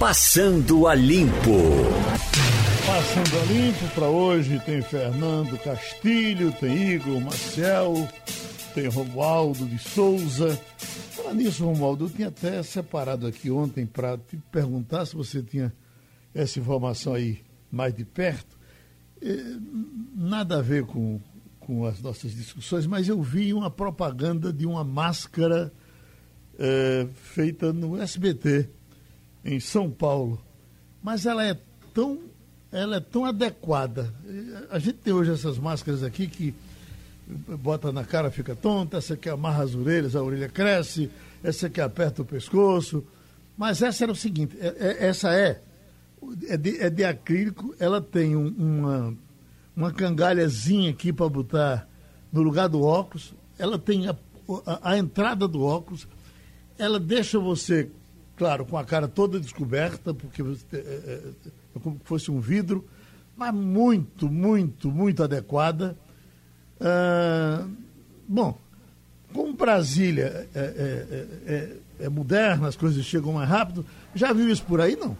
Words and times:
Passando 0.00 0.86
a 0.86 0.94
Limpo. 0.94 1.60
Passando 2.86 3.38
a 3.38 3.44
Limpo 3.52 3.94
para 3.94 4.08
hoje 4.08 4.58
tem 4.60 4.80
Fernando 4.80 5.58
Castilho, 5.58 6.50
tem 6.52 6.92
Igor 6.94 7.20
Marcel, 7.20 8.08
tem 8.74 8.88
Romualdo 8.88 9.66
de 9.66 9.76
Souza. 9.78 10.58
Falar 11.10 11.34
nisso, 11.34 11.66
Romualdo, 11.66 12.06
eu 12.06 12.10
tinha 12.10 12.28
até 12.28 12.62
separado 12.62 13.26
aqui 13.26 13.50
ontem 13.50 13.84
para 13.84 14.16
te 14.16 14.38
perguntar 14.50 15.04
se 15.04 15.14
você 15.14 15.42
tinha 15.42 15.70
essa 16.34 16.58
informação 16.58 17.12
aí 17.12 17.42
mais 17.70 17.92
de 17.92 18.06
perto. 18.06 18.58
É, 19.20 19.36
nada 20.16 20.60
a 20.60 20.62
ver 20.62 20.86
com, 20.86 21.20
com 21.60 21.84
as 21.84 22.00
nossas 22.00 22.34
discussões, 22.34 22.86
mas 22.86 23.06
eu 23.06 23.20
vi 23.20 23.52
uma 23.52 23.70
propaganda 23.70 24.50
de 24.50 24.64
uma 24.64 24.82
máscara 24.82 25.70
é, 26.58 27.06
feita 27.34 27.70
no 27.70 28.00
SBT, 28.00 28.79
em 29.44 29.60
São 29.60 29.90
Paulo. 29.90 30.40
Mas 31.02 31.26
ela 31.26 31.44
é 31.44 31.56
tão, 31.94 32.18
ela 32.70 32.96
é 32.96 33.00
tão 33.00 33.24
adequada. 33.24 34.12
A 34.70 34.78
gente 34.78 34.98
tem 34.98 35.12
hoje 35.12 35.32
essas 35.32 35.58
máscaras 35.58 36.02
aqui 36.02 36.26
que 36.26 36.54
bota 37.58 37.92
na 37.92 38.04
cara, 38.04 38.30
fica 38.30 38.54
tonta, 38.56 38.98
essa 38.98 39.16
que 39.16 39.28
amarra 39.28 39.64
as 39.64 39.74
orelhas, 39.74 40.16
a 40.16 40.22
orelha 40.22 40.48
cresce, 40.48 41.10
essa 41.42 41.70
que 41.70 41.80
aperta 41.80 42.22
o 42.22 42.24
pescoço. 42.24 43.04
Mas 43.56 43.82
essa 43.82 44.04
era 44.04 44.12
o 44.12 44.16
seguinte, 44.16 44.56
é, 44.58 44.66
é, 44.78 45.06
essa 45.06 45.32
é, 45.32 45.60
é 46.48 46.56
de, 46.56 46.80
é 46.80 46.90
de 46.90 47.04
acrílico, 47.04 47.74
ela 47.78 48.00
tem 48.00 48.34
um, 48.34 48.48
uma, 48.48 49.14
uma 49.76 49.92
cangalhazinha 49.92 50.90
aqui 50.90 51.12
para 51.12 51.28
botar 51.28 51.88
no 52.32 52.42
lugar 52.42 52.68
do 52.68 52.82
óculos, 52.82 53.34
ela 53.58 53.78
tem 53.78 54.08
a, 54.08 54.16
a, 54.66 54.92
a 54.92 54.98
entrada 54.98 55.46
do 55.46 55.62
óculos, 55.62 56.08
ela 56.78 56.98
deixa 56.98 57.38
você, 57.38 57.90
claro, 58.40 58.64
com 58.64 58.78
a 58.78 58.84
cara 58.86 59.06
toda 59.06 59.38
descoberta, 59.38 60.14
porque 60.14 60.42
você, 60.42 60.64
é, 60.72 60.78
é, 60.78 61.20
é 61.76 61.78
como 61.78 61.96
se 61.96 62.04
fosse 62.06 62.30
um 62.30 62.40
vidro, 62.40 62.88
mas 63.36 63.52
muito, 63.52 64.30
muito, 64.30 64.90
muito 64.90 65.22
adequada. 65.22 65.94
Ah, 66.80 67.66
bom, 68.26 68.58
como 69.34 69.52
Brasília 69.52 70.48
é, 70.54 70.58
é, 70.58 71.26
é, 71.46 71.76
é, 72.06 72.08
moderna, 72.08 72.66
as 72.66 72.76
coisas 72.76 73.04
chegam 73.04 73.34
mais 73.34 73.46
rápido, 73.46 73.84
já 74.14 74.32
viu 74.32 74.48
isso 74.48 74.64
por 74.64 74.80
aí, 74.80 74.96
não? 74.96 75.14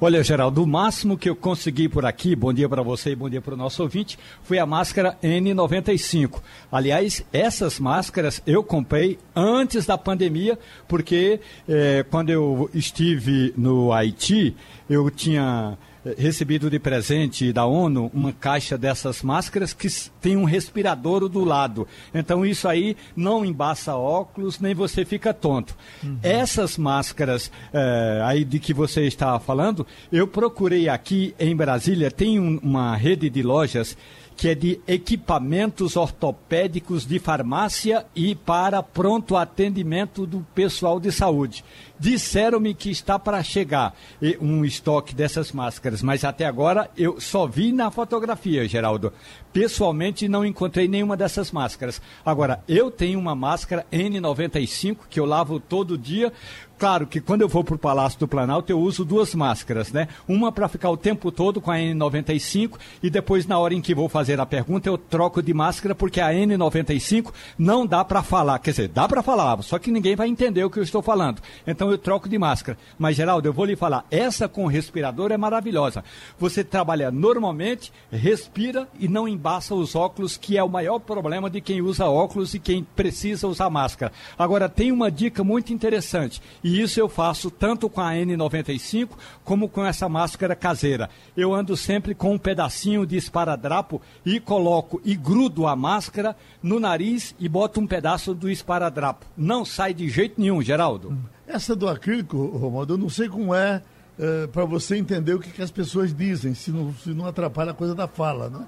Olha, 0.00 0.22
Geraldo, 0.22 0.62
o 0.62 0.66
máximo 0.66 1.18
que 1.18 1.28
eu 1.28 1.34
consegui 1.34 1.88
por 1.88 2.06
aqui, 2.06 2.36
bom 2.36 2.52
dia 2.52 2.68
para 2.68 2.82
você 2.82 3.10
e 3.10 3.16
bom 3.16 3.28
dia 3.28 3.40
para 3.40 3.54
o 3.54 3.56
nosso 3.56 3.82
ouvinte, 3.82 4.16
foi 4.44 4.56
a 4.56 4.64
máscara 4.64 5.18
N95. 5.20 6.40
Aliás, 6.70 7.24
essas 7.32 7.80
máscaras 7.80 8.40
eu 8.46 8.62
comprei 8.62 9.18
antes 9.34 9.86
da 9.86 9.98
pandemia, 9.98 10.56
porque 10.86 11.40
eh, 11.68 12.06
quando 12.08 12.30
eu 12.30 12.70
estive 12.72 13.52
no 13.56 13.92
Haiti, 13.92 14.54
eu 14.88 15.10
tinha 15.10 15.76
recebido 16.16 16.70
de 16.70 16.78
presente 16.78 17.52
da 17.52 17.66
ONU 17.66 18.10
uma 18.14 18.32
caixa 18.32 18.78
dessas 18.78 19.22
máscaras 19.22 19.72
que 19.72 19.88
tem 20.20 20.36
um 20.36 20.44
respirador 20.44 21.28
do 21.28 21.44
lado. 21.44 21.86
Então 22.14 22.44
isso 22.44 22.68
aí 22.68 22.96
não 23.16 23.44
embaça 23.44 23.96
óculos, 23.96 24.60
nem 24.60 24.74
você 24.74 25.04
fica 25.04 25.34
tonto. 25.34 25.76
Uhum. 26.02 26.18
Essas 26.22 26.78
máscaras 26.78 27.50
é, 27.72 28.22
aí 28.24 28.44
de 28.44 28.58
que 28.58 28.72
você 28.72 29.06
estava 29.06 29.38
falando, 29.40 29.86
eu 30.10 30.26
procurei 30.26 30.88
aqui 30.88 31.34
em 31.38 31.54
Brasília, 31.54 32.10
tem 32.10 32.38
um, 32.38 32.58
uma 32.62 32.96
rede 32.96 33.28
de 33.28 33.42
lojas 33.42 33.96
que 34.38 34.48
é 34.48 34.54
de 34.54 34.80
equipamentos 34.86 35.96
ortopédicos 35.96 37.04
de 37.04 37.18
farmácia 37.18 38.06
e 38.14 38.36
para 38.36 38.80
pronto 38.84 39.36
atendimento 39.36 40.24
do 40.24 40.46
pessoal 40.54 41.00
de 41.00 41.10
saúde. 41.10 41.64
Disseram-me 41.98 42.72
que 42.72 42.88
está 42.88 43.18
para 43.18 43.42
chegar 43.42 43.96
um 44.40 44.64
estoque 44.64 45.12
dessas 45.12 45.50
máscaras, 45.50 45.87
mas 46.02 46.24
até 46.24 46.46
agora 46.46 46.90
eu 46.96 47.20
só 47.20 47.46
vi 47.46 47.72
na 47.72 47.90
fotografia, 47.90 48.68
Geraldo. 48.68 49.12
Pessoalmente 49.52 50.28
não 50.28 50.44
encontrei 50.44 50.88
nenhuma 50.88 51.16
dessas 51.16 51.50
máscaras. 51.50 52.00
Agora, 52.24 52.62
eu 52.68 52.90
tenho 52.90 53.18
uma 53.18 53.34
máscara 53.34 53.86
N95 53.92 54.96
que 55.08 55.18
eu 55.18 55.24
lavo 55.24 55.58
todo 55.58 55.98
dia 55.98 56.32
Claro 56.78 57.08
que 57.08 57.20
quando 57.20 57.40
eu 57.40 57.48
vou 57.48 57.64
para 57.64 57.74
o 57.74 57.78
Palácio 57.78 58.20
do 58.20 58.28
Planalto, 58.28 58.70
eu 58.70 58.78
uso 58.78 59.04
duas 59.04 59.34
máscaras, 59.34 59.90
né? 59.90 60.06
Uma 60.28 60.52
para 60.52 60.68
ficar 60.68 60.88
o 60.90 60.96
tempo 60.96 61.32
todo 61.32 61.60
com 61.60 61.72
a 61.72 61.76
N95 61.76 62.78
e 63.02 63.10
depois, 63.10 63.46
na 63.46 63.58
hora 63.58 63.74
em 63.74 63.80
que 63.80 63.94
vou 63.94 64.08
fazer 64.08 64.38
a 64.38 64.46
pergunta, 64.46 64.88
eu 64.88 64.96
troco 64.96 65.42
de 65.42 65.52
máscara 65.52 65.92
porque 65.92 66.20
a 66.20 66.28
N95 66.28 67.32
não 67.58 67.84
dá 67.84 68.04
para 68.04 68.22
falar. 68.22 68.60
Quer 68.60 68.70
dizer, 68.70 68.88
dá 68.88 69.08
para 69.08 69.24
falar, 69.24 69.60
só 69.64 69.76
que 69.76 69.90
ninguém 69.90 70.14
vai 70.14 70.28
entender 70.28 70.62
o 70.62 70.70
que 70.70 70.78
eu 70.78 70.82
estou 70.84 71.02
falando. 71.02 71.42
Então 71.66 71.90
eu 71.90 71.98
troco 71.98 72.28
de 72.28 72.38
máscara. 72.38 72.78
Mas, 72.96 73.16
Geraldo, 73.16 73.48
eu 73.48 73.52
vou 73.52 73.64
lhe 73.64 73.74
falar, 73.74 74.06
essa 74.08 74.48
com 74.48 74.64
respirador 74.66 75.32
é 75.32 75.36
maravilhosa. 75.36 76.04
Você 76.38 76.62
trabalha 76.62 77.10
normalmente, 77.10 77.92
respira 78.12 78.86
e 79.00 79.08
não 79.08 79.26
embaça 79.38 79.72
os 79.72 79.94
óculos, 79.94 80.36
que 80.36 80.58
é 80.58 80.62
o 80.62 80.68
maior 80.68 80.98
problema 80.98 81.48
de 81.48 81.60
quem 81.60 81.80
usa 81.80 82.06
óculos 82.06 82.52
e 82.54 82.58
quem 82.58 82.82
precisa 82.82 83.46
usar 83.46 83.70
máscara. 83.70 84.12
Agora, 84.36 84.68
tem 84.68 84.90
uma 84.90 85.10
dica 85.10 85.44
muito 85.44 85.72
interessante 85.72 86.42
e 86.62 86.82
isso 86.82 86.98
eu 86.98 87.08
faço 87.08 87.50
tanto 87.50 87.88
com 87.88 88.00
a 88.00 88.12
N95 88.12 89.10
como 89.44 89.68
com 89.68 89.84
essa 89.84 90.08
máscara 90.08 90.56
caseira. 90.56 91.08
Eu 91.36 91.54
ando 91.54 91.76
sempre 91.76 92.14
com 92.14 92.34
um 92.34 92.38
pedacinho 92.38 93.06
de 93.06 93.16
esparadrapo 93.16 94.02
e 94.26 94.40
coloco 94.40 95.00
e 95.04 95.14
grudo 95.14 95.66
a 95.66 95.76
máscara 95.76 96.36
no 96.60 96.80
nariz 96.80 97.34
e 97.38 97.48
boto 97.48 97.80
um 97.80 97.86
pedaço 97.86 98.34
do 98.34 98.50
esparadrapo. 98.50 99.24
Não 99.36 99.64
sai 99.64 99.94
de 99.94 100.08
jeito 100.08 100.40
nenhum, 100.40 100.60
Geraldo. 100.60 101.16
Essa 101.46 101.76
do 101.76 101.88
acrílico, 101.88 102.36
Romualdo, 102.46 102.94
eu 102.94 102.98
não 102.98 103.08
sei 103.08 103.28
como 103.28 103.54
é, 103.54 103.82
é 104.18 104.46
para 104.48 104.64
você 104.64 104.96
entender 104.96 105.34
o 105.34 105.38
que, 105.38 105.50
que, 105.50 105.62
as 105.62 105.70
pessoas 105.70 106.14
dizem, 106.14 106.54
se 106.54 106.70
não, 106.70 106.92
se 106.92 107.10
não 107.10 107.24
atrapalha 107.24 107.70
a 107.70 107.74
coisa 107.74 107.94
da 107.94 108.08
fala, 108.08 108.50
né? 108.50 108.66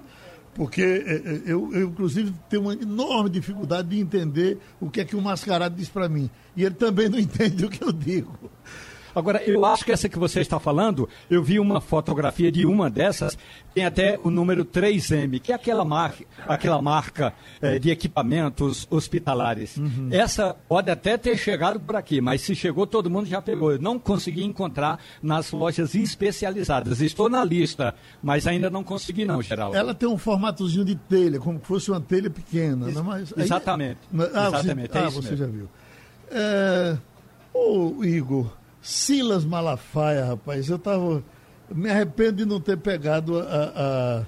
Porque 0.55 0.83
é, 0.83 1.15
é, 1.15 1.43
eu, 1.47 1.73
eu, 1.73 1.89
inclusive, 1.89 2.33
tenho 2.49 2.63
uma 2.63 2.75
enorme 2.75 3.31
dificuldade 3.31 3.89
de 3.89 4.01
entender 4.01 4.59
o 4.81 4.91
que 4.91 5.01
é 5.01 5.05
que 5.05 5.17
o 5.17 5.23
mascarado 5.23 5.77
diz 5.77 5.89
para 5.89 6.09
mim. 6.09 6.29
E 6.57 6.65
ele 6.65 6.75
também 6.75 7.09
não 7.09 7.19
entende 7.21 7.65
o 7.65 7.71
que 7.71 7.83
eu 7.83 7.93
digo. 7.93 8.51
Agora, 9.15 9.43
eu 9.43 9.65
acho 9.65 9.85
que 9.85 9.93
essa 9.93 10.09
que 10.09 10.19
você 10.19 10.41
está 10.41 10.59
falando, 10.59 11.09
eu 11.29 11.43
vi 11.43 11.59
uma 11.59 11.81
fotografia 11.81 12.51
de 12.51 12.67
uma 12.67 12.91
dessas, 12.91 13.37
tem 13.75 13.85
até 13.85 14.19
o 14.23 14.31
número 14.31 14.65
3M, 14.65 15.41
que 15.41 15.53
é 15.53 15.55
aquela 15.55 15.85
marca, 15.85 16.25
aquela 16.47 16.81
marca 16.83 17.33
é, 17.61 17.79
de 17.79 17.91
equipamentos 17.91 18.87
hospitalares. 18.91 19.77
Uhum. 19.77 20.09
Essa 20.11 20.55
pode 20.69 20.91
até 20.91 21.17
ter 21.17 21.37
chegado 21.37 21.81
por 21.81 21.97
aqui, 21.97 22.21
mas 22.21 22.41
se 22.41 22.55
chegou, 22.55 22.87
todo 22.87 23.11
mundo 23.11 23.27
já 23.27 23.41
pegou. 23.41 23.73
Eu 23.73 23.81
não 23.81 23.99
consegui 23.99 24.45
encontrar 24.45 24.99
nas 25.23 25.51
lojas 25.53 25.95
especializadas. 25.95 27.01
Estou 27.01 27.29
na 27.29 27.45
lista, 27.45 27.95
mas 28.23 28.47
ainda 28.47 28.71
não 28.71 28.83
consegui 28.83 29.25
não, 29.25 29.43
Geraldo. 29.43 29.77
Ela 29.77 29.95
tem 29.95 30.09
um 30.09 30.19
formatozinho 30.19 30.85
de 30.85 30.95
telha, 30.95 31.39
como 31.39 31.59
se 31.59 31.67
fosse 31.67 31.91
uma 31.91 32.01
telha 32.01 32.31
pequena. 32.31 32.87
Ex 32.87 32.97
né? 32.97 33.03
mas, 33.05 33.33
aí... 33.37 33.45
Exatamente. 33.45 33.99
Ah, 34.35 34.49
Exatamente. 34.49 34.93
Você, 34.93 34.99
é 34.99 35.03
ah, 35.03 35.09
você 35.09 35.37
já 35.37 35.47
viu. 35.47 35.69
É... 36.31 36.97
Ô, 37.53 38.05
Igor, 38.05 38.51
Silas 38.83 39.45
Malafaia, 39.45 40.25
rapaz, 40.25 40.69
eu 40.69 40.79
tava. 40.79 41.23
Me 41.73 41.89
arrependo 41.89 42.39
de 42.39 42.45
não 42.45 42.61
ter 42.61 42.77
pegado 42.77 43.39
a, 43.39 44.25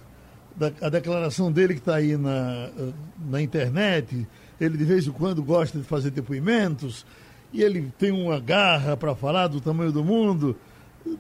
a, 0.61 0.87
a 0.87 0.89
declaração 0.89 1.51
dele 1.51 1.75
que 1.75 1.81
está 1.81 1.97
aí 1.97 2.17
na, 2.17 2.71
na 3.19 3.43
internet. 3.43 4.27
Ele 4.61 4.79
de 4.79 4.85
vez 4.85 5.07
em 5.07 5.11
quando 5.11 5.43
gosta 5.43 5.79
de 5.79 5.85
fazer 5.85 6.11
depoimentos 6.11 7.05
e 7.53 7.63
ele 7.63 7.93
tem 7.99 8.13
uma 8.13 8.39
garra 8.39 8.97
para 8.97 9.15
falar 9.15 9.49
do 9.49 9.61
tamanho 9.61 9.91
do 9.91 10.05
mundo. 10.05 10.57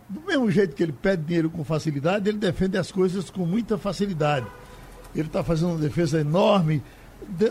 Do 0.09 0.21
mesmo 0.21 0.49
jeito 0.49 0.77
que 0.77 0.83
ele 0.83 0.93
pede 0.93 1.25
dinheiro 1.25 1.51
com 1.51 1.65
facilidade, 1.65 2.29
ele 2.29 2.39
defende 2.39 2.79
as 2.79 2.93
coisas 2.93 3.31
com 3.31 3.45
muita 3.45 3.77
facilidade. 3.77 4.47
Ele 5.15 5.27
está 5.27 5.43
fazendo 5.43 5.71
uma 5.71 5.79
defesa 5.79 6.21
enorme 6.21 6.83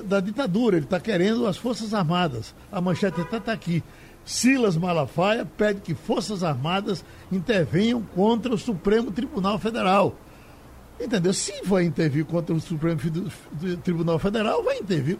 da 0.05 0.19
ditadura, 0.19 0.77
ele 0.77 0.85
está 0.85 0.99
querendo 0.99 1.47
as 1.47 1.57
Forças 1.57 1.93
Armadas. 1.93 2.53
A 2.71 2.81
manchete 2.81 3.21
até 3.21 3.37
está 3.37 3.53
aqui. 3.53 3.83
Silas 4.23 4.77
Malafaia 4.77 5.45
pede 5.45 5.81
que 5.81 5.95
Forças 5.95 6.43
Armadas 6.43 7.03
intervenham 7.31 8.01
contra 8.01 8.53
o 8.53 8.57
Supremo 8.57 9.11
Tribunal 9.11 9.57
Federal. 9.59 10.15
Entendeu? 10.99 11.33
Se 11.33 11.63
vai 11.63 11.83
intervir 11.83 12.25
contra 12.25 12.53
o 12.53 12.59
Supremo 12.59 12.99
Tribunal 13.83 14.19
Federal, 14.19 14.63
vai 14.63 14.77
intervir 14.77 15.19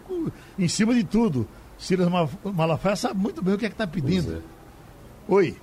em 0.58 0.68
cima 0.68 0.94
de 0.94 1.02
tudo. 1.02 1.48
Silas 1.76 2.08
Malafaia 2.44 2.94
sabe 2.94 3.18
muito 3.18 3.42
bem 3.42 3.54
o 3.54 3.58
que 3.58 3.66
é 3.66 3.68
que 3.68 3.74
está 3.74 3.86
pedindo. 3.86 4.36
É. 4.36 4.40
Oi. 5.26 5.56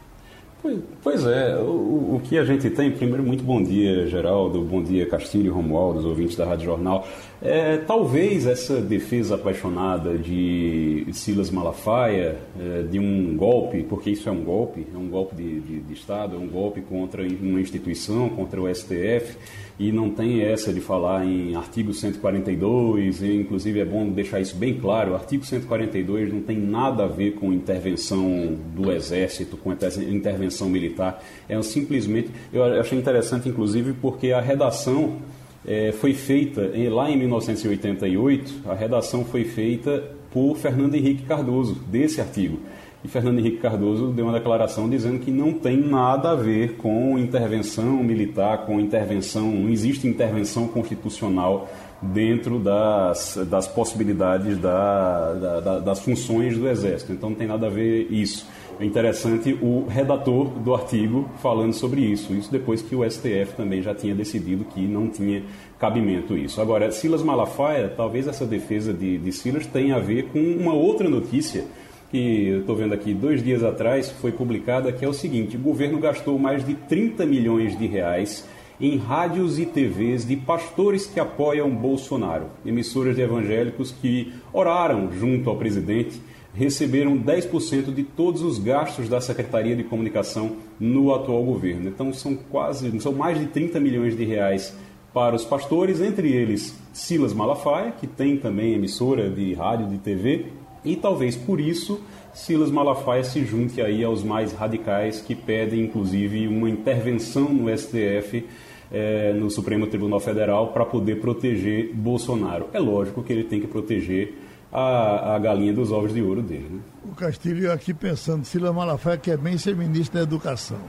Pois, 1.01 1.25
é, 1.25 1.55
o, 1.55 2.15
o, 2.15 2.21
que 2.21 2.37
a 2.37 2.43
gente 2.43 2.69
tem, 2.69 2.91
primeiro, 2.91 3.23
muito 3.23 3.41
bom 3.45 3.63
dia, 3.63 4.05
Geraldo, 4.07 4.61
bom 4.61 4.83
dia, 4.83 5.05
Castilho, 5.05 5.53
Romualdo, 5.53 5.99
os 5.99 6.05
ouvintes 6.05 6.35
da 6.35 6.45
Rádio 6.45 6.65
Jornal. 6.65 7.07
É, 7.41 7.77
talvez 7.77 8.45
essa 8.45 8.81
defesa 8.81 9.35
apaixonada 9.35 10.17
de 10.17 11.07
Silas 11.13 11.49
Malafaia, 11.49 12.35
é, 12.59 12.81
de 12.81 12.99
um 12.99 13.37
golpe, 13.37 13.83
porque 13.83 14.09
isso 14.09 14.27
é 14.27 14.31
um 14.33 14.43
golpe, 14.43 14.85
é 14.93 14.97
um 14.97 15.07
golpe 15.07 15.33
de, 15.33 15.61
de, 15.61 15.79
de 15.79 15.93
Estado, 15.93 16.35
é 16.35 16.39
um 16.39 16.47
golpe 16.47 16.81
contra 16.81 17.23
uma 17.23 17.61
instituição, 17.61 18.27
contra 18.27 18.61
o 18.61 18.67
STF, 18.67 19.37
e 19.79 19.93
não 19.93 20.09
tem 20.09 20.41
essa 20.41 20.73
de 20.73 20.81
falar 20.81 21.25
em 21.25 21.55
artigo 21.55 21.93
142, 21.93 23.21
e 23.21 23.33
inclusive 23.33 23.79
é 23.79 23.85
bom 23.85 24.09
deixar 24.09 24.41
isso 24.41 24.57
bem 24.57 24.77
claro, 24.77 25.13
o 25.13 25.15
artigo 25.15 25.45
142 25.45 26.33
não 26.33 26.41
tem 26.41 26.57
nada 26.59 27.05
a 27.05 27.07
ver 27.07 27.35
com 27.35 27.53
intervenção 27.53 28.57
do 28.75 28.91
Exército, 28.91 29.55
com 29.55 29.71
intervenção 29.71 30.69
militar. 30.69 31.23
É 31.47 31.59
simplesmente, 31.61 32.29
eu 32.51 32.61
achei 32.63 32.99
interessante, 32.99 33.47
inclusive, 33.47 33.93
porque 33.93 34.33
a 34.33 34.41
redação 34.41 35.19
é, 35.65 35.93
foi 35.93 36.13
feita 36.13 36.69
lá 36.91 37.09
em 37.09 37.17
1988, 37.17 38.69
a 38.69 38.73
redação 38.73 39.23
foi 39.23 39.45
feita 39.45 40.03
por 40.29 40.57
Fernando 40.57 40.95
Henrique 40.95 41.23
Cardoso, 41.23 41.75
desse 41.87 42.19
artigo. 42.19 42.59
E 43.03 43.07
Fernando 43.07 43.39
Henrique 43.39 43.57
Cardoso 43.57 44.07
deu 44.07 44.25
uma 44.25 44.33
declaração 44.33 44.89
dizendo 44.89 45.19
que 45.19 45.31
não 45.31 45.53
tem 45.53 45.77
nada 45.77 46.31
a 46.31 46.35
ver 46.35 46.75
com 46.75 47.17
intervenção 47.17 48.03
militar, 48.03 48.65
com 48.65 48.77
intervenção, 48.77 49.49
não 49.49 49.69
existe 49.69 50.05
intervenção 50.05 50.67
constitucional 50.67 51.69
dentro 52.01 52.59
das, 52.59 53.39
das 53.49 53.67
possibilidades 53.67 54.57
da, 54.57 55.33
da, 55.33 55.79
das 55.79 55.99
funções 56.01 56.57
do 56.57 56.67
Exército. 56.67 57.13
Então 57.13 57.29
não 57.29 57.37
tem 57.37 57.47
nada 57.47 57.67
a 57.67 57.69
ver 57.69 58.07
isso. 58.11 58.45
É 58.79 58.85
interessante 58.85 59.57
o 59.61 59.85
redator 59.87 60.45
do 60.45 60.73
artigo 60.73 61.29
falando 61.41 61.73
sobre 61.73 62.01
isso. 62.01 62.33
Isso 62.33 62.51
depois 62.51 62.81
que 62.81 62.95
o 62.95 63.09
STF 63.09 63.53
também 63.55 63.81
já 63.81 63.93
tinha 63.93 64.15
decidido 64.15 64.65
que 64.65 64.81
não 64.81 65.07
tinha 65.07 65.43
cabimento 65.77 66.37
isso. 66.37 66.61
Agora, 66.61 66.91
Silas 66.91 67.21
Malafaia, 67.21 67.89
talvez 67.89 68.27
essa 68.27 68.45
defesa 68.45 68.93
de, 68.93 69.17
de 69.17 69.31
Silas 69.31 69.65
tenha 69.65 69.95
a 69.95 69.99
ver 69.99 70.27
com 70.33 70.39
uma 70.39 70.73
outra 70.73 71.09
notícia 71.09 71.65
que 72.09 72.47
eu 72.47 72.59
estou 72.61 72.75
vendo 72.75 72.93
aqui 72.93 73.13
dois 73.13 73.43
dias 73.43 73.63
atrás 73.63 74.09
foi 74.09 74.31
publicada, 74.31 74.91
que 74.91 75.05
é 75.05 75.07
o 75.07 75.13
seguinte: 75.13 75.55
o 75.55 75.59
governo 75.59 75.99
gastou 75.99 76.37
mais 76.39 76.65
de 76.65 76.73
30 76.73 77.25
milhões 77.25 77.77
de 77.77 77.85
reais 77.85 78.47
em 78.79 78.97
rádios 78.97 79.59
e 79.59 79.65
TVs 79.65 80.25
de 80.25 80.37
pastores 80.37 81.05
que 81.05 81.19
apoiam 81.19 81.69
Bolsonaro. 81.69 82.45
Emissoras 82.65 83.15
de 83.15 83.21
evangélicos 83.21 83.91
que 83.91 84.33
oraram 84.53 85.11
junto 85.11 85.49
ao 85.49 85.57
presidente 85.57 86.21
receberam 86.53 87.17
10% 87.17 87.93
de 87.93 88.03
todos 88.03 88.41
os 88.41 88.57
gastos 88.57 89.07
da 89.07 89.21
Secretaria 89.21 89.75
de 89.75 89.83
Comunicação 89.83 90.57
no 90.79 91.13
atual 91.13 91.43
governo. 91.43 91.89
Então 91.89 92.11
são 92.13 92.35
quase, 92.35 92.99
são 93.01 93.13
mais 93.13 93.37
de 93.37 93.47
30 93.47 93.79
milhões 93.79 94.17
de 94.17 94.23
reais 94.23 94.75
para 95.13 95.35
os 95.35 95.43
pastores, 95.43 96.01
entre 96.01 96.31
eles 96.31 96.77
Silas 96.93 97.33
Malafaia, 97.33 97.91
que 97.91 98.07
tem 98.07 98.37
também 98.37 98.73
emissora 98.73 99.29
de 99.29 99.53
rádio 99.53 99.87
de 99.87 99.97
TV, 99.97 100.47
e 100.83 100.95
talvez 100.95 101.35
por 101.35 101.59
isso 101.59 102.01
Silas 102.33 102.71
Malafaia 102.71 103.23
se 103.23 103.43
junte 103.43 103.81
aí 103.81 104.03
aos 104.03 104.23
mais 104.23 104.53
radicais 104.53 105.19
que 105.19 105.35
pedem 105.35 105.81
inclusive 105.81 106.47
uma 106.47 106.69
intervenção 106.69 107.53
no 107.53 107.75
STF 107.75 108.45
é, 108.91 109.33
no 109.33 109.49
Supremo 109.49 109.87
Tribunal 109.87 110.19
Federal 110.19 110.69
para 110.69 110.85
poder 110.85 111.19
proteger 111.19 111.93
Bolsonaro. 111.93 112.67
É 112.73 112.79
lógico 112.79 113.21
que 113.21 113.31
ele 113.31 113.43
tem 113.43 113.59
que 113.59 113.67
proteger 113.67 114.35
a, 114.71 115.35
a 115.35 115.39
galinha 115.39 115.73
dos 115.73 115.91
ovos 115.91 116.13
de 116.13 116.21
ouro 116.21 116.41
dele. 116.41 116.67
Né? 116.71 116.79
O 117.05 117.15
Castilho 117.15 117.71
aqui 117.71 117.93
pensando, 117.93 118.45
Silas 118.45 118.73
Malafaia 118.73 119.17
quer 119.17 119.37
bem 119.37 119.57
ser 119.57 119.75
ministro 119.75 120.17
da 120.17 120.23
Educação. 120.23 120.79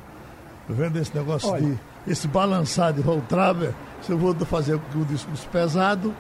Tô 0.67 0.75
vendo 0.75 0.99
esse 0.99 1.15
negócio 1.17 1.51
Olha. 1.51 1.63
de 1.63 1.79
esse 2.07 2.27
balançar 2.29 2.93
de 2.93 3.03
Voltraber, 3.03 3.73
se 4.03 4.11
eu 4.11 4.19
vou 4.19 4.35
fazer 4.35 4.75
o 4.75 5.05
discurso 5.05 5.47
pesado, 5.49 6.15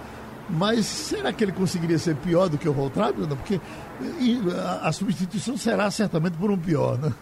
mas 0.52 0.84
será 0.86 1.32
que 1.32 1.44
ele 1.44 1.52
conseguiria 1.52 1.98
ser 1.98 2.16
pior 2.16 2.48
do 2.48 2.58
que 2.58 2.68
o 2.68 2.72
Voltraber? 2.72 3.26
Porque 3.28 3.60
a, 4.56 4.88
a 4.88 4.92
substituição 4.92 5.56
será 5.56 5.90
certamente 5.90 6.36
por 6.36 6.50
um 6.50 6.58
pior, 6.58 6.98
né? 6.98 7.12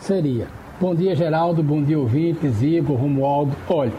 Seria. 0.00 0.48
Bom 0.80 0.94
dia, 0.94 1.14
Geraldo. 1.14 1.62
Bom 1.62 1.82
dia, 1.82 1.98
ouvintes, 1.98 2.60
Igor, 2.60 2.96
Romualdo. 2.96 3.56
Olha, 3.68 3.92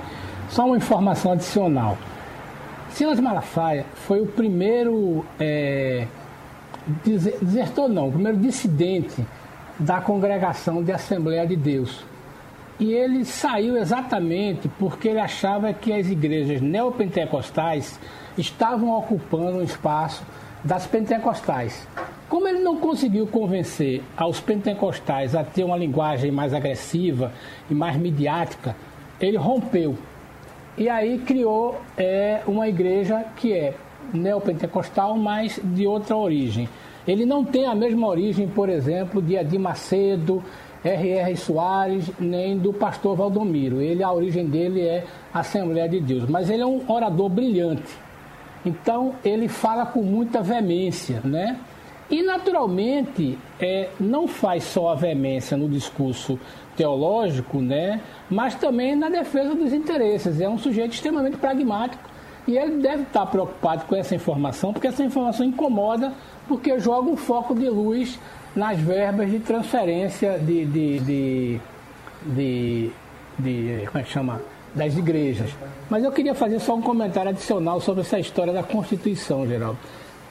só 0.50 0.66
uma 0.66 0.78
informação 0.78 1.32
adicional. 1.32 1.98
Silas 2.90 3.20
Malafaia 3.20 3.86
foi 3.96 4.22
o 4.22 4.26
primeiro 4.28 5.26
é, 5.40 6.06
desertor, 7.42 7.88
não, 7.90 8.10
o 8.10 8.12
primeiro 8.12 8.38
dissidente 8.38 9.26
da 9.80 10.02
congregação 10.02 10.84
de 10.84 10.92
Assembleia 10.92 11.48
de 11.48 11.56
Deus. 11.56 12.06
E 12.80 12.92
ele 12.92 13.24
saiu 13.24 13.78
exatamente 13.78 14.68
porque 14.80 15.10
ele 15.10 15.20
achava 15.20 15.72
que 15.74 15.94
as 15.94 16.10
igrejas 16.10 16.62
neopentecostais 16.62 18.00
estavam 18.38 18.98
ocupando 18.98 19.60
um 19.60 19.64
espaço 19.64 20.26
das 20.64 20.88
pentecostais. 20.88 21.88
Como 22.28 22.48
ele 22.48 22.60
não 22.60 22.78
conseguiu 22.78 23.28
convencer 23.28 24.02
aos 24.18 24.40
pentecostais 24.40 25.36
a 25.36 25.44
ter 25.44 25.64
uma 25.64 25.78
linguagem 25.78 26.32
mais 26.32 26.54
agressiva 26.54 27.32
e 27.70 27.76
mais 27.76 27.96
midiática, 27.96 28.76
ele 29.22 29.38
rompeu. 29.38 29.96
E 30.76 30.90
aí 30.90 31.20
criou 31.20 31.80
é, 31.96 32.42
uma 32.48 32.68
igreja 32.68 33.24
que 33.36 33.54
é 33.54 33.76
neopentecostal, 34.12 35.16
mas 35.16 35.60
de 35.64 35.86
outra 35.86 36.18
origem. 36.18 36.68
Ele 37.08 37.26
não 37.26 37.44
tem 37.44 37.68
a 37.68 37.76
mesma 37.76 38.08
origem, 38.08 38.48
por 38.48 38.70
exemplo, 38.70 39.22
de 39.22 39.36
Edir 39.36 39.60
Macedo, 39.60 40.44
R.R. 40.84 41.38
Soares, 41.38 42.12
nem 42.20 42.58
do 42.58 42.74
pastor 42.74 43.16
Valdomiro. 43.16 43.82
Ele, 43.82 44.04
a 44.04 44.12
origem 44.12 44.48
dele 44.48 44.82
é 44.82 45.06
Assembleia 45.34 45.88
de 45.88 46.00
Deus. 46.00 46.30
Mas 46.30 46.50
ele 46.50 46.62
é 46.62 46.66
um 46.66 46.82
orador 46.88 47.30
brilhante. 47.30 47.98
Então, 48.66 49.16
ele 49.24 49.48
fala 49.48 49.86
com 49.86 50.02
muita 50.02 50.42
veemência, 50.42 51.22
né? 51.24 51.60
E, 52.10 52.22
naturalmente, 52.22 53.38
é, 53.60 53.90
não 54.00 54.28
faz 54.28 54.64
só 54.66 54.90
a 54.90 54.96
veemência 54.96 55.58
no 55.58 55.68
discurso 55.68 56.40
teológico, 56.76 57.60
né, 57.60 58.02
mas 58.30 58.56
também 58.56 58.96
na 58.96 59.10
defesa 59.10 59.56
dos 59.56 59.74
interesses. 59.74 60.40
É 60.42 60.50
um 60.50 60.58
sujeito 60.58 60.94
extremamente 60.94 61.38
pragmático 61.38 62.04
e 62.48 62.58
ele 62.58 62.82
deve 62.82 63.04
estar 63.04 63.26
preocupado 63.26 63.86
com 63.86 63.96
essa 63.96 64.14
informação, 64.16 64.74
porque 64.74 64.88
essa 64.88 65.04
informação 65.04 65.46
incomoda, 65.46 66.14
porque 66.48 66.78
joga 66.80 67.10
um 67.10 67.18
foco 67.18 67.56
de 67.56 67.70
luz 67.70 68.20
nas 68.56 68.80
verbas 68.80 69.30
de 69.32 69.40
transferência 69.40 70.38
de, 70.40 70.66
de, 70.66 71.00
de, 71.00 71.62
de, 72.26 72.92
de 73.40 73.86
como 73.88 74.00
é 74.00 74.04
que 74.04 74.12
chama? 74.12 74.42
das 74.76 74.98
igrejas. 74.98 75.52
Mas 75.90 76.04
eu 76.04 76.12
queria 76.12 76.34
fazer 76.34 76.60
só 76.60 76.76
um 76.76 76.82
comentário 76.82 77.30
adicional 77.30 77.80
sobre 77.80 78.02
essa 78.02 78.20
história 78.20 78.52
da 78.52 78.64
Constituição, 78.64 79.48
Geraldo. 79.48 79.78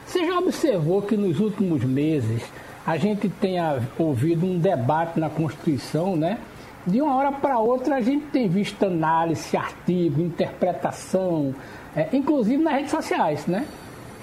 Você 0.05 0.25
já 0.25 0.37
observou 0.37 1.01
que 1.01 1.15
nos 1.15 1.39
últimos 1.39 1.83
meses 1.83 2.43
a 2.85 2.97
gente 2.97 3.29
tenha 3.29 3.79
ouvido 3.97 4.45
um 4.45 4.59
debate 4.59 5.19
na 5.19 5.29
Constituição, 5.29 6.15
né? 6.15 6.37
De 6.85 7.01
uma 7.01 7.15
hora 7.15 7.31
para 7.31 7.57
outra 7.59 7.95
a 7.95 8.01
gente 8.01 8.25
tem 8.25 8.49
visto 8.49 8.85
análise, 8.85 9.55
artigo, 9.55 10.21
interpretação, 10.21 11.55
é, 11.95 12.09
inclusive 12.11 12.61
nas 12.61 12.73
redes 12.73 12.91
sociais, 12.91 13.47
né? 13.47 13.65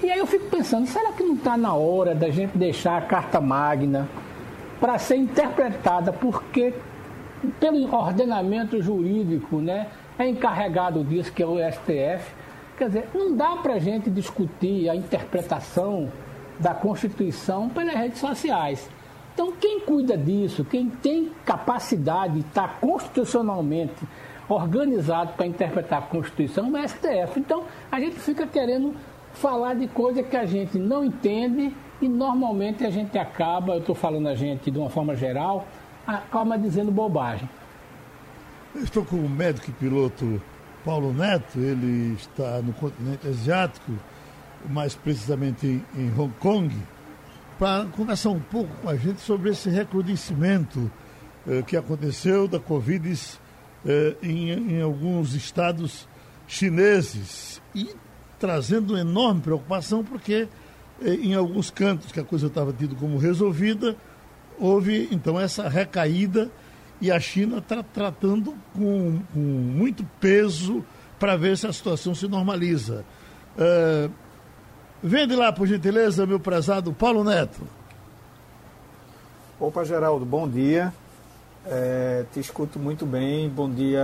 E 0.03 0.11
aí 0.11 0.19
eu 0.19 0.27
fico 0.27 0.47
pensando, 0.47 0.87
será 0.87 1.13
que 1.13 1.23
não 1.23 1.35
está 1.35 1.57
na 1.57 1.75
hora 1.75 2.15
da 2.15 2.31
gente 2.31 2.57
deixar 2.57 2.97
a 2.97 3.03
Carta 3.03 3.41
Magna 3.41 4.09
para 4.81 4.99
ser 4.99 5.17
interpretada 5.17 6.13
porque 6.13 6.75
pelo 7.59 7.95
ordenamento 7.95 8.81
jurídico, 8.83 9.57
né? 9.59 9.89
É 10.19 10.29
encarregado 10.29 11.03
disso 11.03 11.33
que 11.33 11.43
é 11.43 11.47
o 11.47 11.57
STF 11.57 12.41
Quer 12.81 12.87
dizer, 12.87 13.09
não 13.13 13.37
dá 13.37 13.57
para 13.57 13.75
a 13.75 13.79
gente 13.79 14.09
discutir 14.09 14.89
a 14.89 14.97
interpretação 14.97 16.11
da 16.59 16.73
Constituição 16.73 17.69
pelas 17.69 17.95
redes 17.95 18.19
sociais. 18.19 18.89
Então, 19.35 19.53
quem 19.53 19.81
cuida 19.81 20.17
disso, 20.17 20.65
quem 20.65 20.89
tem 20.89 21.31
capacidade 21.45 22.33
de 22.33 22.41
estar 22.41 22.81
constitucionalmente 22.81 24.03
organizado 24.49 25.35
para 25.35 25.47
interpretar 25.47 25.99
a 25.99 26.07
Constituição 26.07 26.75
é 26.75 26.83
o 26.83 26.89
STF. 26.89 27.39
Então, 27.39 27.65
a 27.93 28.01
gente 28.01 28.17
fica 28.17 28.47
querendo 28.47 28.95
falar 29.33 29.75
de 29.75 29.87
coisa 29.89 30.23
que 30.23 30.37
a 30.37 30.47
gente 30.47 30.79
não 30.79 31.05
entende 31.05 31.75
e 32.01 32.09
normalmente 32.09 32.85
a 32.85 32.91
gente 32.91 33.19
acaba, 33.19 33.75
eu 33.75 33.81
estou 33.81 33.95
falando 33.95 34.29
a 34.29 34.35
gente 34.35 34.71
de 34.71 34.79
uma 34.79 34.91
forma 34.91 35.15
geral, 35.15 35.67
acaba 36.07 36.59
dizendo 36.59 36.91
bobagem. 36.91 37.49
Eu 38.75 38.83
estou 38.83 39.05
com 39.05 39.17
o 39.17 39.29
médico 39.29 39.71
e 39.71 39.73
piloto 39.73 40.41
Paulo 40.85 41.13
Neto, 41.13 41.59
ele 41.59 42.15
está 42.15 42.63
no 42.63 42.73
continente 42.73 43.27
asiático, 43.27 43.93
mais 44.69 44.95
precisamente 44.95 45.83
em, 45.95 46.13
Hong 46.19 46.33
Kong, 46.39 46.75
para 47.59 47.87
conversar 47.87 48.31
um 48.31 48.41
pouco 48.41 48.71
com 48.83 48.89
a 48.89 48.97
gente 48.97 49.21
sobre 49.21 49.51
esse 49.51 49.69
recrudescimento 49.69 50.91
eh, 51.47 51.63
que 51.63 51.77
aconteceu 51.77 52.49
da 52.49 52.59
Covid 52.59 53.19
eh, 53.85 54.17
em, 54.23 54.51
em 54.51 54.83
alguns 54.83 55.35
estados 55.35 56.09
chineses 56.47 57.61
e 57.75 57.95
trazendo 58.41 58.97
enorme 58.97 59.43
preocupação 59.43 60.03
porque 60.03 60.49
eh, 61.03 61.15
em 61.15 61.35
alguns 61.35 61.71
cantos 61.71 62.11
que 62.11 62.19
a 62.19 62.25
coisa 62.25 62.47
estava 62.49 62.73
tida 62.73 62.97
como 62.97 63.19
resolvida, 63.19 63.95
houve 64.59 65.09
então 65.13 65.39
essa 65.39 65.69
recaída 65.69 66.51
e 67.01 67.13
a 67.13 67.21
China 67.21 67.59
está 67.59 67.83
tratando 67.83 68.55
com, 68.75 69.21
com, 69.33 69.39
muito 69.39 70.05
peso 70.19 70.85
para 71.19 71.37
ver 71.37 71.57
se 71.57 71.67
a 71.67 71.73
situação 71.73 72.15
se 72.15 72.27
normaliza. 72.27 73.05
Uh, 73.57 74.11
vende 75.03 75.35
lá, 75.35 75.53
por 75.53 75.67
gentileza, 75.67 76.27
meu 76.27 76.41
prezado 76.41 76.93
Paulo 76.93 77.25
Neto. 77.25 77.63
Opa, 79.59 79.85
Geraldo, 79.85 80.25
bom 80.25 80.49
dia. 80.49 80.93
É, 81.67 82.25
te 82.33 82.41
escuto 82.41 82.79
muito 82.79 83.05
bem. 83.05 83.49
Bom 83.49 83.71
dia 83.71 84.03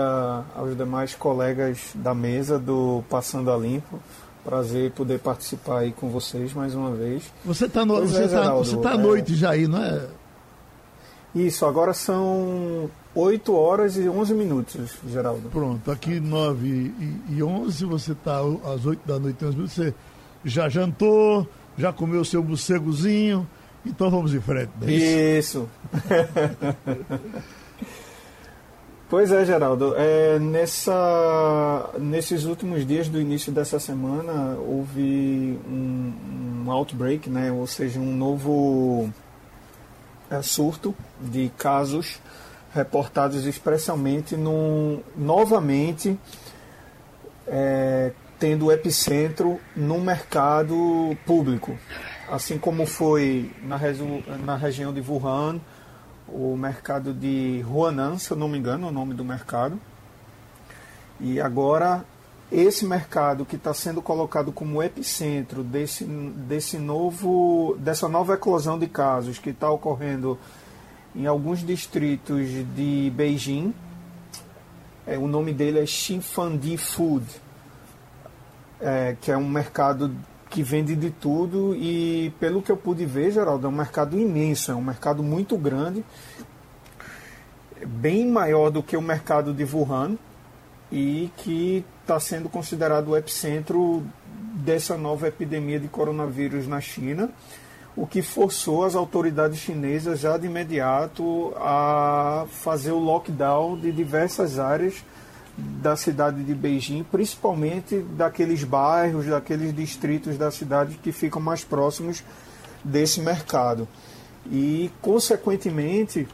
aos 0.55 0.77
demais 0.77 1.15
colegas 1.15 1.93
da 1.95 2.15
mesa 2.15 2.59
do 2.59 3.03
Passando 3.09 3.51
a 3.51 3.57
Limpo. 3.57 3.99
Prazer 4.47 4.93
poder 4.93 5.19
participar 5.19 5.81
aí 5.81 5.91
com 5.91 6.09
vocês 6.09 6.53
mais 6.53 6.73
uma 6.73 6.93
vez. 6.93 7.25
Você 7.45 7.67
está 7.67 7.85
no, 7.85 8.01
você 8.01 8.23
é, 8.23 8.29
tá, 8.29 8.55
você 8.55 8.77
tá 8.77 8.93
à 8.93 8.95
é... 8.95 8.97
noite 8.97 9.35
já 9.35 9.51
aí, 9.51 9.67
não 9.67 9.83
é? 9.83 10.07
Isso, 11.35 11.67
agora 11.67 11.93
são 11.93 12.89
8 13.13 13.53
horas 13.53 13.97
e 13.97 14.09
11 14.09 14.35
minutos, 14.35 14.99
Geraldo. 15.09 15.51
Pronto, 15.51 15.91
aqui 15.91 16.21
9 16.21 16.95
e 17.29 17.43
11, 17.43 17.85
você 17.87 18.13
está 18.13 18.39
às 18.73 18.87
8 18.87 19.01
da 19.05 19.19
noite, 19.19 19.45
11 19.45 19.57
minutos, 19.57 19.75
você 19.75 19.93
já 20.45 20.69
jantou, 20.69 21.45
já 21.77 21.93
comeu 21.93 22.25
seu 22.25 22.41
morcegozinho, 22.45 23.49
então 23.85 24.09
vamos 24.09 24.33
em 24.33 24.41
frente. 24.41 24.71
Né? 24.81 24.93
Isso. 24.93 25.69
pois 29.09 29.31
é, 29.33 29.45
Geraldo. 29.45 29.95
É, 29.97 30.39
nessa, 30.39 31.91
nesses 31.99 32.45
últimos 32.45 32.87
dias 32.87 33.09
do 33.09 33.21
início 33.21 33.53
dessa 33.53 33.79
semana, 33.79 34.57
houve 34.59 35.59
um, 35.69 36.65
um 36.67 36.71
outbreak, 36.71 37.29
né? 37.31 37.51
ou 37.53 37.67
seja, 37.67 37.99
um 37.99 38.15
novo 38.15 39.11
é, 40.31 40.43
surto 40.43 40.95
de 41.21 41.51
casos 41.57 42.21
reportados 42.75 43.47
expressamente 43.47 44.37
no, 44.37 45.01
novamente 45.17 46.19
é, 47.47 48.13
tendo 48.39 48.71
epicentro 48.71 49.59
no 49.75 49.99
mercado 50.01 51.17
público, 51.25 51.79
assim 52.31 52.59
como 52.59 52.85
foi 52.87 53.51
na, 53.63 53.79
na 54.45 54.57
região 54.57 54.93
de 54.93 55.01
Wuhan, 55.01 55.61
o 56.29 56.57
mercado 56.57 57.13
de 57.13 57.65
Huanan, 57.69 58.19
se 58.19 58.31
eu 58.31 58.37
não 58.37 58.49
me 58.49 58.59
engano, 58.59 58.87
é 58.87 58.91
o 58.91 58.93
nome 58.93 59.15
do 59.15 59.25
mercado. 59.25 59.81
E 61.21 61.41
agora 61.41 62.05
esse 62.51 62.87
mercado 62.87 63.45
que 63.45 63.57
está 63.57 63.75
sendo 63.75 64.01
colocado 64.01 64.53
como 64.53 64.83
epicentro 64.83 65.65
desse, 65.65 66.05
desse 66.05 66.79
novo, 66.79 67.77
dessa 67.79 68.09
nova 68.09 68.35
eclosão 68.35 68.79
de 68.79 68.87
casos 68.87 69.39
que 69.39 69.51
está 69.51 69.69
ocorrendo 69.71 70.39
em 71.15 71.27
alguns 71.27 71.65
distritos 71.65 72.47
de 72.75 73.13
Beijing, 73.15 73.75
é, 75.07 75.19
o 75.19 75.27
nome 75.27 75.53
dele 75.53 75.81
é 75.81 75.87
Xinfandi 75.87 76.77
Food, 76.77 77.27
é, 78.81 79.17
que 79.21 79.31
é 79.33 79.37
um 79.37 79.49
mercado 79.49 80.15
que 80.57 80.63
vende 80.63 80.97
de 80.97 81.11
tudo 81.11 81.77
e 81.77 82.33
pelo 82.41 82.63
que 82.63 82.73
eu 82.73 82.79
pude 82.79 83.05
ver, 83.05 83.31
Geraldo, 83.31 83.67
é 83.67 83.69
um 83.69 83.75
mercado 83.75 84.19
imenso, 84.19 84.73
é 84.73 84.75
um 84.75 84.81
mercado 84.81 85.23
muito 85.23 85.55
grande, 85.59 86.03
bem 87.87 88.27
maior 88.27 88.71
do 88.71 88.83
que 88.83 88.97
o 88.97 89.03
mercado 89.03 89.53
de 89.53 89.65
Wuhan 89.65 90.17
e 90.91 91.31
que 91.37 91.85
está 92.01 92.19
sendo 92.19 92.49
considerado 92.49 93.09
o 93.09 93.17
epicentro 93.19 94.03
dessa 94.55 94.97
nova 94.97 95.29
epidemia 95.29 95.79
de 95.79 95.89
coronavírus 95.89 96.67
na 96.67 96.81
China, 96.81 97.29
o 97.95 98.07
que 98.07 98.23
forçou 98.23 98.83
as 98.83 98.95
autoridades 98.95 99.59
chinesas 99.59 100.21
já 100.21 100.39
de 100.39 100.47
imediato 100.47 101.53
a 101.59 102.47
fazer 102.49 102.93
o 102.93 102.99
lockdown 102.99 103.79
de 103.79 103.93
diversas 103.93 104.59
áreas 104.59 105.05
da 105.57 105.97
cidade 105.97 106.45
de 106.45 106.55
Beijing, 106.55 107.03
principalmente 107.05 107.99
daqueles 107.99 108.63
bairros, 108.63 109.27
daqueles 109.27 109.75
distritos 109.75 110.37
da 110.37 110.51
cidade 110.51 110.99
que 111.03 111.13
ficam 111.13 111.41
mais 111.41 111.65
próximos 111.65 112.23
desse 112.85 113.21
mercado. 113.21 113.89
E, 114.51 114.91
consequentemente, 115.01 116.29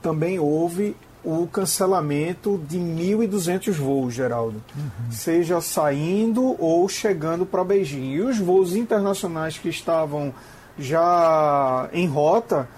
também 0.00 0.38
houve 0.38 0.96
o 1.24 1.46
cancelamento 1.46 2.60
de 2.68 2.78
1.200 2.78 3.72
voos, 3.72 4.14
Geraldo, 4.14 4.60
uhum. 4.74 5.12
seja 5.12 5.60
saindo 5.60 6.56
ou 6.58 6.88
chegando 6.88 7.46
para 7.46 7.62
Beijing. 7.62 8.14
E 8.14 8.20
os 8.20 8.38
voos 8.38 8.74
internacionais 8.74 9.56
que 9.56 9.68
estavam 9.68 10.34
já 10.76 11.88
em 11.92 12.08
rota, 12.08 12.68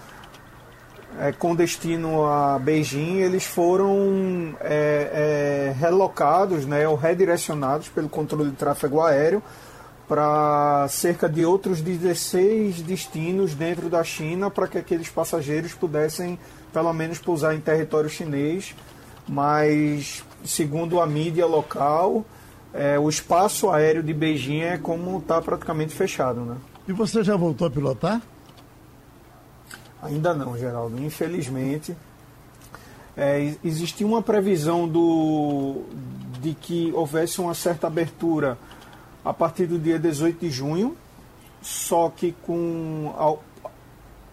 é, 1.19 1.31
com 1.31 1.55
destino 1.55 2.25
a 2.25 2.59
Beijing, 2.59 3.17
eles 3.17 3.45
foram 3.45 4.55
é, 4.59 5.71
é, 5.71 5.75
relocados 5.79 6.65
né, 6.65 6.87
ou 6.87 6.95
redirecionados 6.95 7.87
pelo 7.89 8.09
controle 8.09 8.49
de 8.49 8.55
tráfego 8.55 9.01
aéreo 9.01 9.41
para 10.07 10.85
cerca 10.89 11.27
de 11.27 11.45
outros 11.45 11.81
16 11.81 12.81
destinos 12.81 13.55
dentro 13.55 13.89
da 13.89 14.03
China 14.03 14.51
para 14.51 14.67
que 14.67 14.77
aqueles 14.77 15.09
passageiros 15.09 15.73
pudessem 15.73 16.37
pelo 16.71 16.93
menos 16.93 17.17
pousar 17.17 17.55
em 17.55 17.59
território 17.59 18.09
chinês, 18.09 18.75
mas 19.27 20.23
segundo 20.43 20.99
a 20.99 21.07
mídia 21.07 21.45
local, 21.45 22.25
é, 22.73 22.99
o 22.99 23.09
espaço 23.09 23.69
aéreo 23.71 24.03
de 24.03 24.13
Beijing 24.13 24.59
é 24.59 24.77
como 24.77 25.17
está 25.17 25.41
praticamente 25.41 25.95
fechado. 25.95 26.41
Né? 26.41 26.57
E 26.87 26.93
você 26.93 27.23
já 27.23 27.35
voltou 27.35 27.65
a 27.67 27.71
pilotar? 27.71 28.21
Ainda 30.01 30.33
não, 30.33 30.57
Geraldo. 30.57 31.01
Infelizmente, 31.01 31.95
é, 33.17 33.55
existia 33.63 34.05
uma 34.05 34.21
previsão 34.21 34.87
do, 34.87 35.83
de 36.41 36.53
que 36.53 36.91
houvesse 36.93 37.39
uma 37.39 37.53
certa 37.53 37.87
abertura 37.87 38.57
a 39.23 39.33
partir 39.33 39.65
do 39.65 39.79
dia 39.79 39.97
18 39.97 40.39
de 40.39 40.49
junho, 40.51 40.95
só 41.61 42.09
que 42.09 42.35
com 42.43 43.13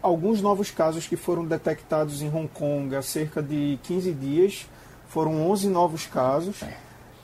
alguns 0.02 0.42
novos 0.42 0.70
casos 0.70 1.06
que 1.06 1.16
foram 1.16 1.46
detectados 1.46 2.20
em 2.20 2.28
Hong 2.28 2.48
Kong 2.48 2.94
há 2.94 3.00
cerca 3.00 3.42
de 3.42 3.78
15 3.84 4.12
dias, 4.12 4.66
foram 5.08 5.48
11 5.50 5.68
novos 5.68 6.06
casos, 6.06 6.60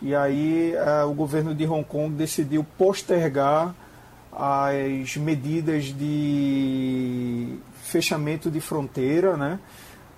e 0.00 0.14
aí 0.14 0.74
é, 0.74 1.02
o 1.04 1.12
governo 1.12 1.54
de 1.54 1.66
Hong 1.66 1.84
Kong 1.84 2.14
decidiu 2.14 2.64
postergar 2.78 3.74
as 4.32 5.16
medidas 5.16 5.86
de 5.86 7.58
fechamento 7.82 8.50
de 8.50 8.60
fronteira, 8.60 9.36
né? 9.36 9.58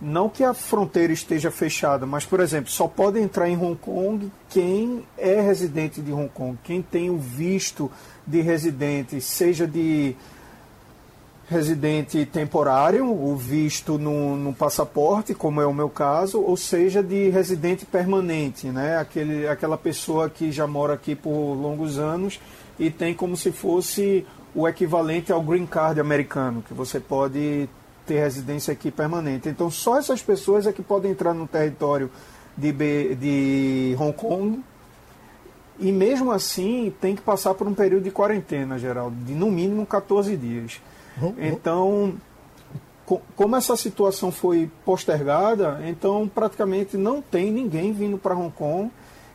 Não 0.00 0.30
que 0.30 0.42
a 0.42 0.54
fronteira 0.54 1.12
esteja 1.12 1.50
fechada, 1.50 2.06
mas, 2.06 2.24
por 2.24 2.40
exemplo, 2.40 2.70
só 2.70 2.88
pode 2.88 3.20
entrar 3.20 3.50
em 3.50 3.56
Hong 3.56 3.76
Kong 3.76 4.32
quem 4.48 5.04
é 5.18 5.40
residente 5.42 6.00
de 6.00 6.10
Hong 6.10 6.30
Kong, 6.30 6.58
quem 6.64 6.80
tem 6.80 7.10
o 7.10 7.18
visto 7.18 7.90
de 8.26 8.40
residente, 8.40 9.20
seja 9.20 9.66
de 9.66 10.16
residente 11.50 12.24
temporário, 12.24 13.04
o 13.04 13.36
visto 13.36 13.98
no, 13.98 14.36
no, 14.36 14.54
passaporte, 14.54 15.34
como 15.34 15.60
é 15.60 15.66
o 15.66 15.74
meu 15.74 15.90
caso, 15.90 16.40
ou 16.40 16.56
seja, 16.56 17.02
de 17.02 17.28
residente 17.28 17.84
permanente, 17.84 18.68
né? 18.68 18.96
Aquele, 18.96 19.48
aquela 19.48 19.76
pessoa 19.76 20.30
que 20.30 20.52
já 20.52 20.66
mora 20.66 20.94
aqui 20.94 21.14
por 21.14 21.54
longos 21.54 21.98
anos 21.98 22.40
e 22.80 22.90
tem 22.90 23.12
como 23.12 23.36
se 23.36 23.52
fosse 23.52 24.26
o 24.54 24.66
equivalente 24.66 25.30
ao 25.30 25.42
green 25.42 25.66
card 25.66 26.00
americano, 26.00 26.64
que 26.66 26.72
você 26.72 26.98
pode 26.98 27.68
ter 28.06 28.18
residência 28.18 28.72
aqui 28.72 28.90
permanente. 28.90 29.50
Então, 29.50 29.70
só 29.70 29.98
essas 29.98 30.22
pessoas 30.22 30.66
é 30.66 30.72
que 30.72 30.82
podem 30.82 31.12
entrar 31.12 31.34
no 31.34 31.46
território 31.46 32.10
de, 32.56 32.72
de 33.14 33.96
Hong 34.00 34.14
Kong. 34.14 34.64
E 35.78 35.92
mesmo 35.92 36.32
assim, 36.32 36.92
tem 37.00 37.14
que 37.14 37.22
passar 37.22 37.54
por 37.54 37.68
um 37.68 37.74
período 37.74 38.04
de 38.04 38.10
quarentena, 38.10 38.78
Geraldo, 38.78 39.14
de 39.24 39.34
no 39.34 39.50
mínimo 39.50 39.84
14 39.84 40.34
dias. 40.36 40.80
Então, 41.38 42.14
como 43.36 43.56
essa 43.56 43.76
situação 43.76 44.32
foi 44.32 44.70
postergada, 44.84 45.80
então 45.86 46.30
praticamente 46.32 46.96
não 46.96 47.20
tem 47.20 47.52
ninguém 47.52 47.92
vindo 47.92 48.16
para 48.16 48.34
Hong 48.34 48.52
Kong 48.52 48.90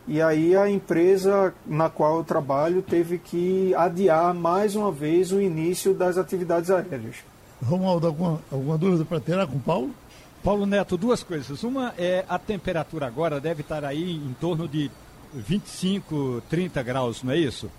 e 0.07 0.21
aí 0.21 0.55
a 0.55 0.69
empresa 0.69 1.53
na 1.65 1.89
qual 1.89 2.17
eu 2.17 2.23
trabalho 2.23 2.81
teve 2.81 3.17
que 3.17 3.73
adiar 3.75 4.33
mais 4.33 4.75
uma 4.75 4.91
vez 4.91 5.31
o 5.31 5.41
início 5.41 5.93
das 5.93 6.17
atividades 6.17 6.69
aéreas. 6.69 7.17
Romualdo, 7.63 8.07
alguma, 8.07 8.41
alguma 8.51 8.77
dúvida 8.77 9.03
para 9.05 9.19
tirar 9.19 9.47
com 9.47 9.57
o 9.57 9.59
Paulo? 9.59 9.91
Paulo 10.43 10.65
Neto, 10.67 10.95
duas 10.95 11.23
coisas. 11.23 11.63
Uma 11.63 11.93
é 11.97 12.23
a 12.29 12.37
temperatura 12.37 13.07
agora 13.07 13.39
deve 13.39 13.61
estar 13.61 13.83
aí 13.83 14.15
em 14.15 14.35
torno 14.39 14.67
de 14.67 14.91
25, 15.33 16.43
30 16.49 16.83
graus, 16.83 17.23
não 17.23 17.33
é 17.33 17.37
isso? 17.37 17.71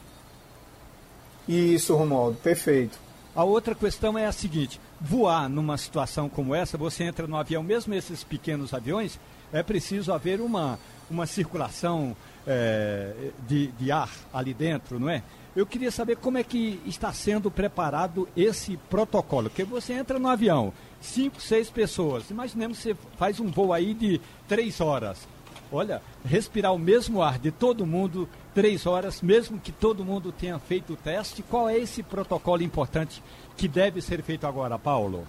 Isso, 1.48 1.94
Romualdo, 1.94 2.36
perfeito. 2.38 2.98
A 3.36 3.44
outra 3.44 3.74
questão 3.74 4.18
é 4.18 4.26
a 4.26 4.32
seguinte: 4.32 4.80
voar 5.00 5.48
numa 5.48 5.78
situação 5.78 6.28
como 6.28 6.54
essa, 6.54 6.76
você 6.76 7.04
entra 7.04 7.26
no 7.26 7.36
avião, 7.36 7.62
mesmo 7.62 7.94
esses 7.94 8.24
pequenos 8.24 8.74
aviões, 8.74 9.20
é 9.52 9.62
preciso 9.62 10.12
haver 10.12 10.40
uma 10.40 10.78
uma 11.10 11.26
circulação 11.26 12.16
é, 12.46 13.12
de, 13.46 13.68
de 13.68 13.90
ar 13.90 14.10
ali 14.32 14.54
dentro, 14.54 14.98
não 14.98 15.08
é? 15.08 15.22
Eu 15.54 15.64
queria 15.64 15.90
saber 15.90 16.16
como 16.16 16.36
é 16.36 16.44
que 16.44 16.80
está 16.84 17.10
sendo 17.14 17.50
preparado 17.50 18.28
esse 18.36 18.76
protocolo. 18.90 19.48
Porque 19.48 19.64
você 19.64 19.94
entra 19.94 20.18
no 20.18 20.28
avião, 20.28 20.70
cinco, 21.00 21.40
seis 21.40 21.70
pessoas. 21.70 22.28
Imaginemos 22.28 22.76
que 22.76 22.82
você 22.82 22.96
faz 23.16 23.40
um 23.40 23.46
voo 23.46 23.72
aí 23.72 23.94
de 23.94 24.20
três 24.46 24.82
horas. 24.82 25.26
Olha, 25.72 26.02
respirar 26.24 26.74
o 26.74 26.78
mesmo 26.78 27.22
ar 27.22 27.38
de 27.38 27.50
todo 27.50 27.86
mundo, 27.86 28.28
três 28.54 28.86
horas, 28.86 29.22
mesmo 29.22 29.58
que 29.58 29.72
todo 29.72 30.04
mundo 30.04 30.30
tenha 30.30 30.58
feito 30.58 30.92
o 30.92 30.96
teste. 30.96 31.42
Qual 31.42 31.68
é 31.70 31.78
esse 31.78 32.02
protocolo 32.02 32.62
importante 32.62 33.22
que 33.56 33.66
deve 33.66 34.02
ser 34.02 34.22
feito 34.22 34.46
agora, 34.46 34.78
Paulo? 34.78 35.26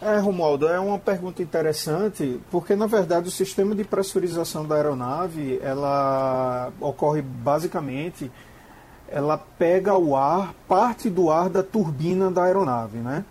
É, 0.00 0.18
Romualdo, 0.18 0.68
é 0.68 0.78
uma 0.78 0.98
pergunta 0.98 1.42
interessante, 1.42 2.40
porque 2.50 2.76
na 2.76 2.86
verdade 2.86 3.28
o 3.28 3.32
sistema 3.32 3.74
de 3.74 3.82
pressurização 3.82 4.64
da 4.64 4.76
aeronave, 4.76 5.58
ela 5.60 6.72
ocorre 6.80 7.20
basicamente, 7.20 8.30
ela 9.08 9.36
pega 9.36 9.98
o 9.98 10.14
ar, 10.14 10.54
parte 10.68 11.10
do 11.10 11.30
ar 11.30 11.48
da 11.48 11.64
turbina 11.64 12.30
da 12.30 12.44
aeronave, 12.44 12.98
né? 12.98 13.24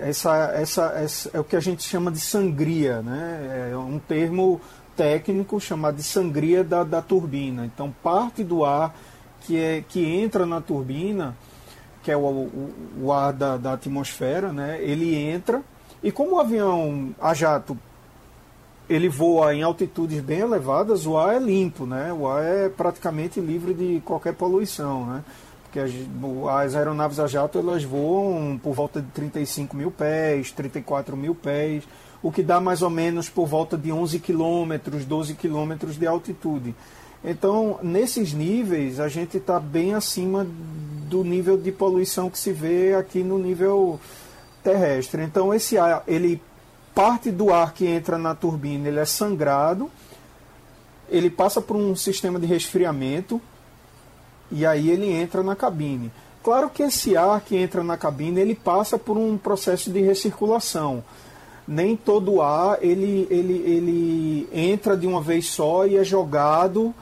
essa, 0.00 0.52
essa, 0.54 0.92
essa, 0.96 1.30
é 1.32 1.40
o 1.40 1.44
que 1.44 1.56
a 1.56 1.60
gente 1.60 1.82
chama 1.82 2.10
de 2.10 2.20
sangria, 2.20 3.02
né? 3.02 3.70
É 3.72 3.76
um 3.76 3.98
termo 3.98 4.60
técnico 4.96 5.60
chamado 5.60 5.96
de 5.96 6.02
sangria 6.02 6.64
da, 6.64 6.82
da 6.82 7.02
turbina. 7.02 7.64
Então, 7.64 7.94
parte 8.02 8.42
do 8.42 8.64
ar 8.64 8.94
que, 9.42 9.58
é, 9.58 9.84
que 9.86 10.04
entra 10.04 10.46
na 10.46 10.60
turbina, 10.60 11.36
que 12.02 12.10
é 12.10 12.16
o, 12.16 12.20
o, 12.20 12.72
o 13.02 13.12
ar 13.12 13.32
da, 13.32 13.56
da 13.56 13.72
atmosfera, 13.74 14.52
né? 14.52 14.78
ele 14.80 15.14
entra 15.14 15.62
e 16.06 16.12
como 16.12 16.36
o 16.36 16.38
avião 16.38 17.12
a 17.20 17.34
jato 17.34 17.76
ele 18.88 19.08
voa 19.08 19.52
em 19.52 19.64
altitudes 19.64 20.20
bem 20.20 20.38
elevadas, 20.38 21.04
o 21.04 21.16
ar 21.16 21.34
é 21.34 21.40
limpo, 21.40 21.84
né? 21.84 22.12
O 22.12 22.28
ar 22.28 22.44
é 22.44 22.68
praticamente 22.68 23.40
livre 23.40 23.74
de 23.74 24.00
qualquer 24.04 24.32
poluição, 24.32 25.04
né? 25.04 25.24
Porque 25.64 25.80
as, 25.80 25.90
as 26.62 26.76
aeronaves 26.76 27.18
a 27.18 27.26
jato 27.26 27.58
elas 27.58 27.82
voam 27.82 28.56
por 28.56 28.72
volta 28.72 29.02
de 29.02 29.08
35 29.08 29.76
mil 29.76 29.90
pés, 29.90 30.52
34 30.52 31.16
mil 31.16 31.34
pés, 31.34 31.82
o 32.22 32.30
que 32.30 32.40
dá 32.40 32.60
mais 32.60 32.82
ou 32.82 32.90
menos 32.90 33.28
por 33.28 33.48
volta 33.48 33.76
de 33.76 33.90
11 33.90 34.20
quilômetros, 34.20 35.04
12 35.04 35.34
quilômetros 35.34 35.98
de 35.98 36.06
altitude. 36.06 36.72
Então, 37.24 37.80
nesses 37.82 38.32
níveis, 38.32 39.00
a 39.00 39.08
gente 39.08 39.38
está 39.38 39.58
bem 39.58 39.92
acima 39.92 40.46
do 41.10 41.24
nível 41.24 41.58
de 41.58 41.72
poluição 41.72 42.30
que 42.30 42.38
se 42.38 42.52
vê 42.52 42.94
aqui 42.94 43.24
no 43.24 43.38
nível 43.40 43.98
terrestre. 44.66 45.22
Então, 45.22 45.54
esse 45.54 45.78
ar, 45.78 46.02
ele 46.08 46.42
parte 46.94 47.30
do 47.30 47.52
ar 47.52 47.72
que 47.72 47.86
entra 47.86 48.18
na 48.18 48.34
turbina, 48.34 48.88
ele 48.88 48.98
é 48.98 49.04
sangrado, 49.04 49.90
ele 51.08 51.30
passa 51.30 51.60
por 51.60 51.76
um 51.76 51.94
sistema 51.94 52.40
de 52.40 52.46
resfriamento 52.46 53.40
e 54.50 54.66
aí 54.66 54.90
ele 54.90 55.12
entra 55.12 55.42
na 55.42 55.54
cabine. 55.54 56.10
Claro 56.42 56.68
que 56.70 56.82
esse 56.82 57.16
ar 57.16 57.40
que 57.40 57.56
entra 57.56 57.84
na 57.84 57.96
cabine, 57.96 58.40
ele 58.40 58.54
passa 58.54 58.98
por 58.98 59.16
um 59.16 59.36
processo 59.38 59.90
de 59.90 60.00
recirculação 60.00 61.04
nem 61.66 61.96
todo 61.96 62.40
ar 62.40 62.78
ele, 62.80 63.26
ele, 63.28 63.54
ele 63.54 64.48
entra 64.52 64.96
de 64.96 65.04
uma 65.06 65.20
vez 65.20 65.46
só 65.46 65.84
e 65.84 65.96
é 65.96 66.04
jogado, 66.04 66.94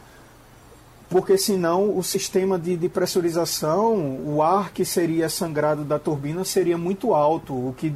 porque 1.09 1.37
senão 1.39 1.97
o 1.97 2.03
sistema 2.03 2.59
de, 2.59 2.77
de 2.77 2.89
pressurização, 2.89 4.19
o 4.27 4.43
ar 4.43 4.73
que 4.73 4.85
seria 4.85 5.29
sangrado 5.29 5.85
da 5.85 5.99
turbina 5.99 6.45
seria 6.45 6.79
muito 6.79 7.15
alto, 7.15 7.53
o 7.53 7.75
que 7.77 7.95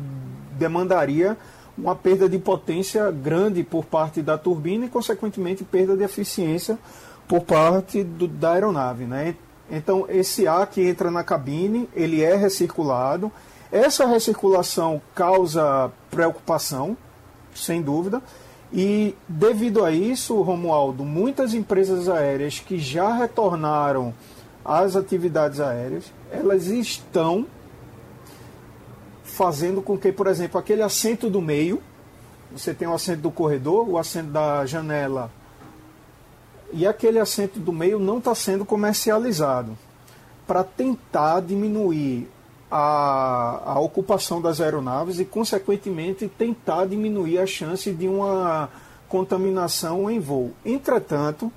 demandaria 0.52 1.36
uma 1.76 1.94
perda 1.94 2.28
de 2.28 2.38
potência 2.38 3.10
grande 3.10 3.62
por 3.62 3.84
parte 3.84 4.20
da 4.20 4.36
turbina 4.36 4.86
e, 4.86 4.88
consequentemente, 4.88 5.64
perda 5.64 5.96
de 5.96 6.02
eficiência 6.02 6.78
por 7.26 7.42
parte 7.42 8.02
do, 8.02 8.26
da 8.26 8.52
aeronave. 8.52 9.04
Né? 9.04 9.36
Então, 9.70 10.06
esse 10.08 10.48
ar 10.48 10.66
que 10.66 10.82
entra 10.82 11.10
na 11.10 11.22
cabine, 11.22 11.88
ele 11.94 12.22
é 12.22 12.34
recirculado, 12.34 13.30
essa 13.70 14.06
recirculação 14.06 15.00
causa 15.14 15.90
preocupação, 16.10 16.96
sem 17.54 17.82
dúvida, 17.82 18.22
e 18.72 19.14
devido 19.26 19.84
a 19.84 19.90
isso, 19.90 20.40
Romualdo, 20.42 21.04
muitas 21.04 21.54
empresas 21.54 22.08
aéreas 22.08 22.58
que 22.58 22.78
já 22.78 23.12
retornaram 23.12 24.12
às 24.64 24.94
atividades 24.94 25.60
aéreas, 25.60 26.12
elas 26.30 26.66
estão 26.66 27.46
fazendo 29.24 29.80
com 29.80 29.96
que, 29.96 30.12
por 30.12 30.26
exemplo, 30.26 30.58
aquele 30.58 30.82
assento 30.82 31.30
do 31.30 31.40
meio, 31.40 31.80
você 32.52 32.74
tem 32.74 32.88
o 32.88 32.94
assento 32.94 33.20
do 33.20 33.30
corredor, 33.30 33.88
o 33.88 33.96
assento 33.96 34.30
da 34.30 34.66
janela, 34.66 35.30
e 36.72 36.86
aquele 36.86 37.18
assento 37.18 37.58
do 37.58 37.72
meio 37.72 37.98
não 37.98 38.18
está 38.18 38.34
sendo 38.34 38.64
comercializado. 38.64 39.76
Para 40.46 40.64
tentar 40.64 41.40
diminuir 41.40 42.28
a, 42.70 43.62
a 43.64 43.80
ocupação 43.80 44.40
das 44.40 44.60
aeronaves 44.60 45.18
e, 45.18 45.24
consequentemente, 45.24 46.28
tentar 46.28 46.86
diminuir 46.86 47.38
a 47.38 47.46
chance 47.46 47.90
de 47.92 48.06
uma 48.06 48.68
contaminação 49.08 50.10
em 50.10 50.20
voo. 50.20 50.52
Entretanto, 50.64 51.50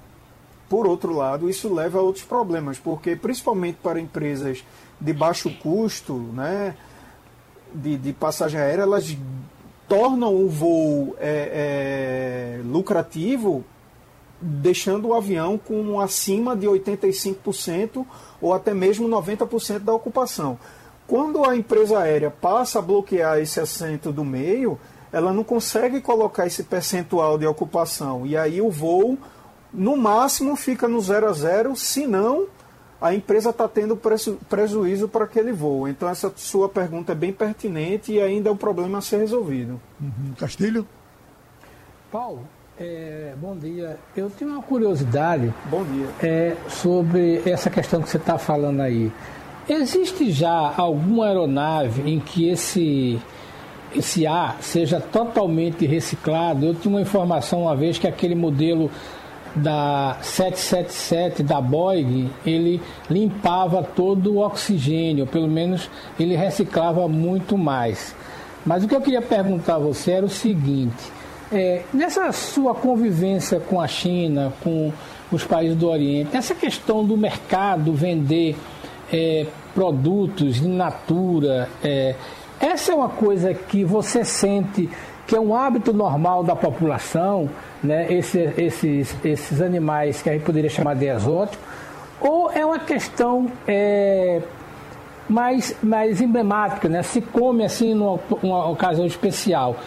por 0.69 0.87
outro 0.87 1.13
lado, 1.13 1.49
isso 1.49 1.73
leva 1.73 1.99
a 1.99 2.01
outros 2.01 2.23
problemas, 2.23 2.79
porque 2.79 3.15
principalmente 3.15 3.77
para 3.83 3.99
empresas 3.99 4.63
de 4.99 5.11
baixo 5.11 5.49
custo, 5.61 6.13
né, 6.13 6.75
de, 7.73 7.97
de 7.97 8.13
passagem 8.13 8.59
aérea, 8.59 8.83
elas 8.83 9.17
tornam 9.87 10.33
o 10.33 10.47
voo 10.47 11.17
é, 11.19 12.59
é, 12.59 12.61
lucrativo, 12.63 13.65
deixando 14.39 15.09
o 15.09 15.13
avião 15.13 15.57
com 15.57 15.99
acima 15.99 16.55
de 16.55 16.65
85% 16.65 18.05
ou 18.41 18.53
até 18.53 18.73
mesmo 18.73 19.09
90% 19.09 19.79
da 19.79 19.93
ocupação. 19.93 20.57
Quando 21.11 21.43
a 21.43 21.57
empresa 21.57 21.99
aérea 21.99 22.31
passa 22.31 22.79
a 22.79 22.81
bloquear 22.81 23.37
esse 23.37 23.59
assento 23.59 24.13
do 24.13 24.23
meio, 24.23 24.79
ela 25.11 25.33
não 25.33 25.43
consegue 25.43 25.99
colocar 25.99 26.47
esse 26.47 26.63
percentual 26.63 27.37
de 27.37 27.45
ocupação. 27.45 28.25
E 28.25 28.37
aí 28.37 28.61
o 28.61 28.69
voo, 28.69 29.17
no 29.73 29.97
máximo, 29.97 30.55
fica 30.55 30.87
no 30.87 31.01
zero 31.01 31.27
a 31.27 31.33
zero, 31.33 31.75
se 31.75 32.07
não, 32.07 32.47
a 33.01 33.13
empresa 33.13 33.49
está 33.49 33.67
tendo 33.67 33.99
prejuízo 34.47 35.09
para 35.09 35.25
aquele 35.25 35.51
voo. 35.51 35.85
Então, 35.85 36.07
essa 36.07 36.31
sua 36.37 36.69
pergunta 36.69 37.11
é 37.11 37.15
bem 37.15 37.33
pertinente 37.33 38.13
e 38.13 38.21
ainda 38.21 38.49
é 38.49 38.53
um 38.53 38.55
problema 38.55 38.99
a 38.99 39.01
ser 39.01 39.17
resolvido. 39.17 39.81
Uhum. 39.99 40.33
Castilho? 40.39 40.87
Paulo, 42.09 42.47
é, 42.79 43.33
bom 43.35 43.57
dia. 43.57 43.99
Eu 44.15 44.29
tenho 44.29 44.51
uma 44.51 44.63
curiosidade. 44.63 45.53
Bom 45.69 45.83
dia. 45.83 46.07
É, 46.23 46.55
sobre 46.69 47.41
essa 47.45 47.69
questão 47.69 48.01
que 48.01 48.09
você 48.09 48.15
está 48.15 48.37
falando 48.37 48.79
aí. 48.79 49.11
Existe 49.69 50.31
já 50.31 50.73
alguma 50.75 51.27
aeronave 51.27 52.09
em 52.09 52.19
que 52.19 52.49
esse, 52.49 53.19
esse 53.95 54.25
ar 54.25 54.57
seja 54.61 54.99
totalmente 54.99 55.85
reciclado? 55.85 56.65
Eu 56.65 56.75
tinha 56.75 56.93
uma 56.93 57.01
informação 57.01 57.63
uma 57.63 57.75
vez 57.75 57.97
que 57.99 58.07
aquele 58.07 58.35
modelo 58.35 58.89
da 59.55 60.17
777 60.21 61.43
da 61.43 61.59
Boeing, 61.59 62.29
ele 62.45 62.81
limpava 63.09 63.83
todo 63.83 64.33
o 64.33 64.39
oxigênio, 64.39 65.27
pelo 65.27 65.47
menos 65.47 65.89
ele 66.19 66.35
reciclava 66.35 67.07
muito 67.07 67.57
mais. 67.57 68.15
Mas 68.65 68.83
o 68.83 68.87
que 68.87 68.95
eu 68.95 69.01
queria 69.01 69.21
perguntar 69.21 69.75
a 69.75 69.79
você 69.79 70.11
era 70.11 70.25
o 70.25 70.29
seguinte: 70.29 71.11
é, 71.51 71.83
nessa 71.93 72.31
sua 72.31 72.73
convivência 72.73 73.59
com 73.59 73.79
a 73.79 73.87
China, 73.87 74.53
com 74.63 74.91
os 75.31 75.43
países 75.43 75.75
do 75.77 75.89
Oriente, 75.89 76.35
essa 76.35 76.55
questão 76.55 77.05
do 77.05 77.17
mercado 77.17 77.93
vender 77.93 78.55
é, 79.11 79.45
produtos 79.73 80.57
in 80.57 80.75
natura. 80.75 81.69
É, 81.83 82.15
essa 82.59 82.91
é 82.91 82.95
uma 82.95 83.09
coisa 83.09 83.53
que 83.53 83.83
você 83.83 84.23
sente 84.23 84.89
que 85.27 85.35
é 85.35 85.39
um 85.39 85.55
hábito 85.55 85.93
normal 85.93 86.43
da 86.43 86.55
população, 86.55 87.49
né? 87.81 88.11
Esse, 88.11 88.53
esses, 88.57 89.15
esses 89.23 89.61
animais 89.61 90.21
que 90.21 90.29
a 90.29 90.33
gente 90.33 90.43
poderia 90.43 90.69
chamar 90.69 90.95
de 90.95 91.05
exóticos, 91.05 91.57
ou 92.19 92.51
é 92.51 92.65
uma 92.65 92.79
questão 92.79 93.49
é, 93.67 94.41
mais, 95.29 95.75
mais 95.81 96.21
emblemática, 96.21 96.89
né? 96.89 97.01
se 97.01 97.21
come 97.21 97.63
assim 97.63 97.93
numa, 97.93 98.19
numa 98.43 98.69
ocasião 98.69 99.05
especial. 99.05 99.77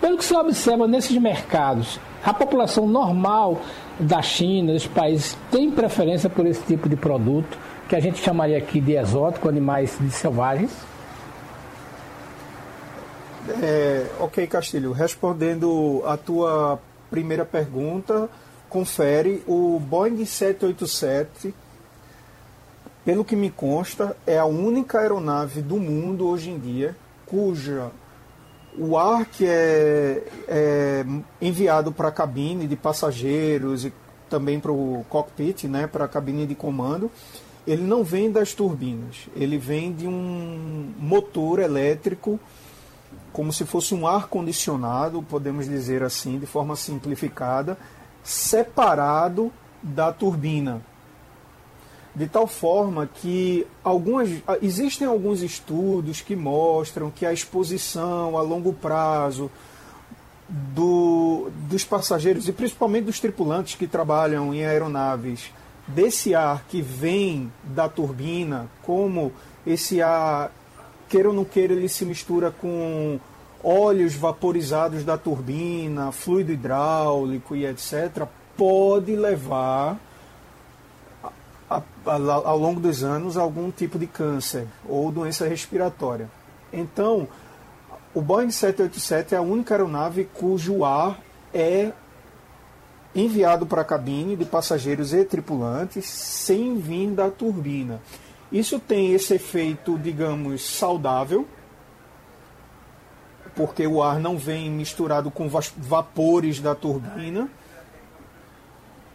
Pelo 0.00 0.16
que 0.16 0.24
se 0.24 0.34
observa 0.34 0.86
nesses 0.86 1.16
mercados, 1.18 1.98
a 2.24 2.32
população 2.32 2.86
normal 2.86 3.60
da 3.98 4.22
China, 4.22 4.72
dos 4.72 4.86
países, 4.86 5.36
tem 5.50 5.70
preferência 5.70 6.30
por 6.30 6.46
esse 6.46 6.62
tipo 6.62 6.88
de 6.88 6.96
produto 6.96 7.58
que 7.92 7.96
a 7.96 8.00
gente 8.00 8.22
chamaria 8.22 8.56
aqui 8.56 8.80
de 8.80 8.94
exótico, 8.96 9.50
animais 9.50 9.98
selvagens? 10.12 10.70
É, 13.62 14.06
ok, 14.18 14.46
Castilho. 14.46 14.92
Respondendo 14.92 16.02
a 16.06 16.16
tua 16.16 16.80
primeira 17.10 17.44
pergunta, 17.44 18.30
confere 18.70 19.42
o 19.46 19.78
Boeing 19.78 20.24
787, 20.24 21.54
pelo 23.04 23.26
que 23.26 23.36
me 23.36 23.50
consta, 23.50 24.16
é 24.26 24.38
a 24.38 24.46
única 24.46 25.00
aeronave 25.00 25.60
do 25.60 25.76
mundo 25.76 26.26
hoje 26.26 26.48
em 26.48 26.58
dia 26.58 26.96
cuja 27.26 27.90
o 28.74 28.96
ar 28.96 29.26
que 29.26 29.44
é, 29.46 30.22
é 30.48 31.04
enviado 31.42 31.92
para 31.92 32.08
a 32.08 32.12
cabine 32.12 32.66
de 32.66 32.74
passageiros 32.74 33.84
e 33.84 33.92
também 34.30 34.58
para 34.58 34.72
o 34.72 35.04
cockpit, 35.10 35.64
né, 35.64 35.86
para 35.86 36.06
a 36.06 36.08
cabine 36.08 36.46
de 36.46 36.54
comando, 36.54 37.10
ele 37.66 37.82
não 37.82 38.02
vem 38.02 38.30
das 38.30 38.52
turbinas, 38.54 39.28
ele 39.36 39.56
vem 39.56 39.92
de 39.92 40.06
um 40.06 40.92
motor 40.98 41.60
elétrico, 41.60 42.38
como 43.32 43.52
se 43.52 43.64
fosse 43.64 43.94
um 43.94 44.06
ar 44.06 44.28
condicionado, 44.28 45.22
podemos 45.22 45.66
dizer 45.66 46.02
assim, 46.02 46.38
de 46.38 46.46
forma 46.46 46.76
simplificada, 46.76 47.78
separado 48.22 49.52
da 49.82 50.12
turbina. 50.12 50.82
De 52.14 52.26
tal 52.26 52.46
forma 52.46 53.06
que 53.06 53.66
algumas, 53.82 54.28
existem 54.60 55.06
alguns 55.06 55.40
estudos 55.40 56.20
que 56.20 56.36
mostram 56.36 57.10
que 57.10 57.24
a 57.24 57.32
exposição 57.32 58.36
a 58.36 58.42
longo 58.42 58.72
prazo 58.72 59.50
do, 60.46 61.50
dos 61.70 61.84
passageiros 61.84 62.46
e 62.48 62.52
principalmente 62.52 63.04
dos 63.04 63.18
tripulantes 63.18 63.76
que 63.76 63.86
trabalham 63.86 64.52
em 64.52 64.66
aeronaves 64.66 65.50
desse 65.94 66.34
ar 66.34 66.64
que 66.68 66.80
vem 66.80 67.52
da 67.62 67.88
turbina, 67.88 68.68
como 68.82 69.32
esse 69.66 70.02
ar 70.02 70.50
queira 71.08 71.28
ou 71.28 71.34
não 71.34 71.44
queira, 71.44 71.72
ele 71.72 71.88
se 71.88 72.04
mistura 72.04 72.50
com 72.50 73.20
óleos 73.62 74.14
vaporizados 74.14 75.04
da 75.04 75.16
turbina, 75.16 76.10
fluido 76.10 76.52
hidráulico 76.52 77.54
e 77.54 77.66
etc., 77.66 78.26
pode 78.56 79.14
levar 79.14 79.98
a, 81.70 81.76
a, 82.06 82.14
ao 82.44 82.58
longo 82.58 82.80
dos 82.80 83.02
anos 83.02 83.36
algum 83.36 83.70
tipo 83.70 83.98
de 83.98 84.06
câncer 84.06 84.66
ou 84.88 85.10
doença 85.12 85.46
respiratória. 85.46 86.28
Então, 86.72 87.28
o 88.14 88.20
Boeing 88.20 88.50
787 88.50 89.34
é 89.34 89.38
a 89.38 89.42
única 89.42 89.74
aeronave 89.74 90.28
cujo 90.34 90.84
ar 90.84 91.18
é 91.52 91.92
enviado 93.14 93.66
para 93.66 93.82
a 93.82 93.84
cabine 93.84 94.36
de 94.36 94.44
passageiros 94.44 95.12
e 95.12 95.24
tripulantes 95.24 96.06
sem 96.06 96.76
vir 96.76 97.10
da 97.10 97.30
turbina. 97.30 98.00
Isso 98.50 98.78
tem 98.78 99.12
esse 99.12 99.34
efeito, 99.34 99.98
digamos, 99.98 100.62
saudável, 100.62 101.46
porque 103.54 103.86
o 103.86 104.02
ar 104.02 104.18
não 104.18 104.36
vem 104.36 104.70
misturado 104.70 105.30
com 105.30 105.48
vapores 105.48 106.60
da 106.60 106.74
turbina 106.74 107.50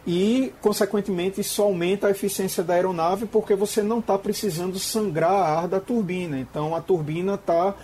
e, 0.07 0.53
consequentemente, 0.61 1.41
isso 1.41 1.61
aumenta 1.61 2.07
a 2.07 2.11
eficiência 2.11 2.63
da 2.63 2.75
aeronave 2.75 3.25
porque 3.25 3.53
você 3.55 3.83
não 3.83 3.99
está 3.99 4.17
precisando 4.17 4.79
sangrar 4.79 5.33
ar 5.33 5.67
da 5.67 5.81
turbina. 5.81 6.39
Então, 6.39 6.73
a 6.73 6.79
turbina 6.79 7.33
está. 7.33 7.75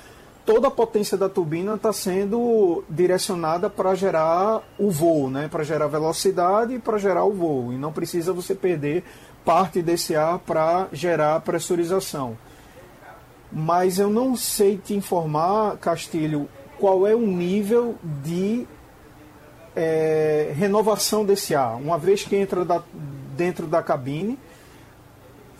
Toda 0.45 0.67
a 0.67 0.71
potência 0.71 1.17
da 1.17 1.29
turbina 1.29 1.75
está 1.75 1.93
sendo 1.93 2.83
direcionada 2.89 3.69
para 3.69 3.95
gerar 3.95 4.61
o 4.77 4.91
voo, 4.91 5.29
né? 5.29 5.47
para 5.47 5.63
gerar 5.63 5.87
velocidade 5.87 6.73
e 6.73 6.79
para 6.79 6.97
gerar 6.97 7.23
o 7.23 7.31
voo. 7.31 7.71
E 7.71 7.77
não 7.77 7.93
precisa 7.93 8.33
você 8.33 8.53
perder 8.53 9.03
parte 9.45 9.81
desse 9.81 10.15
ar 10.15 10.39
para 10.39 10.87
gerar 10.91 11.39
pressurização. 11.41 12.37
Mas 13.51 13.99
eu 13.99 14.09
não 14.09 14.35
sei 14.35 14.77
te 14.77 14.93
informar, 14.93 15.77
Castilho, 15.77 16.49
qual 16.77 17.07
é 17.07 17.15
o 17.15 17.21
nível 17.21 17.95
de 18.03 18.67
é, 19.75 20.51
renovação 20.55 21.25
desse 21.25 21.55
ar. 21.55 21.75
Uma 21.77 21.97
vez 21.97 22.23
que 22.23 22.35
entra 22.35 22.65
da, 22.65 22.81
dentro 23.35 23.67
da 23.67 23.81
cabine, 23.81 24.37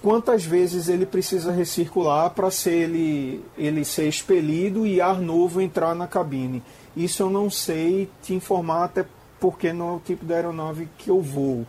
quantas 0.03 0.43
vezes 0.43 0.89
ele 0.89 1.05
precisa 1.05 1.49
recircular 1.49 2.29
para 2.31 2.51
ser 2.51 2.73
ele, 2.73 3.43
ele 3.57 3.85
ser 3.85 4.09
expelido 4.09 4.85
e 4.85 4.99
ar 4.99 5.17
novo 5.17 5.61
entrar 5.61 5.95
na 5.95 6.05
cabine. 6.05 6.61
Isso 6.95 7.23
eu 7.23 7.29
não 7.29 7.49
sei 7.49 8.09
te 8.21 8.33
informar, 8.33 8.83
até 8.83 9.05
porque 9.39 9.71
não 9.71 9.93
é 9.93 9.93
o 9.93 9.99
tipo 9.99 10.25
de 10.25 10.33
aeronave 10.33 10.89
que 10.97 11.09
eu 11.09 11.21
vou. 11.21 11.65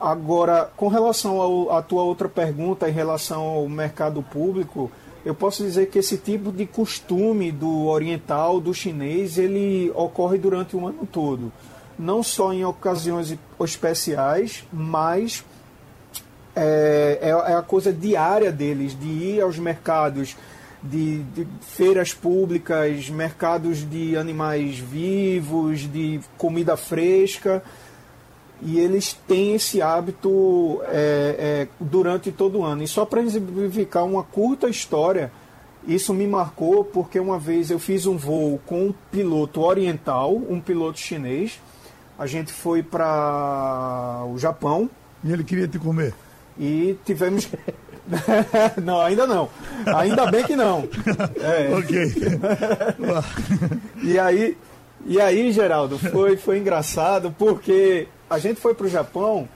Agora, 0.00 0.70
com 0.74 0.88
relação 0.88 1.70
à 1.70 1.82
tua 1.82 2.02
outra 2.02 2.30
pergunta 2.30 2.88
em 2.88 2.92
relação 2.92 3.42
ao 3.42 3.68
mercado 3.68 4.22
público, 4.22 4.90
eu 5.22 5.34
posso 5.34 5.62
dizer 5.62 5.90
que 5.90 5.98
esse 5.98 6.16
tipo 6.16 6.50
de 6.50 6.64
costume 6.64 7.52
do 7.52 7.86
oriental, 7.86 8.58
do 8.58 8.72
chinês, 8.72 9.36
ele 9.36 9.92
ocorre 9.94 10.38
durante 10.38 10.74
o 10.74 10.86
ano 10.86 11.06
todo. 11.10 11.52
Não 11.98 12.22
só 12.22 12.54
em 12.54 12.64
ocasiões 12.64 13.36
especiais, 13.60 14.64
mas 14.72 15.44
é, 16.56 17.18
é, 17.20 17.28
é 17.28 17.54
a 17.56 17.62
coisa 17.62 17.92
diária 17.92 18.52
deles, 18.52 18.98
de 18.98 19.06
ir 19.06 19.40
aos 19.40 19.58
mercados, 19.58 20.36
de, 20.82 21.22
de, 21.22 21.46
feiras 21.60 22.12
públicas, 22.12 23.08
mercados 23.08 23.88
de 23.88 24.16
animais 24.16 24.78
vivos, 24.78 25.80
de 25.90 26.20
comida 26.36 26.76
fresca 26.76 27.62
e 28.62 28.78
eles 28.78 29.12
têm 29.26 29.54
esse 29.54 29.82
hábito 29.82 30.80
é, 30.86 31.66
é, 31.68 31.68
durante 31.78 32.32
todo 32.32 32.58
o 32.58 32.64
ano. 32.64 32.82
E 32.82 32.88
só 32.88 33.04
para 33.04 33.20
exemplificar 33.20 34.04
uma 34.04 34.22
curta 34.22 34.68
história, 34.68 35.30
isso 35.86 36.14
me 36.14 36.26
marcou 36.26 36.82
porque 36.82 37.20
uma 37.20 37.38
vez 37.38 37.70
eu 37.70 37.78
fiz 37.78 38.06
um 38.06 38.16
voo 38.16 38.58
com 38.64 38.86
um 38.86 38.94
piloto 39.10 39.60
oriental, 39.60 40.34
um 40.34 40.60
piloto 40.60 40.98
chinês. 40.98 41.60
A 42.18 42.26
gente 42.26 42.52
foi 42.52 42.82
para 42.82 44.24
o 44.32 44.38
Japão. 44.38 44.88
E 45.22 45.32
ele 45.32 45.44
queria 45.44 45.68
te 45.68 45.78
comer? 45.78 46.14
E 46.58 46.96
tivemos. 47.04 47.48
não, 48.82 49.00
ainda 49.00 49.26
não. 49.26 49.48
Ainda 49.86 50.26
bem 50.26 50.44
que 50.44 50.56
não. 50.56 50.88
É. 51.40 51.74
ok. 51.74 52.12
e 54.02 54.18
aí, 54.18 54.56
e 55.06 55.20
aí, 55.20 55.52
Geraldo, 55.52 55.98
foi, 55.98 56.36
foi 56.36 56.58
engraçado 56.58 57.34
porque 57.38 58.08
a 58.28 58.38
gente 58.38 58.60
foi 58.60 58.74
para 58.74 58.86
o 58.86 58.90
Japão 58.90 59.48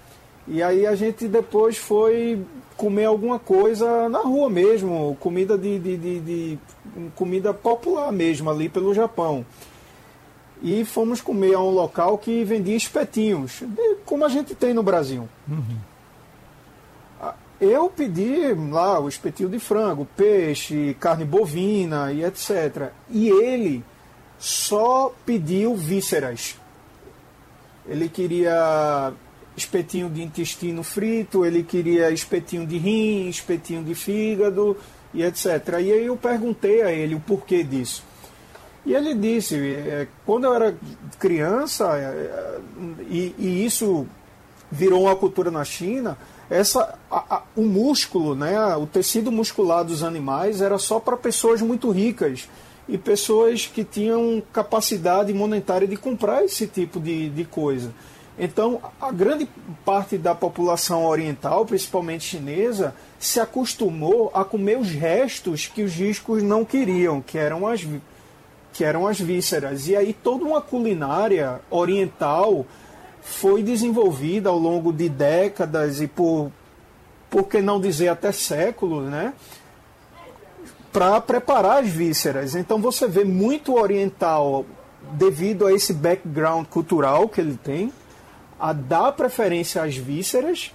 e 0.46 0.62
aí 0.62 0.86
a 0.86 0.94
gente 0.94 1.28
depois 1.28 1.76
foi 1.76 2.40
comer 2.76 3.06
alguma 3.06 3.38
coisa 3.38 4.08
na 4.08 4.20
rua 4.20 4.48
mesmo, 4.48 5.16
comida 5.20 5.58
de, 5.58 5.78
de, 5.78 5.96
de, 5.96 6.20
de 6.20 6.58
comida 7.14 7.52
popular 7.52 8.12
mesmo 8.12 8.48
ali 8.48 8.68
pelo 8.68 8.94
Japão. 8.94 9.44
E 10.62 10.84
fomos 10.84 11.20
comer 11.20 11.54
a 11.54 11.60
um 11.60 11.70
local 11.70 12.18
que 12.18 12.44
vendia 12.44 12.76
espetinhos, 12.76 13.62
como 14.04 14.24
a 14.24 14.28
gente 14.28 14.54
tem 14.54 14.72
no 14.72 14.82
Brasil. 14.82 15.28
Uhum. 15.48 15.76
Eu 17.60 17.90
pedi 17.90 18.54
lá 18.70 19.00
o 19.00 19.08
espetinho 19.08 19.48
de 19.48 19.58
frango, 19.58 20.06
peixe, 20.16 20.96
carne 21.00 21.24
bovina 21.24 22.12
e 22.12 22.24
etc. 22.24 22.92
E 23.10 23.28
ele 23.28 23.84
só 24.38 25.12
pediu 25.26 25.74
vísceras. 25.74 26.56
Ele 27.86 28.08
queria 28.08 29.12
espetinho 29.56 30.08
de 30.08 30.22
intestino 30.22 30.84
frito, 30.84 31.44
ele 31.44 31.64
queria 31.64 32.12
espetinho 32.12 32.64
de 32.64 32.78
rim, 32.78 33.28
espetinho 33.28 33.82
de 33.82 33.94
fígado 33.94 34.76
e 35.12 35.24
etc. 35.24 35.46
E 35.80 35.92
aí 35.92 36.06
eu 36.06 36.16
perguntei 36.16 36.82
a 36.82 36.92
ele 36.92 37.16
o 37.16 37.20
porquê 37.20 37.64
disso. 37.64 38.04
E 38.86 38.94
ele 38.94 39.14
disse, 39.14 39.56
é, 39.56 40.06
quando 40.24 40.44
eu 40.44 40.54
era 40.54 40.74
criança, 41.18 41.98
é, 41.98 42.60
e, 43.10 43.34
e 43.36 43.66
isso 43.66 44.06
virou 44.70 45.02
uma 45.02 45.16
cultura 45.16 45.50
na 45.50 45.64
China, 45.64 46.16
essa, 46.50 46.98
a, 47.10 47.36
a, 47.36 47.42
o 47.54 47.62
músculo, 47.62 48.34
né, 48.34 48.58
o 48.76 48.86
tecido 48.86 49.30
muscular 49.30 49.84
dos 49.84 50.02
animais 50.02 50.60
era 50.60 50.78
só 50.78 50.98
para 50.98 51.16
pessoas 51.16 51.60
muito 51.60 51.90
ricas 51.90 52.48
e 52.88 52.96
pessoas 52.96 53.66
que 53.66 53.84
tinham 53.84 54.42
capacidade 54.52 55.32
monetária 55.34 55.86
de 55.86 55.96
comprar 55.96 56.44
esse 56.44 56.66
tipo 56.66 56.98
de, 56.98 57.28
de 57.28 57.44
coisa. 57.44 57.92
Então, 58.38 58.80
a 59.00 59.10
grande 59.10 59.48
parte 59.84 60.16
da 60.16 60.34
população 60.34 61.04
oriental, 61.04 61.66
principalmente 61.66 62.24
chinesa, 62.24 62.94
se 63.18 63.40
acostumou 63.40 64.30
a 64.32 64.44
comer 64.44 64.78
os 64.78 64.90
restos 64.90 65.66
que 65.66 65.82
os 65.82 65.92
riscos 65.92 66.42
não 66.42 66.64
queriam, 66.64 67.20
que 67.20 67.36
eram 67.36 67.66
as, 67.66 67.84
que 68.72 68.84
eram 68.84 69.08
as 69.08 69.20
vísceras. 69.20 69.88
E 69.88 69.96
aí 69.96 70.12
toda 70.14 70.44
uma 70.44 70.62
culinária 70.62 71.60
oriental 71.68 72.64
foi 73.30 73.62
desenvolvida 73.62 74.48
ao 74.48 74.58
longo 74.58 74.92
de 74.92 75.08
décadas 75.08 76.00
e 76.00 76.08
por, 76.08 76.50
por 77.30 77.44
que 77.44 77.60
não 77.60 77.80
dizer 77.80 78.08
até 78.08 78.32
séculos, 78.32 79.08
né? 79.08 79.32
para 80.92 81.20
preparar 81.20 81.82
as 81.82 81.88
vísceras. 81.88 82.54
Então 82.54 82.80
você 82.80 83.06
vê 83.06 83.24
muito 83.24 83.74
oriental 83.74 84.64
devido 85.12 85.66
a 85.66 85.72
esse 85.72 85.92
background 85.92 86.66
cultural 86.66 87.28
que 87.28 87.40
ele 87.40 87.56
tem, 87.62 87.92
a 88.58 88.72
dar 88.72 89.12
preferência 89.12 89.82
às 89.82 89.96
vísceras, 89.96 90.72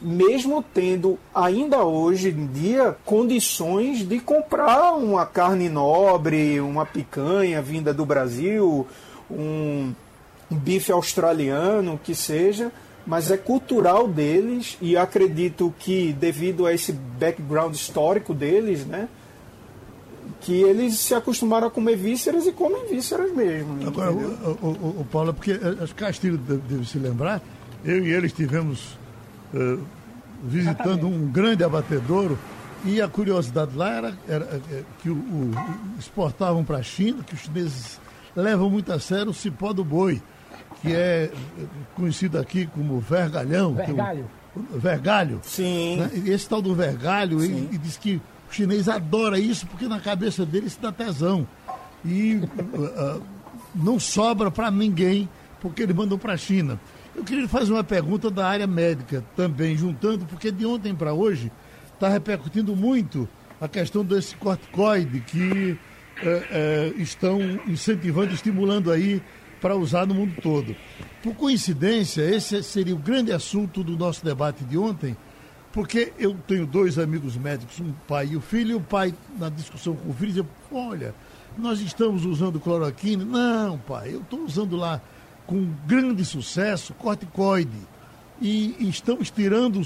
mesmo 0.00 0.64
tendo 0.74 1.18
ainda 1.34 1.84
hoje 1.84 2.30
em 2.30 2.46
dia 2.46 2.96
condições 3.04 3.98
de 3.98 4.18
comprar 4.18 4.94
uma 4.94 5.24
carne 5.26 5.68
nobre, 5.68 6.60
uma 6.60 6.84
picanha 6.84 7.62
vinda 7.62 7.94
do 7.94 8.04
Brasil, 8.04 8.86
um, 9.30 9.92
um 10.50 10.56
bife 10.56 10.90
australiano, 10.90 11.98
que 12.02 12.14
seja, 12.14 12.72
mas 13.06 13.30
é 13.30 13.36
cultural 13.36 14.08
deles 14.08 14.76
e 14.80 14.96
acredito 14.96 15.72
que 15.78 16.12
devido 16.12 16.66
a 16.66 16.74
esse 16.74 16.92
background 16.92 17.74
histórico 17.74 18.34
deles, 18.34 18.84
né, 18.84 19.08
que 20.40 20.62
eles 20.62 20.98
se 20.98 21.14
acostumaram 21.14 21.68
a 21.68 21.70
comer 21.70 21.96
vísceras 21.96 22.46
e 22.46 22.52
comem 22.52 22.86
vísceras 22.88 23.32
mesmo. 23.34 23.86
Agora, 23.86 24.12
o, 24.12 24.58
o, 24.62 25.00
o, 25.00 25.06
Paulo, 25.10 25.34
porque 25.34 25.52
as 25.82 25.92
Castilho 25.92 26.38
deve 26.38 26.86
se 26.86 26.98
lembrar, 26.98 27.42
eu 27.84 28.04
e 28.04 28.12
ele 28.12 28.26
estivemos 28.26 28.98
uh, 29.54 29.80
visitando 30.42 31.06
um 31.06 31.26
grande 31.26 31.62
abatedouro 31.62 32.38
e 32.84 33.00
a 33.00 33.08
curiosidade 33.08 33.76
lá 33.76 33.90
era, 33.90 34.14
era, 34.26 34.44
era 34.46 34.62
é, 34.72 34.82
que 35.02 35.10
o, 35.10 35.14
o 35.14 35.52
exportavam 35.98 36.64
para 36.64 36.78
a 36.78 36.82
China, 36.82 37.22
que 37.22 37.34
os 37.34 37.40
chineses 37.40 38.00
levam 38.34 38.70
muito 38.70 38.92
a 38.92 38.98
sério 38.98 39.30
o 39.30 39.34
cipó 39.34 39.72
do 39.72 39.84
boi, 39.84 40.22
que 40.80 40.94
é 40.94 41.30
conhecido 41.94 42.38
aqui 42.38 42.66
como 42.66 42.98
vergalhão. 43.00 43.74
Vergalho. 43.74 44.30
O, 44.54 44.78
vergalho. 44.78 45.40
Sim. 45.42 45.96
Né? 45.98 46.10
Esse 46.26 46.48
tal 46.48 46.60
do 46.60 46.74
vergalho, 46.74 47.44
e, 47.44 47.68
e 47.72 47.78
diz 47.78 47.96
que 47.96 48.20
o 48.50 48.52
chinês 48.52 48.88
adora 48.88 49.38
isso 49.38 49.66
porque 49.66 49.86
na 49.86 50.00
cabeça 50.00 50.44
dele 50.44 50.66
isso 50.66 50.78
dá 50.80 50.90
tesão. 50.90 51.46
E 52.04 52.36
uh, 52.36 53.22
não 53.74 54.00
sobra 54.00 54.50
para 54.50 54.70
ninguém 54.70 55.28
porque 55.60 55.82
ele 55.82 55.92
mandou 55.92 56.18
para 56.18 56.32
a 56.32 56.36
China. 56.36 56.80
Eu 57.14 57.24
queria 57.24 57.48
fazer 57.48 57.72
uma 57.72 57.84
pergunta 57.84 58.30
da 58.30 58.46
área 58.46 58.66
médica 58.66 59.22
também, 59.36 59.76
juntando, 59.76 60.24
porque 60.24 60.50
de 60.50 60.64
ontem 60.64 60.94
para 60.94 61.12
hoje 61.12 61.52
está 61.94 62.08
repercutindo 62.08 62.74
muito 62.74 63.28
a 63.60 63.68
questão 63.68 64.02
desse 64.02 64.34
corticoide 64.36 65.20
que 65.20 65.78
é, 66.22 66.46
é, 66.50 66.92
estão 66.96 67.40
incentivando, 67.66 68.32
estimulando 68.32 68.90
aí 68.90 69.22
para 69.60 69.76
usar 69.76 70.06
no 70.06 70.14
mundo 70.14 70.34
todo. 70.42 70.74
Por 71.22 71.34
coincidência, 71.34 72.22
esse 72.22 72.62
seria 72.62 72.94
o 72.94 72.98
grande 72.98 73.32
assunto 73.32 73.84
do 73.84 73.96
nosso 73.96 74.24
debate 74.24 74.64
de 74.64 74.78
ontem, 74.78 75.16
porque 75.72 76.12
eu 76.18 76.34
tenho 76.46 76.66
dois 76.66 76.98
amigos 76.98 77.36
médicos, 77.36 77.78
um 77.78 77.92
pai 78.08 78.30
e 78.32 78.36
o 78.36 78.40
filho, 78.40 78.72
e 78.72 78.74
o 78.74 78.80
pai, 78.80 79.14
na 79.38 79.48
discussão 79.48 79.94
com 79.94 80.10
o 80.10 80.14
filho, 80.14 80.28
dizia, 80.28 80.46
olha, 80.72 81.14
nós 81.56 81.80
estamos 81.80 82.24
usando 82.24 82.58
cloroquina. 82.58 83.24
Não, 83.24 83.78
pai, 83.78 84.14
eu 84.14 84.20
estou 84.20 84.40
usando 84.40 84.76
lá 84.76 85.00
com 85.46 85.68
grande 85.86 86.24
sucesso 86.24 86.94
corticoide. 86.94 87.88
E, 88.40 88.74
e 88.78 88.88
estamos 88.88 89.30
tirando 89.30 89.82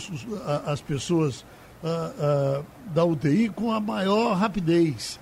as 0.64 0.80
pessoas 0.80 1.44
uh, 1.82 2.60
uh, 2.60 2.64
da 2.94 3.04
UTI 3.04 3.48
com 3.48 3.72
a 3.72 3.80
maior 3.80 4.34
rapidez. 4.34 5.18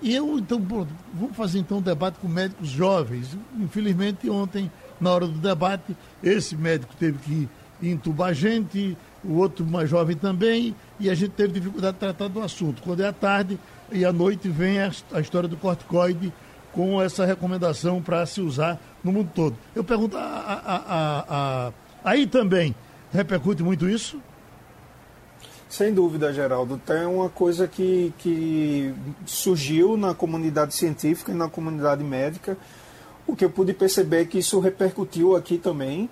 E 0.00 0.14
eu, 0.14 0.38
então, 0.38 0.60
pronto, 0.60 0.88
vamos 1.12 1.36
fazer 1.36 1.58
então 1.58 1.78
um 1.78 1.82
debate 1.82 2.18
com 2.20 2.28
médicos 2.28 2.68
jovens. 2.68 3.36
Infelizmente, 3.58 4.30
ontem, 4.30 4.70
na 5.00 5.10
hora 5.10 5.26
do 5.26 5.38
debate, 5.38 5.96
esse 6.22 6.56
médico 6.56 6.94
teve 6.96 7.18
que 7.18 7.48
entubar 7.82 8.30
a 8.30 8.32
gente, 8.32 8.96
o 9.24 9.34
outro 9.34 9.64
mais 9.66 9.90
jovem 9.90 10.16
também, 10.16 10.74
e 11.00 11.10
a 11.10 11.14
gente 11.14 11.30
teve 11.30 11.52
dificuldade 11.52 11.94
de 11.94 12.00
tratar 12.00 12.28
do 12.28 12.40
assunto. 12.40 12.82
Quando 12.82 13.02
é 13.02 13.08
à 13.08 13.12
tarde 13.12 13.58
e 13.90 14.04
à 14.04 14.12
noite 14.12 14.48
vem 14.48 14.80
a, 14.80 14.90
a 15.12 15.20
história 15.20 15.48
do 15.48 15.56
corticoide 15.56 16.32
com 16.72 17.00
essa 17.02 17.24
recomendação 17.24 18.00
para 18.00 18.24
se 18.26 18.40
usar 18.40 18.78
no 19.02 19.12
mundo 19.12 19.30
todo. 19.34 19.56
Eu 19.74 19.82
pergunto, 19.82 20.16
a, 20.16 20.20
a, 20.20 21.24
a, 21.28 21.72
aí 22.04 22.26
também 22.26 22.74
repercute 23.12 23.62
muito 23.62 23.88
isso? 23.88 24.20
Sem 25.68 25.92
dúvida, 25.92 26.32
Geraldo. 26.32 26.80
Tem 26.84 27.04
uma 27.04 27.28
coisa 27.28 27.68
que, 27.68 28.12
que 28.18 28.94
surgiu 29.26 29.96
na 29.96 30.14
comunidade 30.14 30.74
científica 30.74 31.30
e 31.30 31.34
na 31.34 31.48
comunidade 31.48 32.02
médica. 32.02 32.56
O 33.26 33.36
que 33.36 33.44
eu 33.44 33.50
pude 33.50 33.74
perceber 33.74 34.22
é 34.22 34.24
que 34.24 34.38
isso 34.38 34.58
repercutiu 34.60 35.36
aqui 35.36 35.58
também. 35.58 36.08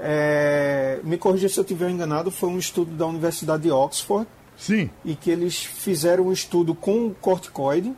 É, 0.00 0.98
me 1.04 1.18
corrija 1.18 1.48
se 1.48 1.58
eu 1.58 1.62
estiver 1.62 1.90
enganado, 1.90 2.30
foi 2.30 2.48
um 2.48 2.58
estudo 2.58 2.92
da 2.92 3.06
Universidade 3.06 3.64
de 3.64 3.70
Oxford. 3.70 4.26
Sim. 4.56 4.88
E 5.04 5.14
que 5.14 5.30
eles 5.30 5.62
fizeram 5.62 6.28
um 6.28 6.32
estudo 6.32 6.74
com 6.74 7.12
corticoide. 7.20 7.94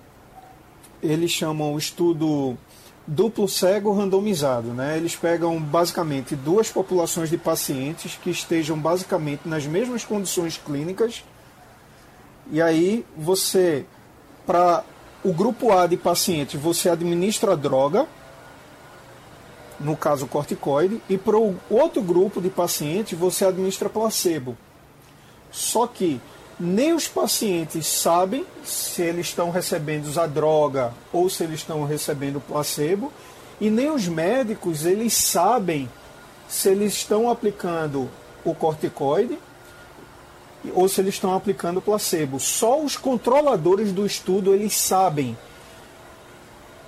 Eles 1.00 1.30
chamam 1.30 1.74
o 1.74 1.78
estudo 1.78 2.58
duplo 3.08 3.48
cego 3.48 3.92
randomizado. 3.92 4.68
Né? 4.68 4.98
Eles 4.98 5.16
pegam 5.16 5.58
basicamente 5.60 6.36
duas 6.36 6.70
populações 6.70 7.30
de 7.30 7.38
pacientes 7.38 8.18
que 8.22 8.30
estejam 8.30 8.78
basicamente 8.78 9.48
nas 9.48 9.66
mesmas 9.66 10.04
condições 10.04 10.58
clínicas. 10.58 11.24
E 12.52 12.60
aí 12.60 13.04
você, 13.16 13.86
para 14.46 14.84
o 15.24 15.32
grupo 15.32 15.72
A 15.72 15.86
de 15.86 15.96
pacientes, 15.96 16.60
você 16.60 16.90
administra 16.90 17.56
droga, 17.56 18.06
no 19.80 19.96
caso 19.96 20.26
corticoide, 20.26 21.00
e 21.08 21.16
para 21.16 21.36
o 21.36 21.56
outro 21.70 22.02
grupo 22.02 22.40
de 22.40 22.50
pacientes 22.50 23.18
você 23.18 23.44
administra 23.44 23.88
placebo. 23.88 24.56
Só 25.50 25.86
que 25.86 26.20
nem 26.58 26.92
os 26.92 27.06
pacientes 27.06 27.86
sabem 27.86 28.44
se 28.64 29.02
eles 29.02 29.26
estão 29.26 29.50
recebendo 29.50 30.18
a 30.18 30.26
droga 30.26 30.92
ou 31.12 31.30
se 31.30 31.44
eles 31.44 31.60
estão 31.60 31.84
recebendo 31.84 32.40
placebo, 32.40 33.12
e 33.60 33.70
nem 33.70 33.90
os 33.90 34.08
médicos 34.08 34.84
eles 34.84 35.14
sabem 35.14 35.88
se 36.48 36.68
eles 36.68 36.94
estão 36.94 37.30
aplicando 37.30 38.08
o 38.44 38.54
corticoide 38.54 39.38
ou 40.74 40.88
se 40.88 41.00
eles 41.00 41.14
estão 41.14 41.34
aplicando 41.34 41.80
placebo. 41.80 42.40
Só 42.40 42.80
os 42.80 42.96
controladores 42.96 43.92
do 43.92 44.04
estudo 44.04 44.54
eles 44.54 44.74
sabem 44.76 45.36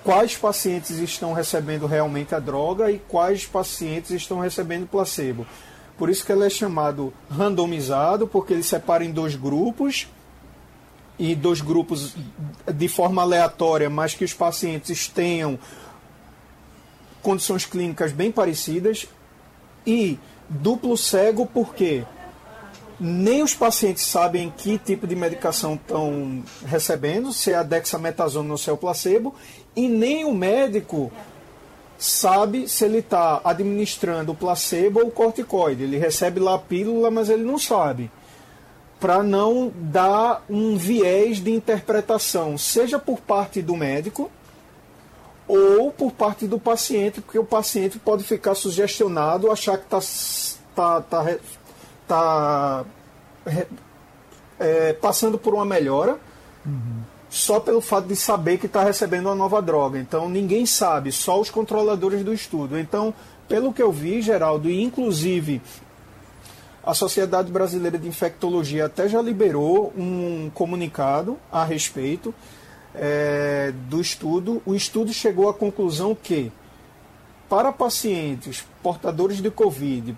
quais 0.03 0.35
pacientes 0.35 0.97
estão 0.97 1.33
recebendo 1.33 1.85
realmente 1.85 2.33
a 2.33 2.39
droga 2.39 2.91
e 2.91 2.99
quais 2.99 3.45
pacientes 3.45 4.11
estão 4.11 4.39
recebendo 4.39 4.87
placebo. 4.87 5.45
Por 6.01 6.09
isso 6.09 6.25
que 6.25 6.31
ele 6.31 6.43
é 6.43 6.49
chamado 6.49 7.13
randomizado, 7.29 8.27
porque 8.27 8.53
ele 8.53 8.63
separa 8.63 9.05
em 9.05 9.11
dois 9.11 9.35
grupos 9.35 10.07
e 11.19 11.35
dois 11.35 11.61
grupos 11.61 12.15
de 12.73 12.87
forma 12.87 13.21
aleatória, 13.21 13.87
mas 13.87 14.15
que 14.15 14.25
os 14.25 14.33
pacientes 14.33 15.07
tenham 15.07 15.59
condições 17.21 17.67
clínicas 17.67 18.11
bem 18.11 18.31
parecidas 18.31 19.05
e 19.85 20.17
duplo 20.49 20.97
cego 20.97 21.45
porque 21.45 22.03
nem 22.99 23.43
os 23.43 23.53
pacientes 23.53 24.03
sabem 24.03 24.51
que 24.57 24.79
tipo 24.79 25.05
de 25.05 25.15
medicação 25.15 25.75
estão 25.75 26.43
recebendo, 26.65 27.31
se 27.31 27.51
é 27.51 27.57
a 27.57 27.61
dexametasona 27.61 28.51
ou 28.51 28.57
se 28.57 28.71
é 28.71 28.73
o 28.73 28.77
placebo, 28.77 29.35
e 29.75 29.87
nem 29.87 30.25
o 30.25 30.33
médico 30.33 31.11
sabe 32.01 32.67
se 32.67 32.83
ele 32.83 32.97
está 32.97 33.41
administrando 33.43 34.33
placebo 34.33 35.01
ou 35.01 35.11
corticoide. 35.11 35.83
Ele 35.83 35.99
recebe 35.99 36.39
lá 36.39 36.55
a 36.55 36.57
pílula, 36.57 37.11
mas 37.11 37.29
ele 37.29 37.43
não 37.43 37.59
sabe. 37.59 38.11
Para 38.99 39.21
não 39.21 39.71
dar 39.75 40.43
um 40.49 40.75
viés 40.75 41.37
de 41.37 41.51
interpretação, 41.51 42.57
seja 42.57 42.97
por 42.97 43.21
parte 43.21 43.61
do 43.61 43.77
médico 43.77 44.31
ou 45.47 45.91
por 45.91 46.11
parte 46.11 46.47
do 46.47 46.59
paciente, 46.59 47.21
porque 47.21 47.37
o 47.37 47.45
paciente 47.45 47.99
pode 47.99 48.23
ficar 48.23 48.55
sugestionado, 48.55 49.51
achar 49.51 49.77
que 49.77 49.83
está 49.83 49.99
tá, 50.75 51.01
tá, 51.01 51.37
tá, 52.07 52.85
é, 54.59 54.93
passando 54.93 55.37
por 55.37 55.53
uma 55.53 55.65
melhora. 55.65 56.17
Uhum 56.65 57.10
só 57.31 57.61
pelo 57.61 57.79
fato 57.79 58.09
de 58.09 58.15
saber 58.15 58.57
que 58.57 58.65
está 58.65 58.83
recebendo 58.83 59.27
uma 59.27 59.35
nova 59.35 59.61
droga. 59.61 59.97
Então 59.97 60.27
ninguém 60.27 60.65
sabe, 60.65 61.13
só 61.13 61.39
os 61.39 61.49
controladores 61.49 62.23
do 62.25 62.33
estudo. 62.33 62.77
Então, 62.77 63.13
pelo 63.47 63.73
que 63.73 63.81
eu 63.81 63.91
vi, 63.91 64.21
Geraldo, 64.21 64.69
e 64.69 64.83
inclusive 64.83 65.61
a 66.83 66.93
Sociedade 66.93 67.49
Brasileira 67.49 67.97
de 67.97 68.07
Infectologia 68.07 68.85
até 68.85 69.07
já 69.07 69.21
liberou 69.21 69.93
um 69.95 70.51
comunicado 70.53 71.39
a 71.49 71.63
respeito 71.63 72.35
é, 72.93 73.71
do 73.87 74.01
estudo. 74.01 74.61
O 74.65 74.75
estudo 74.75 75.13
chegou 75.13 75.47
à 75.47 75.53
conclusão 75.53 76.13
que, 76.13 76.51
para 77.47 77.71
pacientes 77.71 78.65
portadores 78.83 79.37
de 79.37 79.49
Covid, 79.49 80.17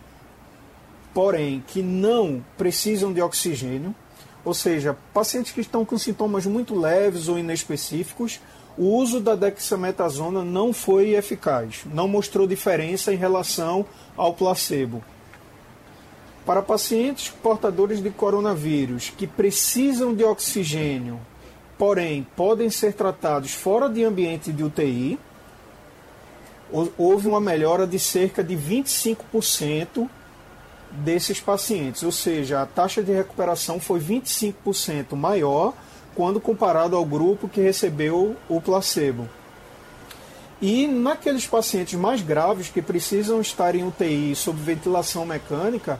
porém 1.14 1.64
que 1.68 1.84
não 1.84 2.44
precisam 2.58 3.14
de 3.14 3.22
oxigênio, 3.22 3.94
ou 4.46 4.54
seja, 4.54 4.98
pacientes 5.14 5.52
que 5.52 5.62
estão 5.62 5.86
com 5.86 5.98
sintomas 5.98 6.46
muito 6.46 6.78
leves 6.78 7.28
ou 7.28 7.40
inespecíficos, 7.40 8.40
o 8.78 8.86
uso 8.98 9.20
da 9.20 9.36
dexametasona 9.36 10.44
não 10.44 10.74
foi 10.74 11.12
eficaz, 11.12 11.84
não 11.86 12.08
mostrou 12.08 12.48
diferença 12.48 13.14
em 13.14 13.18
relação 13.18 13.86
ao 14.18 14.34
placebo. 14.34 15.04
Para 16.46 16.62
pacientes 16.62 17.30
portadores 17.30 18.02
de 18.02 18.10
coronavírus 18.10 19.12
que 19.16 19.26
precisam 19.26 20.14
de 20.14 20.24
oxigênio, 20.24 21.20
porém 21.78 22.28
podem 22.36 22.70
ser 22.70 22.94
tratados 22.94 23.54
fora 23.54 23.88
de 23.88 24.04
ambiente 24.04 24.52
de 24.52 24.64
UTI, 24.64 25.20
houve 26.98 27.28
uma 27.28 27.40
melhora 27.40 27.86
de 27.86 28.00
cerca 28.00 28.44
de 28.44 28.56
25% 28.56 30.10
desses 30.94 31.40
pacientes, 31.40 32.04
ou 32.04 32.12
seja, 32.12 32.62
a 32.62 32.66
taxa 32.66 33.02
de 33.02 33.12
recuperação 33.12 33.80
foi 33.80 34.00
25% 34.00 35.16
maior 35.16 35.74
quando 36.16 36.40
comparado 36.40 36.96
ao 36.96 37.04
grupo 37.04 37.50
que 37.50 37.62
recebeu 37.62 38.36
o 38.48 38.62
placebo. 38.62 39.28
E 40.62 40.88
naqueles 40.88 41.48
pacientes 41.48 41.96
mais 42.00 42.22
graves 42.22 42.70
que 42.70 42.82
precisam 42.82 43.42
estar 43.42 43.76
em 43.76 43.84
UTI 43.84 44.36
sob 44.36 44.62
ventilação 44.62 45.26
mecânica, 45.26 46.00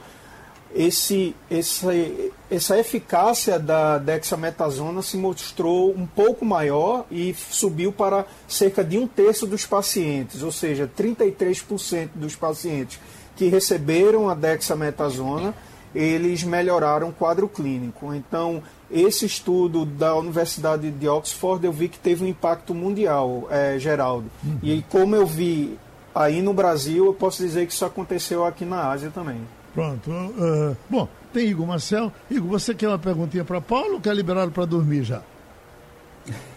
esse, 0.74 1.36
esse, 1.48 2.32
essa 2.50 2.78
eficácia 2.78 3.58
da 3.58 3.96
dexametasona 3.96 5.02
se 5.02 5.16
mostrou 5.16 5.92
um 5.92 6.04
pouco 6.04 6.44
maior 6.44 7.06
e 7.10 7.34
subiu 7.34 7.92
para 7.92 8.26
cerca 8.48 8.82
de 8.82 8.98
um 8.98 9.06
terço 9.06 9.46
dos 9.46 9.64
pacientes, 9.64 10.42
ou 10.42 10.50
seja, 10.50 10.90
33% 10.98 12.10
dos 12.14 12.34
pacientes 12.34 12.98
que 13.36 13.46
receberam 13.46 14.28
a 14.28 14.34
dexametasona, 14.34 15.54
eles 15.94 16.42
melhoraram 16.42 17.10
o 17.10 17.12
quadro 17.12 17.48
clínico. 17.48 18.12
Então, 18.12 18.62
esse 18.90 19.26
estudo 19.26 19.84
da 19.84 20.16
Universidade 20.16 20.90
de 20.90 21.08
Oxford, 21.08 21.64
eu 21.64 21.72
vi 21.72 21.88
que 21.88 21.98
teve 21.98 22.24
um 22.24 22.28
impacto 22.28 22.74
mundial, 22.74 23.46
é, 23.48 23.78
Geraldo. 23.78 24.28
Uhum. 24.42 24.58
E 24.62 24.84
como 24.90 25.14
eu 25.14 25.24
vi 25.24 25.78
aí 26.12 26.42
no 26.42 26.52
Brasil, 26.52 27.06
eu 27.06 27.14
posso 27.14 27.42
dizer 27.42 27.66
que 27.66 27.72
isso 27.72 27.84
aconteceu 27.84 28.44
aqui 28.44 28.64
na 28.64 28.90
Ásia 28.90 29.10
também. 29.14 29.40
Pronto. 29.74 30.08
Uh, 30.10 30.76
bom, 30.88 31.08
tem 31.32 31.48
Igor 31.48 31.66
Marcel. 31.66 32.12
Igor, 32.30 32.48
você 32.48 32.74
quer 32.74 32.88
uma 32.88 32.98
perguntinha 32.98 33.44
para 33.44 33.60
Paulo 33.60 33.94
ou 33.94 34.00
quer 34.00 34.14
liberá-lo 34.14 34.52
para 34.52 34.64
dormir 34.64 35.02
já? 35.02 35.20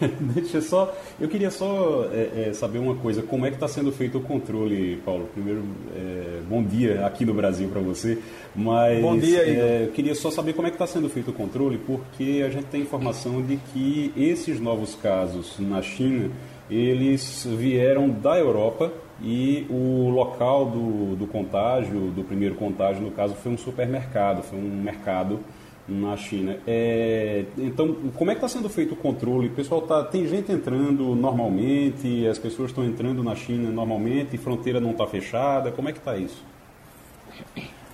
Deixa 0.00 0.60
só. 0.60 0.96
Eu 1.20 1.28
queria 1.28 1.50
só 1.50 2.08
é, 2.12 2.48
é, 2.48 2.52
saber 2.52 2.78
uma 2.78 2.94
coisa: 2.94 3.20
como 3.20 3.44
é 3.44 3.50
que 3.50 3.56
está 3.56 3.68
sendo 3.68 3.92
feito 3.92 4.18
o 4.18 4.20
controle, 4.20 4.96
Paulo? 5.04 5.28
Primeiro, 5.34 5.64
é, 5.94 6.40
bom 6.48 6.62
dia 6.62 7.04
aqui 7.04 7.24
no 7.24 7.34
Brasil 7.34 7.68
para 7.68 7.80
você. 7.80 8.18
Mas 8.54 9.02
bom 9.02 9.18
dia, 9.18 9.42
Igor. 9.42 9.64
É, 9.64 9.84
eu 9.84 9.90
queria 9.90 10.14
só 10.14 10.30
saber 10.30 10.54
como 10.54 10.68
é 10.68 10.70
que 10.70 10.76
está 10.76 10.86
sendo 10.86 11.08
feito 11.10 11.32
o 11.32 11.34
controle, 11.34 11.76
porque 11.78 12.42
a 12.46 12.50
gente 12.50 12.66
tem 12.66 12.82
informação 12.82 13.42
de 13.42 13.56
que 13.72 14.12
esses 14.16 14.60
novos 14.60 14.94
casos 14.94 15.56
na 15.58 15.82
China 15.82 16.30
eles 16.70 17.46
vieram 17.46 18.10
da 18.10 18.38
Europa 18.38 18.92
e 19.20 19.66
o 19.68 20.08
local 20.10 20.66
do, 20.66 21.16
do 21.16 21.26
contágio, 21.26 22.10
do 22.10 22.22
primeiro 22.22 22.54
contágio, 22.54 23.02
no 23.02 23.10
caso, 23.10 23.34
foi 23.34 23.52
um 23.52 23.58
supermercado, 23.58 24.42
foi 24.42 24.58
um 24.58 24.82
mercado 24.82 25.40
na 25.88 26.16
China. 26.16 26.58
É, 26.66 27.46
então, 27.56 27.94
como 28.14 28.30
é 28.30 28.34
que 28.34 28.44
está 28.44 28.48
sendo 28.48 28.68
feito 28.68 28.92
o 28.92 28.96
controle? 28.96 29.48
O 29.48 29.52
pessoal 29.52 29.82
tá, 29.82 30.04
tem 30.04 30.26
gente 30.26 30.52
entrando 30.52 31.16
normalmente, 31.16 32.26
as 32.26 32.38
pessoas 32.38 32.70
estão 32.70 32.84
entrando 32.84 33.24
na 33.24 33.34
China 33.34 33.70
normalmente, 33.70 34.36
fronteira 34.36 34.78
não 34.78 34.90
está 34.90 35.06
fechada. 35.06 35.72
Como 35.72 35.88
é 35.88 35.92
que 35.92 35.98
está 35.98 36.16
isso? 36.16 36.44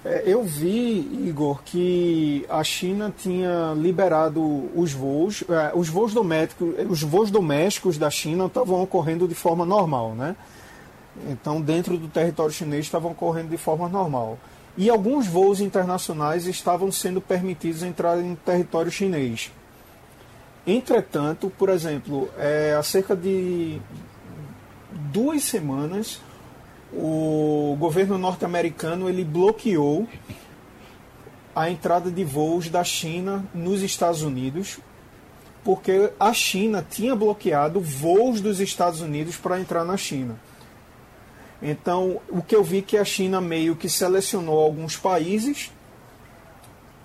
É, 0.05 0.25
eu 0.27 0.43
vi, 0.43 0.99
Igor, 1.27 1.63
que 1.65 2.45
a 2.51 2.63
China 2.63 3.15
tinha 3.17 3.73
liberado 3.75 4.69
os 4.75 4.93
voos, 4.93 5.43
é, 5.49 5.73
os 5.75 5.89
voos 5.89 6.13
domésticos, 6.13 6.75
os 6.91 7.03
voos 7.03 7.31
domésticos 7.31 7.97
da 7.97 8.11
China 8.11 8.47
estavam 8.47 8.83
ocorrendo 8.83 9.27
de 9.27 9.35
forma 9.35 9.65
normal, 9.65 10.15
né? 10.15 10.37
Então, 11.29 11.61
dentro 11.61 11.97
do 11.97 12.09
território 12.09 12.53
chinês 12.53 12.87
estavam 12.87 13.13
ocorrendo 13.13 13.49
de 13.49 13.57
forma 13.57 13.89
normal 13.89 14.39
e 14.77 14.91
alguns 14.91 15.27
voos 15.27 15.61
internacionais 15.61 16.47
estavam 16.47 16.91
sendo 16.91 17.21
permitidos 17.21 17.83
entrar 17.83 18.19
em 18.19 18.35
território 18.35 18.91
chinês. 18.91 19.53
Entretanto, 20.67 21.53
por 21.57 21.69
exemplo, 21.69 22.29
é, 22.39 22.75
há 22.77 22.83
cerca 22.83 23.15
de 23.15 23.81
duas 25.13 25.45
semanas, 25.45 26.21
o 26.93 27.77
governo 27.79 28.19
norte-americano 28.19 29.09
ele 29.09 29.25
bloqueou 29.25 30.09
a 31.55 31.71
entrada 31.71 32.11
de 32.11 32.25
voos 32.25 32.69
da 32.69 32.83
China 32.83 33.45
nos 33.55 33.83
Estados 33.83 34.23
Unidos, 34.23 34.79
porque 35.63 36.11
a 36.19 36.33
China 36.33 36.85
tinha 36.89 37.15
bloqueado 37.15 37.81
voos 37.81 38.41
dos 38.41 38.59
Estados 38.59 39.01
Unidos 39.01 39.37
para 39.37 39.61
entrar 39.61 39.85
na 39.85 39.97
China. 39.97 40.37
Então, 41.67 42.21
o 42.29 42.43
que 42.43 42.55
eu 42.55 42.63
vi 42.63 42.83
que 42.83 42.99
a 42.99 43.05
China 43.07 43.41
meio 43.41 43.75
que 43.75 43.89
selecionou 43.89 44.61
alguns 44.61 44.99
países 44.99 45.73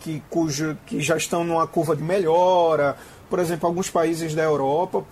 que, 0.01 0.21
cujo, 0.29 0.77
que 0.85 0.99
já 0.99 1.15
estão 1.15 1.45
numa 1.45 1.65
curva 1.65 1.95
de 1.95 2.03
melhora, 2.03 2.97
por 3.29 3.39
exemplo, 3.39 3.67
alguns 3.67 3.89
países 3.89 4.35
da 4.35 4.43
Europa, 4.43 5.05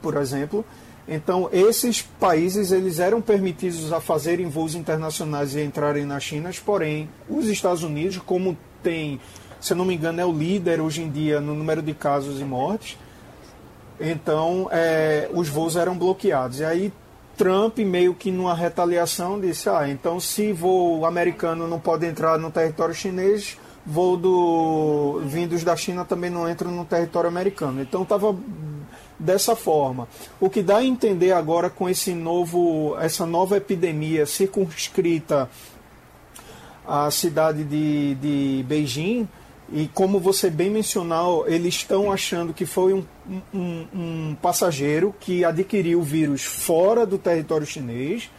por 0.00 0.16
exemplo. 0.16 0.64
Então, 1.08 1.48
esses 1.52 2.00
países 2.00 2.70
eles 2.70 3.00
eram 3.00 3.20
permitidos 3.20 3.92
a 3.92 4.00
fazerem 4.00 4.48
voos 4.48 4.76
internacionais 4.76 5.56
e 5.56 5.60
entrarem 5.60 6.06
na 6.06 6.20
China, 6.20 6.48
porém, 6.64 7.10
os 7.28 7.48
Estados 7.48 7.82
Unidos, 7.82 8.18
como 8.18 8.56
tem, 8.84 9.20
se 9.60 9.72
eu 9.72 9.76
não 9.76 9.84
me 9.84 9.96
engano, 9.96 10.20
é 10.20 10.24
o 10.24 10.32
líder 10.32 10.80
hoje 10.80 11.02
em 11.02 11.10
dia 11.10 11.40
no 11.40 11.56
número 11.56 11.82
de 11.82 11.92
casos 11.92 12.40
e 12.40 12.44
mortes, 12.44 12.96
então 13.98 14.68
é, 14.70 15.28
os 15.34 15.48
voos 15.48 15.74
eram 15.74 15.98
bloqueados. 15.98 16.60
E 16.60 16.64
aí 16.64 16.92
Trump, 17.36 17.78
meio 17.78 18.14
que 18.14 18.30
numa 18.30 18.54
retaliação, 18.54 19.40
disse: 19.40 19.68
ah, 19.68 19.88
então 19.88 20.20
se 20.20 20.52
voo 20.52 21.04
americano 21.04 21.66
não 21.66 21.80
pode 21.80 22.06
entrar 22.06 22.38
no 22.38 22.50
território 22.50 22.94
chinês, 22.94 23.58
voo 23.84 24.16
do 24.16 25.20
vindos 25.24 25.64
da 25.64 25.76
China 25.76 26.04
também 26.04 26.30
não 26.30 26.48
entram 26.48 26.70
no 26.70 26.84
território 26.84 27.28
americano. 27.28 27.80
Então 27.82 28.02
estava 28.02 28.36
dessa 29.18 29.54
forma. 29.54 30.08
O 30.40 30.50
que 30.50 30.62
dá 30.62 30.78
a 30.78 30.84
entender 30.84 31.32
agora 31.32 31.70
com 31.70 31.88
esse 31.88 32.12
novo, 32.12 32.96
essa 33.00 33.24
nova 33.24 33.56
epidemia 33.56 34.26
circunscrita 34.26 35.48
à 36.86 37.10
cidade 37.10 37.62
de, 37.64 38.16
de 38.16 38.64
Beijing, 38.66 39.28
e 39.70 39.88
como 39.88 40.20
você 40.20 40.50
bem 40.50 40.70
mencionou, 40.70 41.48
eles 41.48 41.74
estão 41.74 42.12
achando 42.12 42.52
que 42.52 42.66
foi 42.66 42.92
um, 42.92 43.04
um, 43.54 43.86
um, 43.94 44.36
passageiro 44.40 45.14
que 45.18 45.44
adquiriu 45.44 46.00
o 46.00 46.02
vírus 46.02 46.42
fora 46.42 47.06
do 47.06 47.16
território 47.16 47.66
chinês, 47.66 48.30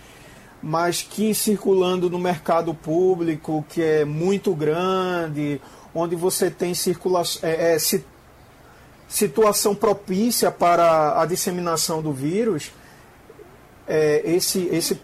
mas 0.62 1.02
que 1.02 1.34
circulando 1.34 2.10
no 2.10 2.20
mercado 2.20 2.74
público, 2.74 3.66
que 3.70 3.82
é 3.82 4.06
muito 4.06 4.54
grande, 4.54 5.60
onde 5.94 6.16
você 6.16 6.52
tem 6.52 6.74
circulação, 6.74 7.50
é, 7.50 7.76
é, 7.76 7.78
situação 9.08 9.76
propícia 9.76 10.52
para 10.52 11.22
a 11.22 11.26
disseminação 11.26 12.02
do 12.02 12.14
vírus, 12.14 12.72
é, 13.88 14.22
esse, 14.26 14.68
esse, 14.72 15.00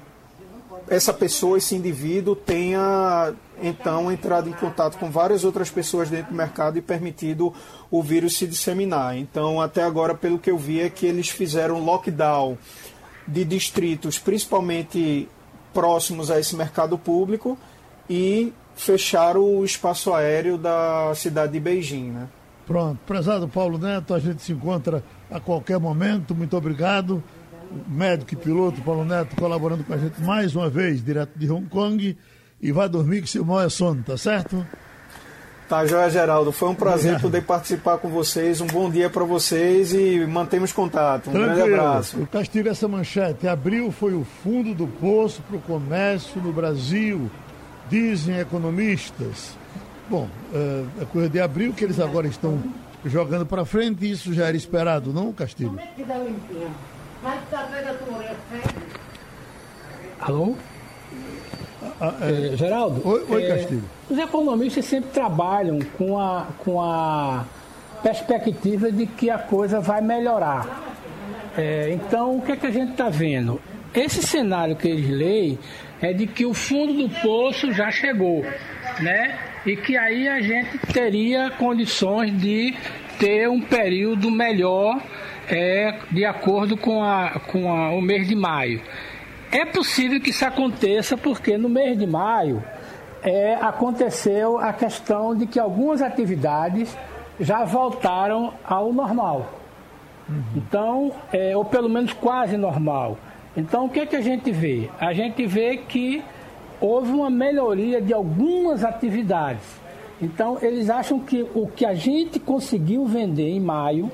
essa 0.90 1.14
pessoa, 1.14 1.58
esse 1.58 1.76
indivíduo 1.76 2.36
tenha 2.36 3.34
então 3.62 4.12
entrado 4.12 4.50
em 4.50 4.54
contato 4.54 4.98
com 4.98 5.12
várias 5.12 5.44
outras 5.44 5.70
pessoas 5.70 6.10
dentro 6.10 6.32
do 6.32 6.36
mercado 6.36 6.78
e 6.78 6.82
permitido 6.82 7.54
o 7.92 8.02
vírus 8.02 8.38
se 8.38 8.48
disseminar. 8.48 9.16
Então, 9.18 9.62
até 9.62 9.84
agora, 9.84 10.16
pelo 10.16 10.40
que 10.40 10.50
eu 10.50 10.58
vi, 10.58 10.82
é 10.82 10.90
que 10.90 11.06
eles 11.06 11.30
fizeram 11.30 11.84
lockdown 11.84 12.58
de 13.28 13.46
distritos, 13.46 14.18
principalmente 14.18 15.30
próximos 15.74 16.32
a 16.32 16.40
esse 16.40 16.56
mercado 16.56 16.98
público, 16.98 17.58
e 18.10 18.52
fecharam 18.76 19.44
o 19.44 19.64
espaço 19.64 20.14
aéreo 20.14 20.58
da 20.58 21.14
cidade 21.14 21.52
de 21.52 21.60
Beijing. 21.60 22.12
Né? 22.12 22.28
Pronto. 22.66 23.00
Prezado 23.06 23.48
Paulo 23.48 23.78
Neto, 23.78 24.14
a 24.14 24.20
gente 24.20 24.42
se 24.42 24.54
encontra 24.54 25.04
a 25.30 25.40
qualquer 25.40 25.80
momento. 25.80 26.34
Muito 26.34 26.58
obrigado. 26.58 27.24
Médico 27.88 28.34
e 28.34 28.38
piloto 28.38 28.82
Paulo 28.82 29.06
Neto 29.06 29.36
colaborando 29.36 29.84
com 29.84 29.94
a 29.94 29.98
gente 29.98 30.22
mais 30.22 30.56
uma 30.56 30.70
vez, 30.70 31.04
direto 31.04 31.38
de 31.38 31.50
Hong 31.50 31.68
Kong 31.68 32.18
e 32.62 32.72
vai 32.72 32.90
dormir 32.90 33.22
que 33.22 33.30
seu 33.30 33.46
mal 33.46 33.62
é 33.62 33.70
sono, 33.70 34.04
tá 34.04 34.18
certo? 34.18 34.66
Tá, 35.70 35.86
Joia 35.86 36.10
Geraldo. 36.10 36.52
Foi 36.52 36.70
um 36.70 36.74
prazer 36.76 37.12
Obrigado. 37.12 37.22
poder 37.22 37.42
participar 37.44 38.00
com 38.00 38.10
vocês. 38.10 38.60
Um 38.60 38.66
bom 38.66 38.90
dia 38.90 39.08
para 39.08 39.24
vocês 39.24 39.94
e 39.94 40.26
mantemos 40.26 40.74
contato. 40.74 41.30
Um 41.30 41.34
Tranquilo. 41.34 41.56
grande 41.56 41.74
abraço. 41.76 42.18
O 42.20 42.26
castigo 42.26 42.68
essa 42.70 42.88
manchete. 42.88 43.48
Abril 43.48 43.92
foi 43.92 44.16
o 44.16 44.24
fundo 44.24 44.74
do 44.74 44.88
poço 44.88 45.44
para 45.44 45.58
o 45.58 45.62
comércio 45.62 46.42
no 46.42 46.52
Brasil, 46.52 47.30
dizem 47.88 48.40
economistas. 48.40 49.56
Bom, 50.10 50.28
é, 50.52 51.04
é 51.04 51.06
coisa 51.06 51.30
de 51.30 51.40
abril 51.40 51.72
que 51.72 51.84
eles 51.84 52.00
agora 52.00 52.26
estão 52.26 52.60
jogando 53.06 53.46
para 53.46 53.64
frente 53.64 54.04
e 54.04 54.12
isso 54.12 54.34
já 54.34 54.48
era 54.48 54.58
esperado, 54.58 55.14
não, 55.14 55.32
Castilho? 55.32 55.80
Alô? 60.22 60.56
Ah, 62.00 62.14
é... 62.22 62.56
Geraldo, 62.56 63.06
oi, 63.08 63.26
oi 63.30 63.44
é, 63.44 63.48
Castilho. 63.48 63.84
Os 64.10 64.18
economistas 64.18 64.86
sempre 64.86 65.10
trabalham 65.12 65.80
com 65.98 66.18
a, 66.18 66.48
com 66.60 66.82
a 66.82 67.46
perspectiva 68.02 68.92
de 68.92 69.06
que 69.06 69.30
a 69.30 69.38
coisa 69.38 69.80
vai 69.82 70.02
melhorar. 70.02 70.96
É, 71.58 71.92
então, 71.92 72.38
o 72.38 72.42
que, 72.42 72.54
é 72.54 72.56
que 72.56 72.68
a 72.68 72.72
gente 72.72 72.92
está 72.92 73.10
vendo? 73.10 73.62
Esse 73.94 74.22
cenário 74.22 74.76
que 74.76 74.88
eles 74.88 75.10
leem 75.10 75.60
é 76.02 76.14
de 76.14 76.26
que 76.26 76.46
o 76.46 76.54
fundo 76.54 76.94
do 76.94 77.10
poço 77.22 77.74
já 77.74 77.92
chegou, 77.92 78.46
né? 79.02 79.38
E 79.66 79.76
que 79.76 79.98
aí 79.98 80.28
a 80.28 80.40
gente 80.42 80.78
teria 80.94 81.52
condições 81.52 82.32
de 82.40 82.74
ter 83.20 83.50
um 83.50 83.60
período 83.60 84.32
melhor 84.32 85.02
é, 85.50 85.96
de 86.12 86.24
acordo 86.24 86.78
com, 86.78 87.04
a, 87.04 87.40
com 87.48 87.72
a, 87.72 87.92
o 87.92 88.02
mês 88.02 88.28
de 88.28 88.36
maio. 88.36 88.82
É 89.52 89.66
possível 89.66 90.22
que 90.22 90.30
isso 90.30 90.46
aconteça 90.46 91.18
porque 91.18 91.58
no 91.58 91.68
mês 91.68 91.98
de 91.98 92.06
maio 92.06 92.64
é, 93.24 93.56
aconteceu 93.56 94.60
a 94.60 94.72
questão 94.72 95.36
de 95.36 95.48
que 95.48 95.60
algumas 95.60 96.02
atividades 96.02 96.96
já 97.40 97.66
voltaram 97.66 98.54
ao 98.64 98.94
normal. 98.94 99.52
Uhum. 100.30 100.44
Então, 100.56 101.12
é, 101.34 101.58
ou 101.58 101.66
pelo 101.66 101.90
menos 101.90 102.14
quase 102.14 102.56
normal. 102.56 103.18
Então, 103.58 103.86
o 103.86 103.90
que, 103.90 104.02
é 104.02 104.06
que 104.06 104.16
a 104.16 104.22
gente 104.22 104.52
vê? 104.52 104.88
A 105.00 105.12
gente 105.14 105.46
vê 105.48 105.78
que 105.78 106.24
houve 106.80 107.12
uma 107.12 107.30
melhoria 107.30 108.00
de 108.00 108.14
algumas 108.14 108.84
atividades. 108.84 109.80
Então, 110.22 110.60
eles 110.62 110.90
acham 110.90 111.20
que 111.20 111.46
o 111.56 111.68
que 111.68 111.86
a 111.86 111.96
gente 111.96 112.40
conseguiu 112.40 113.06
vender 113.06 113.50
em 113.50 113.60
maio 113.60 114.12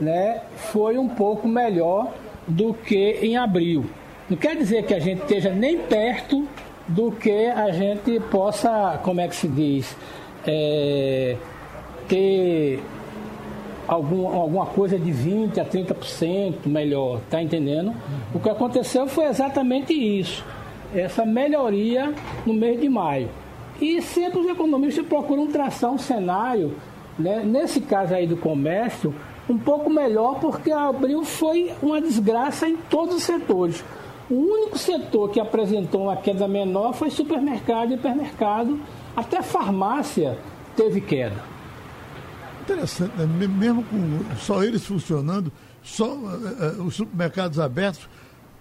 né, 0.00 0.40
foi 0.56 0.98
um 0.98 1.08
pouco 1.08 1.46
melhor 1.46 2.12
do 2.46 2.74
que 2.74 3.18
em 3.22 3.36
abril. 3.36 3.84
Não 4.28 4.36
quer 4.36 4.56
dizer 4.56 4.84
que 4.84 4.94
a 4.94 4.98
gente 4.98 5.22
esteja 5.22 5.50
nem 5.50 5.78
perto 5.78 6.46
do 6.88 7.12
que 7.12 7.46
a 7.46 7.70
gente 7.70 8.18
possa, 8.30 8.98
como 9.02 9.20
é 9.20 9.28
que 9.28 9.36
se 9.36 9.48
diz, 9.48 9.96
é, 10.46 11.36
ter 12.08 12.82
algum, 13.86 14.26
alguma 14.26 14.66
coisa 14.66 14.98
de 14.98 15.10
20% 15.10 15.58
a 15.58 15.64
30% 15.64 16.66
melhor, 16.66 17.20
tá 17.30 17.42
entendendo? 17.42 17.92
O 18.34 18.40
que 18.40 18.48
aconteceu 18.48 19.06
foi 19.06 19.26
exatamente 19.26 19.92
isso, 19.92 20.44
essa 20.94 21.24
melhoria 21.24 22.12
no 22.46 22.54
mês 22.54 22.80
de 22.80 22.88
maio. 22.88 23.28
E 23.80 24.00
sempre 24.00 24.40
os 24.40 24.46
economistas 24.46 25.06
procuram 25.06 25.46
traçar 25.46 25.90
um 25.90 25.98
cenário, 25.98 26.76
né, 27.18 27.42
nesse 27.44 27.80
caso 27.80 28.14
aí 28.14 28.26
do 28.26 28.36
comércio, 28.36 29.14
um 29.48 29.58
pouco 29.58 29.90
melhor, 29.90 30.38
porque 30.40 30.70
abril 30.70 31.24
foi 31.24 31.72
uma 31.82 32.00
desgraça 32.00 32.68
em 32.68 32.76
todos 32.76 33.16
os 33.16 33.22
setores. 33.22 33.84
O 34.30 34.34
único 34.34 34.78
setor 34.78 35.30
que 35.30 35.40
apresentou 35.40 36.04
uma 36.04 36.16
queda 36.16 36.48
menor 36.48 36.94
foi 36.94 37.10
supermercado 37.10 37.90
e 37.90 37.94
hipermercado, 37.94 38.80
até 39.16 39.42
farmácia 39.42 40.38
teve 40.76 41.00
queda. 41.00 41.36
Interessante, 42.62 43.12
né? 43.18 43.26
mesmo 43.26 43.82
com 43.84 44.36
só 44.38 44.62
eles 44.62 44.86
funcionando, 44.86 45.52
só 45.82 46.14
uh, 46.14 46.82
os 46.84 46.94
supermercados 46.94 47.58
abertos, 47.58 48.08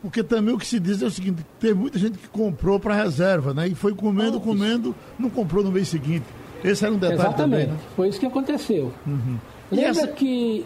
porque 0.01 0.23
também 0.23 0.53
o 0.53 0.57
que 0.57 0.65
se 0.65 0.79
diz 0.79 1.01
é 1.01 1.05
o 1.05 1.11
seguinte, 1.11 1.45
tem 1.59 1.73
muita 1.73 1.99
gente 1.99 2.17
que 2.17 2.27
comprou 2.27 2.79
para 2.79 2.95
reserva, 2.95 3.53
né? 3.53 3.67
E 3.67 3.75
foi 3.75 3.93
comendo, 3.93 4.41
comendo, 4.41 4.95
não 5.19 5.29
comprou 5.29 5.63
no 5.63 5.71
mês 5.71 5.88
seguinte. 5.88 6.25
Esse 6.63 6.84
era 6.84 6.93
um 6.93 6.97
detalhe 6.97 7.21
Exatamente, 7.21 7.65
também, 7.65 7.67
né? 7.67 7.79
foi 7.95 8.07
isso 8.09 8.19
que 8.19 8.25
aconteceu. 8.25 8.91
Uhum. 9.05 9.38
Lembra 9.72 9.89
essa... 9.89 10.07
que 10.07 10.65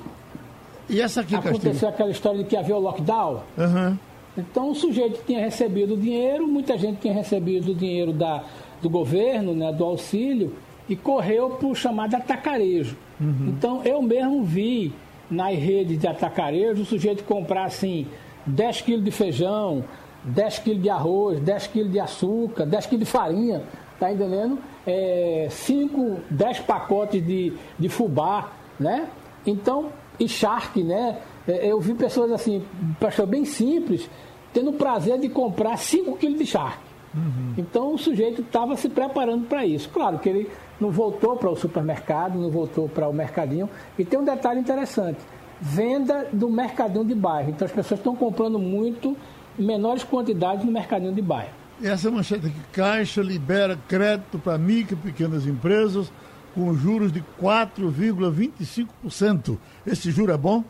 e 0.89 1.01
essa 1.01 1.21
aqui, 1.21 1.35
aconteceu 1.35 1.71
Castilho? 1.71 1.89
aquela 1.89 2.11
história 2.11 2.43
de 2.43 2.45
que 2.45 2.55
havia 2.55 2.75
o 2.75 2.79
lockdown? 2.79 3.41
Uhum. 3.57 3.97
Então 4.37 4.71
o 4.71 4.75
sujeito 4.75 5.23
tinha 5.25 5.39
recebido 5.39 5.93
o 5.93 5.97
dinheiro, 5.97 6.47
muita 6.47 6.77
gente 6.77 6.99
tinha 6.99 7.13
recebido 7.13 7.71
o 7.71 7.75
dinheiro 7.75 8.13
da, 8.13 8.43
do 8.81 8.89
governo, 8.89 9.53
né, 9.55 9.71
do 9.71 9.83
auxílio, 9.83 10.53
e 10.87 10.95
correu 10.95 11.51
para 11.51 11.67
o 11.67 11.75
chamado 11.75 12.15
atacarejo. 12.15 12.95
Uhum. 13.19 13.47
Então 13.47 13.81
eu 13.83 14.01
mesmo 14.01 14.43
vi 14.43 14.93
nas 15.29 15.57
redes 15.57 15.97
de 15.97 16.07
atacarejo 16.07 16.83
o 16.83 16.85
sujeito 16.85 17.23
comprar 17.23 17.65
assim 17.65 18.05
10 18.45 18.81
quilos 18.81 19.03
de 19.03 19.11
feijão, 19.11 19.83
10 20.23 20.59
quilos 20.59 20.83
de 20.83 20.89
arroz, 20.89 21.39
10 21.39 21.67
quilos 21.67 21.91
de 21.91 21.99
açúcar, 21.99 22.65
10 22.65 22.85
quilos 22.85 23.05
de 23.05 23.11
farinha, 23.11 23.63
tá 23.99 24.11
entendendo? 24.11 24.59
É, 24.85 25.47
5, 25.49 26.19
10 26.29 26.59
pacotes 26.59 27.25
de, 27.25 27.53
de 27.79 27.89
fubá, 27.89 28.51
né? 28.79 29.07
Então, 29.45 29.91
e 30.19 30.27
charque, 30.27 30.83
né? 30.83 31.19
É, 31.47 31.71
eu 31.71 31.79
vi 31.79 31.93
pessoas 31.93 32.31
assim, 32.31 32.63
pessoas 32.99 33.29
bem 33.29 33.45
simples, 33.45 34.09
tendo 34.53 34.71
o 34.71 34.73
prazer 34.73 35.19
de 35.19 35.29
comprar 35.29 35.77
5 35.77 36.17
quilos 36.17 36.39
de 36.39 36.45
charque. 36.45 36.85
Uhum. 37.13 37.53
Então 37.57 37.93
o 37.93 37.97
sujeito 37.97 38.41
estava 38.41 38.75
se 38.75 38.89
preparando 38.89 39.47
para 39.47 39.65
isso. 39.65 39.89
Claro 39.89 40.19
que 40.19 40.27
ele 40.27 40.49
não 40.79 40.91
voltou 40.91 41.37
para 41.37 41.49
o 41.49 41.55
supermercado, 41.55 42.37
não 42.37 42.49
voltou 42.49 42.89
para 42.89 43.07
o 43.07 43.13
mercadinho. 43.13 43.69
E 43.97 44.03
tem 44.03 44.19
um 44.19 44.23
detalhe 44.23 44.59
interessante: 44.59 45.19
venda 45.61 46.27
do 46.33 46.49
mercadinho 46.49 47.05
de 47.05 47.15
bairro. 47.15 47.51
Então 47.51 47.65
as 47.65 47.71
pessoas 47.71 47.99
estão 47.99 48.15
comprando 48.15 48.59
muito 48.59 49.15
menores 49.57 50.03
quantidades 50.03 50.65
no 50.65 50.71
mercadinho 50.71 51.13
de 51.13 51.21
bairro. 51.21 51.53
Essa 51.81 52.09
é 52.09 52.11
manchete 52.11 52.47
aqui: 52.47 52.59
Caixa 52.73 53.21
libera 53.21 53.79
crédito 53.87 54.37
para 54.37 54.57
micro 54.57 54.97
e 54.97 55.07
pequenas 55.07 55.45
empresas 55.45 56.11
com 56.55 56.73
juros 56.73 57.11
de 57.11 57.23
4,25%. 57.39 59.59
Esse 59.85 60.09
juro 60.09 60.31
é 60.31 60.37
bom? 60.37 60.63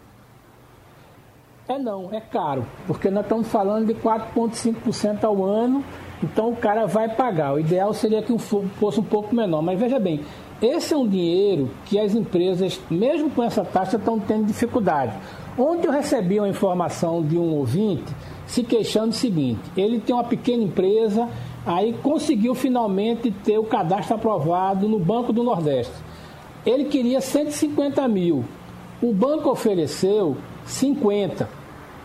É 1.67 1.79
não, 1.79 2.13
é 2.13 2.19
caro, 2.19 2.63
porque 2.85 3.09
nós 3.09 3.23
estamos 3.23 3.47
falando 3.47 3.87
de 3.87 3.95
4,5% 3.95 5.23
ao 5.23 5.43
ano, 5.43 5.83
então 6.21 6.51
o 6.51 6.55
cara 6.55 6.85
vai 6.85 7.09
pagar. 7.09 7.53
O 7.53 7.59
ideal 7.59 7.91
seria 7.93 8.21
que 8.21 8.37
fosse 8.37 8.99
um 8.99 9.03
pouco 9.03 9.33
menor, 9.33 9.63
mas 9.63 9.79
veja 9.79 9.97
bem, 9.97 10.21
esse 10.61 10.93
é 10.93 10.97
um 10.97 11.07
dinheiro 11.07 11.71
que 11.85 11.99
as 11.99 12.13
empresas, 12.13 12.79
mesmo 12.89 13.31
com 13.31 13.43
essa 13.43 13.65
taxa, 13.65 13.97
estão 13.97 14.19
tendo 14.19 14.45
dificuldade. 14.45 15.13
Ontem 15.57 15.87
eu 15.87 15.91
recebi 15.91 16.39
uma 16.39 16.49
informação 16.49 17.23
de 17.23 17.37
um 17.37 17.55
ouvinte 17.55 18.13
se 18.45 18.63
queixando 18.63 19.09
o 19.09 19.13
seguinte: 19.13 19.59
ele 19.75 19.99
tem 19.99 20.15
uma 20.15 20.23
pequena 20.23 20.63
empresa, 20.63 21.27
aí 21.65 21.93
conseguiu 22.03 22.53
finalmente 22.53 23.31
ter 23.31 23.57
o 23.57 23.63
cadastro 23.63 24.15
aprovado 24.15 24.87
no 24.87 24.99
Banco 24.99 25.33
do 25.33 25.43
Nordeste. 25.43 25.93
Ele 26.65 26.85
queria 26.85 27.21
150 27.21 28.07
mil. 28.07 28.43
O 29.01 29.13
banco 29.13 29.49
ofereceu 29.49 30.37
50. 30.65 31.47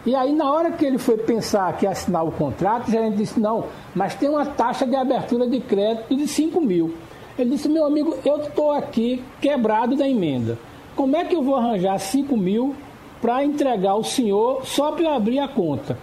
E 0.04 0.14
aí, 0.14 0.32
na 0.32 0.50
hora 0.50 0.70
que 0.70 0.84
ele 0.84 0.98
foi 0.98 1.18
pensar 1.18 1.76
que 1.76 1.86
assinar 1.86 2.26
o 2.26 2.32
contrato, 2.32 2.88
o 2.88 2.90
gerente 2.90 3.16
disse: 3.16 3.38
não, 3.38 3.66
mas 3.94 4.14
tem 4.14 4.28
uma 4.28 4.46
taxa 4.46 4.86
de 4.86 4.96
abertura 4.96 5.46
de 5.46 5.60
crédito 5.60 6.16
de 6.16 6.26
5 6.26 6.60
mil. 6.60 6.94
Ele 7.38 7.50
disse: 7.50 7.68
meu 7.68 7.84
amigo, 7.84 8.16
eu 8.24 8.36
estou 8.40 8.72
aqui 8.72 9.22
quebrado 9.40 9.96
da 9.96 10.08
emenda. 10.08 10.58
Como 10.96 11.16
é 11.16 11.24
que 11.24 11.34
eu 11.34 11.42
vou 11.42 11.56
arranjar 11.56 11.98
5 11.98 12.36
mil 12.36 12.74
para 13.20 13.44
entregar 13.44 13.90
ao 13.90 14.04
senhor 14.04 14.64
só 14.64 14.92
para 14.92 15.04
eu 15.04 15.10
abrir 15.10 15.38
a 15.38 15.48
conta? 15.48 15.98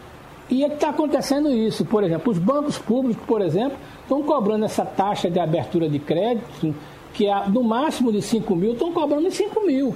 E 0.50 0.64
é 0.64 0.70
que 0.70 0.76
está 0.76 0.90
acontecendo 0.90 1.50
isso. 1.50 1.84
Por 1.86 2.04
exemplo, 2.04 2.32
os 2.32 2.40
bancos 2.40 2.78
públicos, 2.78 3.24
por 3.26 3.42
exemplo, 3.42 3.78
estão 4.02 4.24
cobrando 4.24 4.66
essa 4.66 4.86
taxa 4.86 5.30
de 5.30 5.40
abertura 5.40 5.90
de 5.90 6.00
crédito, 6.00 6.74
que 7.14 7.28
é 7.28 7.50
no 7.50 7.64
máximo 7.64 8.12
de 8.12 8.22
5 8.22 8.56
mil, 8.56 8.74
estão 8.74 8.92
cobrando 8.92 9.28
em 9.28 9.32
5 9.32 9.66
mil. 9.66 9.94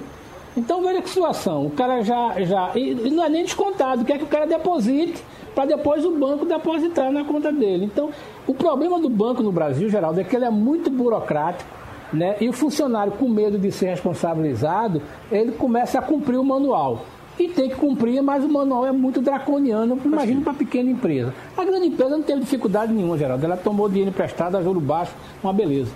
Então 0.56 0.82
veja 0.82 1.02
que 1.02 1.10
situação, 1.10 1.66
o 1.66 1.70
cara 1.70 2.02
já. 2.02 2.41
já 2.41 2.72
e, 2.76 2.93
não 3.10 3.24
é 3.24 3.30
nem 3.30 3.43
descontado, 3.43 4.04
quer 4.04 4.18
que 4.18 4.26
o 4.26 4.28
cara 4.28 4.45
deposite 4.45 5.24
para 5.56 5.66
depois 5.66 6.06
o 6.06 6.12
banco 6.12 6.45
depositar 6.45 7.12
na 7.12 7.24
conta 7.24 7.52
dele. 7.52 7.86
Então, 7.86 8.10
o 8.47 8.54
problema 8.54 8.99
do 8.99 9.10
banco 9.10 9.43
no 9.43 9.52
Brasil, 9.52 9.89
Geraldo, 9.89 10.20
é 10.20 10.24
que 10.24 10.36
ele 10.36 10.45
é 10.45 10.49
muito 10.49 10.89
burocrático, 10.89 11.70
né? 12.12 12.36
E 12.39 12.47
o 12.47 12.54
funcionário, 12.54 13.14
com 13.14 13.28
medo 13.28 13.58
de 13.58 13.72
ser 13.72 13.88
responsabilizado, 13.88 15.02
ele 15.32 15.52
começa 15.52 15.99
a 15.99 16.02
cumprir 16.02 16.38
o 16.38 16.43
manual. 16.43 17.06
E 17.39 17.47
tem 17.47 17.69
que 17.69 17.75
cumprir, 17.75 18.21
mas 18.21 18.43
o 18.43 18.49
manual 18.49 18.86
é 18.86 18.91
muito 18.91 19.21
draconiano, 19.21 19.99
imagina 20.03 20.41
para 20.41 20.53
pequena 20.53 20.91
empresa. 20.91 21.34
A 21.57 21.63
grande 21.63 21.88
empresa 21.88 22.17
não 22.17 22.23
teve 22.23 22.41
dificuldade 22.41 22.93
nenhuma, 22.93 23.17
Geraldo. 23.17 23.43
Ela 23.43 23.57
tomou 23.57 23.88
dinheiro 23.88 24.09
emprestado 24.09 24.57
a 24.57 24.61
juro 24.61 24.79
baixo, 24.79 25.13
uma 25.43 25.53
beleza. 25.53 25.91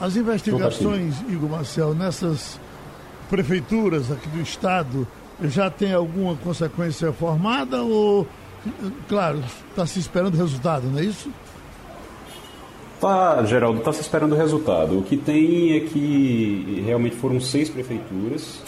As 0.00 0.16
investigações, 0.16 1.20
Igor 1.28 1.50
Marcel, 1.50 1.94
nessas 1.94 2.58
prefeituras 3.28 4.10
aqui 4.10 4.28
do 4.28 4.40
estado 4.40 5.06
já 5.42 5.70
tem 5.70 5.92
alguma 5.92 6.34
consequência 6.36 7.12
formada 7.12 7.82
ou, 7.82 8.26
claro, 9.08 9.42
está 9.70 9.86
se 9.86 9.98
esperando 9.98 10.36
resultado, 10.36 10.86
não 10.86 10.98
é 10.98 11.04
isso? 11.04 11.30
Tá, 13.00 13.42
Geraldo, 13.44 13.78
está 13.78 13.92
se 13.92 14.02
esperando 14.02 14.32
o 14.34 14.36
resultado. 14.36 14.98
O 14.98 15.02
que 15.02 15.16
tem 15.16 15.74
é 15.74 15.80
que 15.80 16.82
realmente 16.84 17.16
foram 17.16 17.40
seis 17.40 17.70
prefeituras 17.70 18.62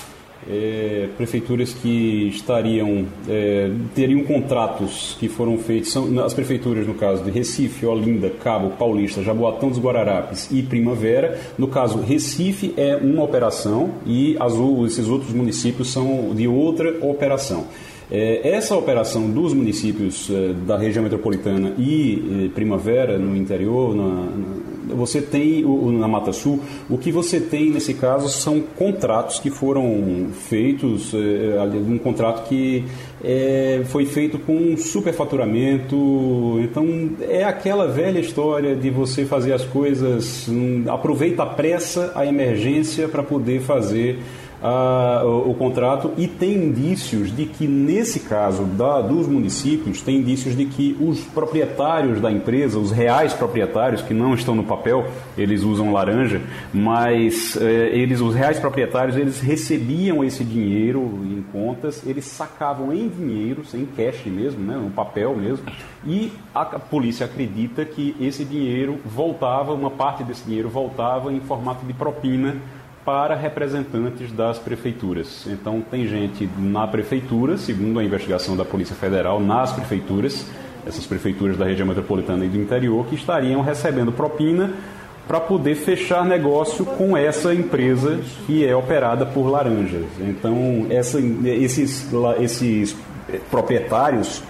é, 0.48 1.08
prefeituras 1.16 1.72
que 1.72 2.28
estariam 2.28 3.06
é, 3.28 3.70
teriam 3.94 4.24
contratos 4.24 5.16
que 5.18 5.28
foram 5.28 5.58
feitos 5.58 5.92
são 5.92 6.18
as 6.24 6.34
prefeituras 6.34 6.86
no 6.86 6.94
caso 6.94 7.22
de 7.24 7.30
Recife, 7.30 7.86
Olinda, 7.86 8.30
Cabo, 8.30 8.70
Paulista, 8.70 9.22
Jaboatão 9.22 9.68
dos 9.68 9.78
Guararapes 9.78 10.48
e 10.50 10.62
Primavera. 10.62 11.38
No 11.56 11.68
caso 11.68 12.00
Recife 12.00 12.74
é 12.76 12.96
uma 12.96 13.22
operação 13.22 13.90
e 14.06 14.36
as, 14.40 14.54
esses 14.86 15.08
outros 15.08 15.32
municípios 15.32 15.90
são 15.92 16.34
de 16.34 16.48
outra 16.48 16.96
operação. 17.00 17.66
É, 18.14 18.46
essa 18.46 18.76
operação 18.76 19.30
dos 19.30 19.54
municípios 19.54 20.28
é, 20.30 20.52
da 20.66 20.76
região 20.76 21.02
metropolitana 21.02 21.72
e 21.78 22.44
é, 22.44 22.54
Primavera 22.54 23.18
no 23.18 23.34
interior, 23.34 23.96
na, 23.96 24.04
na, 24.04 24.94
você 24.94 25.22
tem 25.22 25.64
na 25.98 26.06
Mata 26.06 26.30
Sul, 26.30 26.60
o 26.90 26.98
que 26.98 27.10
você 27.10 27.40
tem 27.40 27.70
nesse 27.70 27.94
caso 27.94 28.28
são 28.28 28.60
contratos 28.60 29.38
que 29.38 29.48
foram 29.48 30.26
feitos, 30.32 31.14
um 31.88 31.96
contrato 31.96 32.46
que 32.46 32.84
foi 33.86 34.04
feito 34.04 34.38
com 34.40 34.76
superfaturamento. 34.76 36.58
Então 36.62 37.10
é 37.22 37.42
aquela 37.42 37.86
velha 37.86 38.18
história 38.18 38.76
de 38.76 38.90
você 38.90 39.24
fazer 39.24 39.54
as 39.54 39.64
coisas, 39.64 40.46
um, 40.48 40.84
aproveita 40.88 41.44
a 41.44 41.46
pressa, 41.46 42.12
a 42.14 42.26
emergência 42.26 43.08
para 43.08 43.22
poder 43.22 43.60
fazer 43.62 44.18
o, 44.62 45.50
o, 45.50 45.54
contrato 45.54 46.12
e 46.16 46.28
tem 46.28 46.54
indícios 46.54 47.34
de 47.34 47.46
que, 47.46 47.66
nesse 47.66 48.20
caso 48.20 48.64
da, 48.64 49.00
dos 49.00 49.26
municípios, 49.26 50.00
tem 50.00 50.18
indícios 50.18 50.56
de 50.56 50.66
que 50.66 50.96
os 51.00 51.20
proprietários 51.20 52.20
da 52.20 52.30
empresa, 52.30 52.78
os 52.78 52.92
reais 52.92 53.32
proprietários, 53.32 54.02
que 54.02 54.14
não 54.14 54.34
estão 54.34 54.54
no 54.54 54.62
papel, 54.62 55.06
eles 55.36 55.62
usam 55.62 55.92
laranja, 55.92 56.40
mas 56.72 57.56
eh, 57.60 57.90
eles, 57.92 58.20
os 58.20 58.34
reais 58.34 58.60
proprietários, 58.60 59.16
eles 59.16 59.40
recebiam 59.40 60.22
esse 60.22 60.44
dinheiro 60.44 61.00
em 61.24 61.42
contas, 61.52 62.06
eles 62.06 62.24
sacavam 62.24 62.92
em 62.92 63.08
dinheiro, 63.08 63.62
em 63.74 63.84
cash 63.84 64.26
mesmo, 64.26 64.60
né, 64.60 64.76
no 64.76 64.90
papel 64.90 65.34
mesmo, 65.36 65.66
e 66.06 66.32
a 66.54 66.64
polícia 66.64 67.26
acredita 67.26 67.84
que 67.84 68.14
esse 68.20 68.44
dinheiro 68.44 68.98
voltava, 69.04 69.72
uma 69.72 69.90
parte 69.90 70.22
desse 70.22 70.44
dinheiro 70.44 70.68
voltava 70.68 71.32
em 71.32 71.40
formato 71.40 71.84
de 71.84 71.92
propina 71.92 72.56
para 73.04 73.34
representantes 73.34 74.30
das 74.32 74.58
prefeituras. 74.58 75.46
Então, 75.46 75.80
tem 75.80 76.06
gente 76.06 76.48
na 76.56 76.86
prefeitura, 76.86 77.56
segundo 77.56 77.98
a 77.98 78.04
investigação 78.04 78.56
da 78.56 78.64
Polícia 78.64 78.94
Federal, 78.94 79.40
nas 79.40 79.72
prefeituras, 79.72 80.46
essas 80.86 81.06
prefeituras 81.06 81.56
da 81.56 81.64
região 81.64 81.86
metropolitana 81.86 82.44
e 82.44 82.48
do 82.48 82.58
interior, 82.58 83.06
que 83.06 83.14
estariam 83.14 83.60
recebendo 83.60 84.12
propina 84.12 84.72
para 85.26 85.40
poder 85.40 85.76
fechar 85.76 86.24
negócio 86.24 86.84
com 86.84 87.16
essa 87.16 87.54
empresa 87.54 88.20
que 88.46 88.66
é 88.66 88.74
operada 88.74 89.24
por 89.24 89.48
laranjas. 89.48 90.06
Então, 90.20 90.86
essa, 90.90 91.18
esses, 91.20 92.08
esses 92.40 92.96
proprietários 93.50 94.42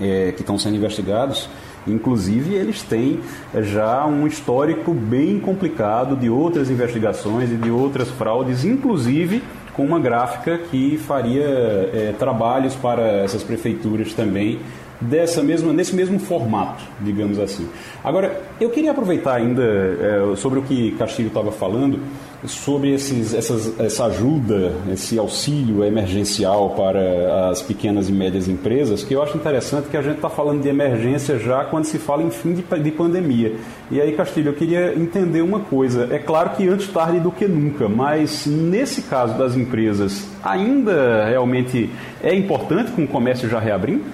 é, 0.00 0.32
que 0.32 0.40
estão 0.40 0.58
sendo 0.58 0.76
investigados 0.76 1.48
Inclusive, 1.86 2.54
eles 2.54 2.82
têm 2.82 3.20
já 3.62 4.06
um 4.06 4.26
histórico 4.26 4.92
bem 4.92 5.38
complicado 5.38 6.16
de 6.16 6.28
outras 6.30 6.70
investigações 6.70 7.50
e 7.50 7.56
de 7.56 7.70
outras 7.70 8.10
fraudes, 8.10 8.64
inclusive 8.64 9.42
com 9.74 9.84
uma 9.84 9.98
gráfica 9.98 10.56
que 10.56 10.96
faria 10.96 11.44
é, 11.44 12.14
trabalhos 12.18 12.74
para 12.76 13.02
essas 13.02 13.42
prefeituras 13.42 14.14
também 14.14 14.60
dessa 15.08 15.42
mesma, 15.42 15.72
nesse 15.72 15.94
mesmo 15.94 16.18
formato, 16.18 16.84
digamos 17.00 17.38
assim. 17.38 17.68
Agora, 18.02 18.40
eu 18.60 18.70
queria 18.70 18.90
aproveitar 18.90 19.34
ainda 19.34 19.62
é, 19.62 20.36
sobre 20.36 20.58
o 20.58 20.62
que 20.62 20.92
Castilho 20.92 21.28
estava 21.28 21.52
falando, 21.52 22.00
sobre 22.46 22.92
esses, 22.92 23.32
essas, 23.32 23.78
essa 23.80 24.06
ajuda, 24.06 24.72
esse 24.92 25.18
auxílio 25.18 25.82
emergencial 25.82 26.70
para 26.70 27.50
as 27.50 27.62
pequenas 27.62 28.08
e 28.08 28.12
médias 28.12 28.48
empresas, 28.48 29.02
que 29.02 29.14
eu 29.14 29.22
acho 29.22 29.36
interessante 29.36 29.88
que 29.88 29.96
a 29.96 30.02
gente 30.02 30.16
está 30.16 30.28
falando 30.28 30.62
de 30.62 30.68
emergência 30.68 31.38
já 31.38 31.64
quando 31.64 31.84
se 31.84 31.98
fala 31.98 32.22
em 32.22 32.30
fim 32.30 32.54
de, 32.54 32.62
de 32.62 32.90
pandemia. 32.90 33.54
E 33.90 34.00
aí, 34.00 34.12
Castilho, 34.12 34.50
eu 34.50 34.54
queria 34.54 34.94
entender 34.94 35.40
uma 35.40 35.60
coisa. 35.60 36.08
É 36.10 36.18
claro 36.18 36.50
que 36.50 36.68
antes 36.68 36.88
tarde 36.88 37.18
do 37.20 37.32
que 37.32 37.46
nunca, 37.46 37.88
mas 37.88 38.46
nesse 38.46 39.02
caso 39.02 39.38
das 39.38 39.56
empresas, 39.56 40.26
ainda 40.42 41.24
realmente 41.24 41.90
é 42.22 42.34
importante 42.34 42.92
com 42.92 43.04
o 43.04 43.08
comércio 43.08 43.48
já 43.48 43.58
reabrindo? 43.58 44.04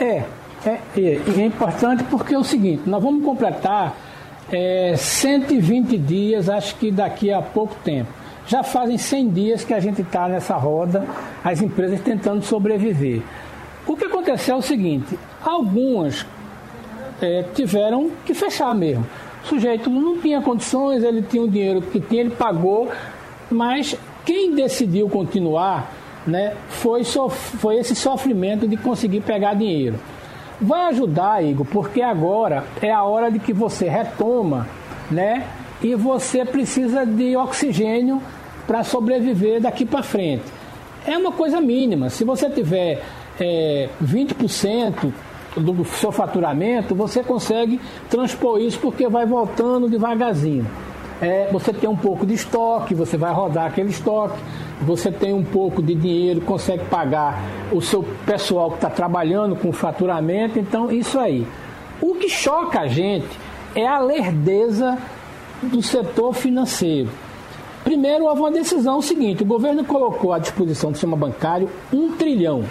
É, 0.00 0.22
é, 0.64 0.78
é, 0.96 1.20
é 1.36 1.44
importante 1.44 2.04
porque 2.04 2.34
é 2.34 2.38
o 2.38 2.44
seguinte, 2.44 2.82
nós 2.86 3.02
vamos 3.02 3.24
completar 3.24 3.96
é, 4.50 4.94
120 4.96 5.98
dias, 5.98 6.48
acho 6.48 6.76
que 6.76 6.90
daqui 6.90 7.32
a 7.32 7.42
pouco 7.42 7.74
tempo. 7.84 8.10
Já 8.46 8.62
fazem 8.62 8.96
100 8.96 9.28
dias 9.30 9.64
que 9.64 9.74
a 9.74 9.80
gente 9.80 10.00
está 10.00 10.26
nessa 10.28 10.56
roda, 10.56 11.04
as 11.44 11.60
empresas 11.60 12.00
tentando 12.00 12.42
sobreviver. 12.42 13.22
O 13.86 13.96
que 13.96 14.04
aconteceu 14.04 14.54
é 14.54 14.58
o 14.58 14.62
seguinte: 14.62 15.18
algumas 15.44 16.24
é, 17.20 17.44
tiveram 17.54 18.10
que 18.24 18.32
fechar 18.32 18.74
mesmo. 18.74 19.06
O 19.44 19.46
sujeito 19.46 19.90
não 19.90 20.18
tinha 20.18 20.40
condições, 20.40 21.02
ele 21.02 21.22
tinha 21.22 21.42
o 21.42 21.48
dinheiro 21.48 21.82
que 21.82 22.00
tinha, 22.00 22.22
ele 22.22 22.30
pagou, 22.30 22.88
mas 23.50 23.96
quem 24.24 24.54
decidiu 24.54 25.08
continuar 25.08 25.92
né, 26.28 26.54
foi, 26.68 27.02
foi 27.04 27.76
esse 27.78 27.94
sofrimento 27.94 28.68
de 28.68 28.76
conseguir 28.76 29.22
pegar 29.22 29.54
dinheiro. 29.54 29.98
Vai 30.60 30.86
ajudar, 30.86 31.42
Igor, 31.42 31.66
porque 31.66 32.02
agora 32.02 32.64
é 32.82 32.92
a 32.92 33.02
hora 33.02 33.30
de 33.30 33.38
que 33.38 33.52
você 33.52 33.88
retoma, 33.88 34.68
né? 35.10 35.46
E 35.80 35.94
você 35.94 36.44
precisa 36.44 37.06
de 37.06 37.36
oxigênio 37.36 38.20
para 38.66 38.82
sobreviver 38.82 39.60
daqui 39.60 39.86
para 39.86 40.02
frente. 40.02 40.44
É 41.06 41.16
uma 41.16 41.30
coisa 41.30 41.60
mínima. 41.60 42.10
Se 42.10 42.24
você 42.24 42.50
tiver 42.50 43.02
é, 43.40 43.88
20% 44.02 45.12
do 45.56 45.84
seu 45.84 46.10
faturamento, 46.10 46.94
você 46.94 47.22
consegue 47.22 47.80
transpor 48.10 48.60
isso 48.60 48.80
porque 48.80 49.08
vai 49.08 49.24
voltando 49.24 49.88
devagarzinho. 49.88 50.66
É, 51.22 51.48
você 51.52 51.72
tem 51.72 51.88
um 51.88 51.96
pouco 51.96 52.26
de 52.26 52.34
estoque, 52.34 52.94
você 52.94 53.16
vai 53.16 53.32
rodar 53.32 53.66
aquele 53.66 53.90
estoque 53.90 54.38
você 54.80 55.10
tem 55.10 55.32
um 55.32 55.44
pouco 55.44 55.82
de 55.82 55.94
dinheiro, 55.94 56.40
consegue 56.40 56.84
pagar 56.84 57.40
o 57.72 57.80
seu 57.80 58.04
pessoal 58.24 58.70
que 58.70 58.76
está 58.76 58.88
trabalhando 58.88 59.56
com 59.56 59.72
faturamento, 59.72 60.58
então 60.58 60.90
isso 60.90 61.18
aí. 61.18 61.46
O 62.00 62.14
que 62.14 62.28
choca 62.28 62.80
a 62.80 62.86
gente 62.86 63.28
é 63.74 63.86
a 63.86 63.98
lerdeza 63.98 64.96
do 65.62 65.82
setor 65.82 66.32
financeiro. 66.32 67.10
Primeiro, 67.82 68.24
houve 68.26 68.40
uma 68.40 68.50
decisão 68.50 69.02
seguinte: 69.02 69.42
o 69.42 69.46
governo 69.46 69.84
colocou 69.84 70.32
à 70.32 70.38
disposição 70.38 70.90
do 70.90 70.94
sistema 70.94 71.16
bancário 71.16 71.68
um 71.92 72.12
trilhão. 72.12 72.64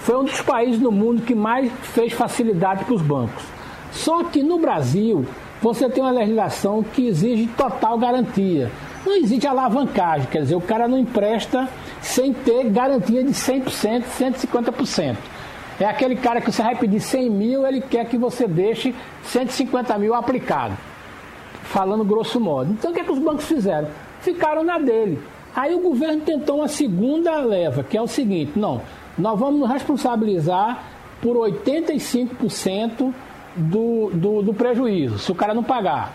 Foi 0.00 0.16
um 0.16 0.24
dos 0.24 0.40
países 0.42 0.80
no 0.80 0.90
mundo 0.90 1.22
que 1.22 1.34
mais 1.34 1.70
fez 1.82 2.12
facilidade 2.12 2.84
para 2.84 2.94
os 2.94 3.02
bancos. 3.02 3.44
Só 3.92 4.24
que 4.24 4.42
no 4.42 4.58
Brasil, 4.58 5.26
você 5.60 5.88
tem 5.88 6.02
uma 6.02 6.12
legislação 6.12 6.82
que 6.82 7.06
exige 7.06 7.46
total 7.48 7.98
garantia 7.98 8.70
não 9.04 9.16
existe 9.16 9.46
alavancagem, 9.46 10.28
quer 10.30 10.42
dizer, 10.42 10.54
o 10.54 10.60
cara 10.60 10.86
não 10.86 10.98
empresta 10.98 11.68
sem 12.00 12.32
ter 12.32 12.68
garantia 12.70 13.24
de 13.24 13.30
100%, 13.30 14.04
150%. 14.18 15.16
É 15.78 15.86
aquele 15.86 16.16
cara 16.16 16.40
que 16.40 16.52
você 16.52 16.62
vai 16.62 16.76
pedir 16.76 17.00
100 17.00 17.30
mil, 17.30 17.66
ele 17.66 17.80
quer 17.80 18.04
que 18.04 18.18
você 18.18 18.46
deixe 18.46 18.94
150 19.22 19.96
mil 19.98 20.14
aplicado. 20.14 20.76
Falando 21.64 22.04
grosso 22.04 22.38
modo. 22.38 22.72
Então 22.72 22.90
o 22.90 22.94
que, 22.94 23.00
é 23.00 23.04
que 23.04 23.12
os 23.12 23.18
bancos 23.18 23.46
fizeram? 23.46 23.88
Ficaram 24.20 24.62
na 24.62 24.78
dele. 24.78 25.18
Aí 25.56 25.74
o 25.74 25.80
governo 25.80 26.20
tentou 26.20 26.58
uma 26.58 26.68
segunda 26.68 27.36
leva, 27.40 27.82
que 27.82 27.96
é 27.96 28.02
o 28.02 28.06
seguinte: 28.06 28.52
não, 28.56 28.82
nós 29.16 29.38
vamos 29.38 29.60
nos 29.60 29.70
responsabilizar 29.70 30.82
por 31.22 31.36
85% 31.36 33.12
do, 33.56 34.10
do, 34.12 34.42
do 34.42 34.54
prejuízo, 34.54 35.18
se 35.18 35.32
o 35.32 35.34
cara 35.34 35.54
não 35.54 35.62
pagar. 35.62 36.12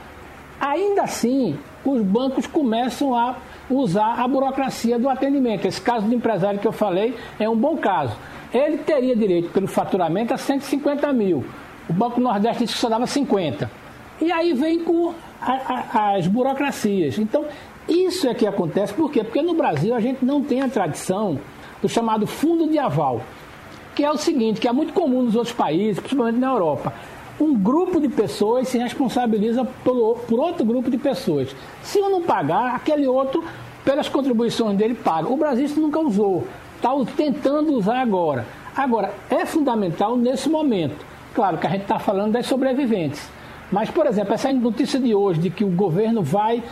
Ainda 0.60 1.04
assim, 1.04 1.58
os 1.84 2.02
bancos 2.02 2.48
começam 2.48 3.16
a 3.16 3.36
usar 3.70 4.20
a 4.20 4.28
burocracia 4.28 4.98
do 4.98 5.10
atendimento. 5.10 5.66
Esse 5.66 5.82
caso 5.82 6.08
do 6.08 6.14
empresário 6.14 6.60
que 6.60 6.68
eu 6.68 6.72
falei 6.72 7.16
é 7.40 7.50
um 7.50 7.56
bom 7.56 7.78
caso. 7.78 8.16
Ele 8.54 8.78
teria 8.78 9.16
direito 9.16 9.50
pelo 9.50 9.68
faturamento 9.68 10.34
a 10.34 10.38
150 10.38 11.12
mil. 11.14 11.46
O 11.90 11.94
Banco 11.94 12.20
Nordeste 12.20 12.68
só 12.68 12.90
dava 12.90 13.06
50. 13.06 13.70
E 14.22 14.32
aí 14.32 14.54
vem 14.54 14.80
com 14.80 15.14
a, 15.42 15.52
a, 15.94 16.16
as 16.16 16.26
burocracias. 16.28 17.20
Então, 17.20 17.46
isso 17.88 18.28
é 18.28 18.34
que 18.34 18.48
acontece. 18.48 18.94
Por 18.94 19.12
quê? 19.12 19.24
Porque 19.24 19.42
no 19.42 19.54
Brasil 19.54 19.94
a 19.94 20.00
gente 20.00 20.24
não 20.24 20.42
tem 20.42 20.62
a 20.62 20.70
tradição 20.70 21.40
do 21.82 21.90
chamado 21.90 22.26
fundo 22.26 22.68
de 22.68 22.80
aval, 22.80 23.22
que 23.94 24.04
é 24.04 24.10
o 24.10 24.18
seguinte, 24.18 24.62
que 24.62 24.68
é 24.68 24.72
muito 24.72 24.94
comum 24.94 25.22
nos 25.24 25.36
outros 25.36 25.54
países, 25.54 26.00
principalmente 26.00 26.40
na 26.40 26.48
Europa 26.48 26.94
um 27.40 27.58
grupo 27.58 28.00
de 28.00 28.08
pessoas 28.08 28.68
se 28.68 28.78
responsabiliza 28.78 29.66
por, 29.84 30.40
outro 30.40 30.66
grupo 30.66 30.90
de 30.90 30.98
pessoas. 30.98 31.56
Se 31.84 32.00
eu 32.00 32.10
não 32.10 32.22
pagar, 32.22 32.76
aquele 32.76 33.08
outro, 33.08 33.44
pelas 33.84 34.08
contribuições 34.08 34.78
dele, 34.78 34.96
paga. 34.96 35.28
O 35.30 35.38
Brasil 35.38 35.66
isso 35.66 35.80
nunca 35.80 36.00
usou. 36.00 36.48
Está 36.76 36.92
tentando 37.16 37.74
usar 37.74 38.00
agora. 38.00 38.46
Agora, 38.76 39.14
é 39.30 39.46
fundamental 39.46 40.16
nesse 40.16 40.50
momento. 40.50 41.06
Claro 41.34 41.58
que 41.58 41.68
a 41.68 41.70
gente 41.70 41.84
está 41.84 42.00
falando 42.00 42.34
das 42.34 42.46
sobreviventes. 42.46 43.30
Mas, 43.72 43.90
por 43.90 44.06
exemplo, 44.06 44.34
essa 44.34 44.52
notícia 44.54 45.00
de 45.00 45.14
hoje 45.14 45.40
de 45.40 45.50
que 45.50 45.64
o 45.64 45.70
governo 45.70 46.22
vai 46.22 46.64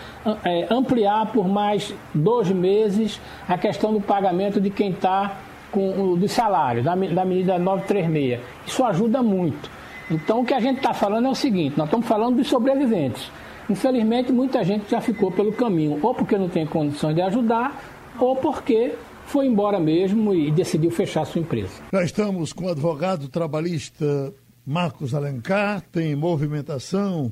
é, 0.46 0.68
ampliar 0.70 1.26
por 1.32 1.48
mais 1.48 1.94
dois 2.14 2.50
meses 2.50 3.20
a 3.48 3.58
questão 3.58 3.92
do 3.92 4.00
pagamento 4.00 4.62
de 4.62 4.70
quem 4.70 4.92
está 4.92 5.38
com 5.72 6.14
o 6.14 6.30
salário, 6.30 6.84
da, 6.84 6.94
da 6.96 7.26
medida 7.26 7.58
936. 7.58 8.40
Isso 8.68 8.84
ajuda 8.86 9.24
muito. 9.24 9.70
Então 10.10 10.42
o 10.42 10.46
que 10.46 10.54
a 10.54 10.60
gente 10.60 10.78
está 10.78 10.94
falando 10.94 11.28
é 11.28 11.30
o 11.32 11.36
seguinte, 11.36 11.78
nós 11.78 11.88
estamos 11.88 12.08
falando 12.08 12.38
dos 12.38 12.48
sobreviventes. 12.48 13.32
Infelizmente 13.70 14.32
muita 14.32 14.64
gente 14.64 14.90
já 14.90 15.00
ficou 15.00 15.32
pelo 15.32 15.54
caminho, 15.54 16.00
ou 16.02 16.14
porque 16.14 16.38
não 16.38 16.50
tem 16.50 16.66
condições 16.66 17.16
de 17.16 17.22
ajudar, 17.22 17.82
ou 18.20 18.36
porque 18.36 18.94
foi 19.26 19.48
embora 19.48 19.80
mesmo 19.80 20.34
e 20.34 20.52
decidiu 20.52 20.92
fechar 20.92 21.26
sua 21.26 21.42
empresa. 21.42 21.82
Já 21.92 22.04
estamos 22.04 22.52
com 22.52 22.66
o 22.66 22.70
advogado 22.70 23.28
trabalhista 23.30 24.34
Marcos 24.66 25.14
Alencar, 25.14 25.82
tem 25.92 26.16
movimentação 26.16 27.32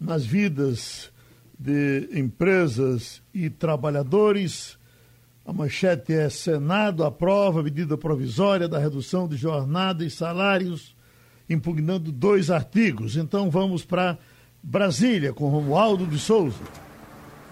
nas 0.00 0.24
vidas 0.24 1.12
de 1.58 2.08
empresas 2.12 3.22
e 3.32 3.48
trabalhadores. 3.48 4.78
A 5.44 5.52
manchete 5.52 6.12
é 6.12 6.28
Senado 6.28 7.04
aprova 7.04 7.62
medida 7.62 7.96
provisória 7.96 8.66
da 8.66 8.78
redução 8.78 9.28
de 9.28 9.36
jornada 9.36 10.04
e 10.04 10.10
salários 10.10 10.95
impugnando 11.48 12.10
dois 12.10 12.50
artigos. 12.50 13.16
Então 13.16 13.50
vamos 13.50 13.84
para 13.84 14.18
Brasília 14.62 15.32
com 15.32 15.48
Romualdo 15.48 16.06
de 16.06 16.18
Souza. 16.18 16.62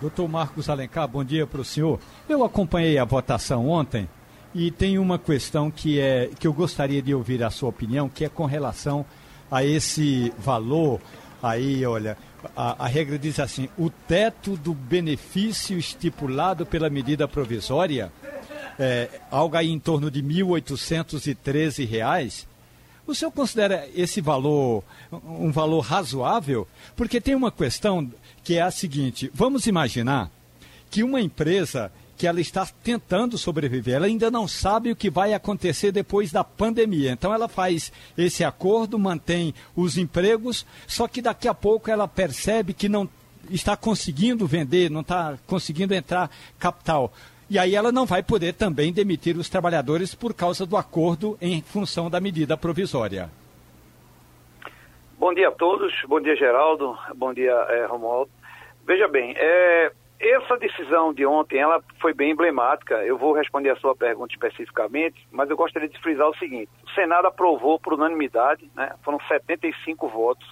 Doutor 0.01 0.29
Marcos 0.29 0.69
Alencar, 0.69 1.09
bom 1.09 1.25
dia 1.25 1.47
para 1.47 1.61
o 1.61 1.65
senhor. 1.65 1.99
Eu 2.29 2.45
acompanhei 2.45 2.99
a 2.99 3.05
votação 3.05 3.69
ontem 3.69 4.09
e 4.55 4.71
tem 4.71 4.99
uma 4.99 5.19
questão 5.19 5.71
que, 5.71 5.99
é, 5.99 6.31
que 6.39 6.47
eu 6.47 6.53
gostaria 6.53 7.01
de 7.01 7.15
ouvir 7.15 7.43
a 7.43 7.51
sua 7.51 7.71
opinião, 7.71 8.09
que 8.09 8.25
é 8.25 8.29
com 8.29 8.45
relação 8.45 9.07
a 9.51 9.65
esse 9.65 10.33
valor. 10.39 11.01
Aí, 11.43 11.85
olha, 11.87 12.19
a, 12.57 12.85
a 12.85 12.89
regra 12.89 13.19
diz 13.19 13.41
assim: 13.41 13.69
o 13.79 13.89
teto 13.89 14.57
do 14.57 14.75
benefício 14.75 15.79
estipulado 15.79 16.67
pela 16.67 16.91
medida 16.91 17.29
provisória, 17.29 18.13
é, 18.79 19.09
algo 19.31 19.57
aí 19.57 19.71
em 19.71 19.79
torno 19.79 20.11
de 20.11 20.21
R$ 20.21 20.43
1.813 20.43 22.47
o 23.07 23.15
senhor 23.15 23.31
considera 23.31 23.89
esse 23.95 24.21
valor 24.21 24.83
um 25.13 25.51
valor 25.51 25.81
razoável? 25.81 26.67
Porque 26.97 27.21
tem 27.21 27.35
uma 27.35 27.53
questão 27.53 28.11
que 28.43 28.55
é 28.55 28.63
a 28.63 28.71
seguinte: 28.71 29.31
vamos 29.35 29.67
imaginar 29.67 30.31
que 30.91 31.03
uma 31.03 31.21
empresa 31.21 31.91
que 32.17 32.27
ela 32.27 32.41
está 32.41 32.65
tentando 32.83 33.37
sobreviver, 33.37 33.97
ela 33.97 34.07
ainda 34.07 34.31
não 34.31 34.47
sabe 34.47 34.91
o 34.91 34.97
que 34.97 35.11
vai 35.11 35.35
acontecer 35.35 35.91
depois 35.91 36.31
da 36.31 36.45
pandemia. 36.45 37.11
Então 37.11 37.35
ela 37.35 37.49
faz 37.49 37.93
esse 38.17 38.45
acordo, 38.45 38.99
mantém 38.99 39.53
os 39.75 39.99
empregos, 39.99 40.65
só 40.87 41.09
que 41.09 41.21
daqui 41.21 41.49
a 41.49 41.55
pouco 41.55 41.91
ela 41.91 42.07
percebe 42.07 42.73
que 42.73 42.89
não 42.89 43.09
está 43.51 43.77
conseguindo 43.77 44.47
vender, 44.47 44.91
não 44.91 45.01
está 45.01 45.37
conseguindo 45.47 45.95
entrar 45.95 46.31
capital. 46.59 47.13
E 47.49 47.59
aí 47.59 47.75
ela 47.75 47.93
não 47.93 48.07
vai 48.07 48.23
poder 48.23 48.55
também 48.55 48.93
demitir 48.93 49.37
os 49.37 49.49
trabalhadores 49.49 50.15
por 50.15 50.33
causa 50.33 50.65
do 50.65 50.77
acordo 50.77 51.37
em 51.41 51.63
função 51.63 52.09
da 52.09 52.21
medida 52.21 52.57
provisória. 52.57 53.29
Bom 55.19 55.33
dia 55.33 55.49
a 55.49 55.53
todos, 55.53 55.93
bom 56.07 56.21
dia 56.21 56.37
Geraldo, 56.37 56.99
bom 57.15 57.33
dia 57.33 57.53
é, 57.53 57.87
Romualdo. 57.87 58.31
Veja 58.87 59.09
bem, 59.09 59.35
é, 59.37 59.93
essa 60.21 60.57
decisão 60.57 61.13
de 61.13 61.27
ontem, 61.27 61.59
ela 61.59 61.83
foi 62.01 62.15
bem 62.15 62.31
emblemática. 62.31 62.95
Eu 63.05 63.19
vou 63.19 63.33
responder 63.33 63.71
a 63.71 63.77
sua 63.77 63.95
pergunta 63.95 64.33
especificamente, 64.33 65.27
mas 65.31 65.51
eu 65.51 65.57
gostaria 65.57 65.89
de 65.89 66.01
frisar 66.01 66.29
o 66.29 66.37
seguinte: 66.37 66.71
o 66.85 66.91
Senado 66.91 67.27
aprovou 67.27 67.79
por 67.79 67.95
unanimidade, 67.95 68.71
né, 68.75 68.93
foram 69.03 69.19
75 69.29 70.09
votos 70.09 70.47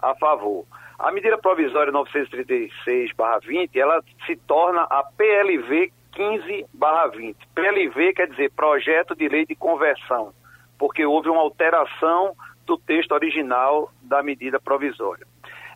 a 0.00 0.14
favor. 0.14 0.64
A 0.98 1.10
medida 1.12 1.38
provisória 1.38 1.92
936/20, 1.92 3.76
ela 3.78 4.02
se 4.26 4.36
torna 4.36 4.82
a 4.82 5.02
PLV 5.16 5.92
15/20. 6.12 7.36
PLV 7.54 8.12
quer 8.14 8.28
dizer 8.28 8.50
Projeto 8.52 9.14
de 9.14 9.28
Lei 9.28 9.46
de 9.46 9.54
Conversão, 9.54 10.32
porque 10.78 11.04
houve 11.04 11.28
uma 11.28 11.40
alteração 11.40 12.34
do 12.66 12.76
texto 12.78 13.12
original 13.12 13.90
da 14.02 14.22
medida 14.22 14.60
provisória. 14.60 15.26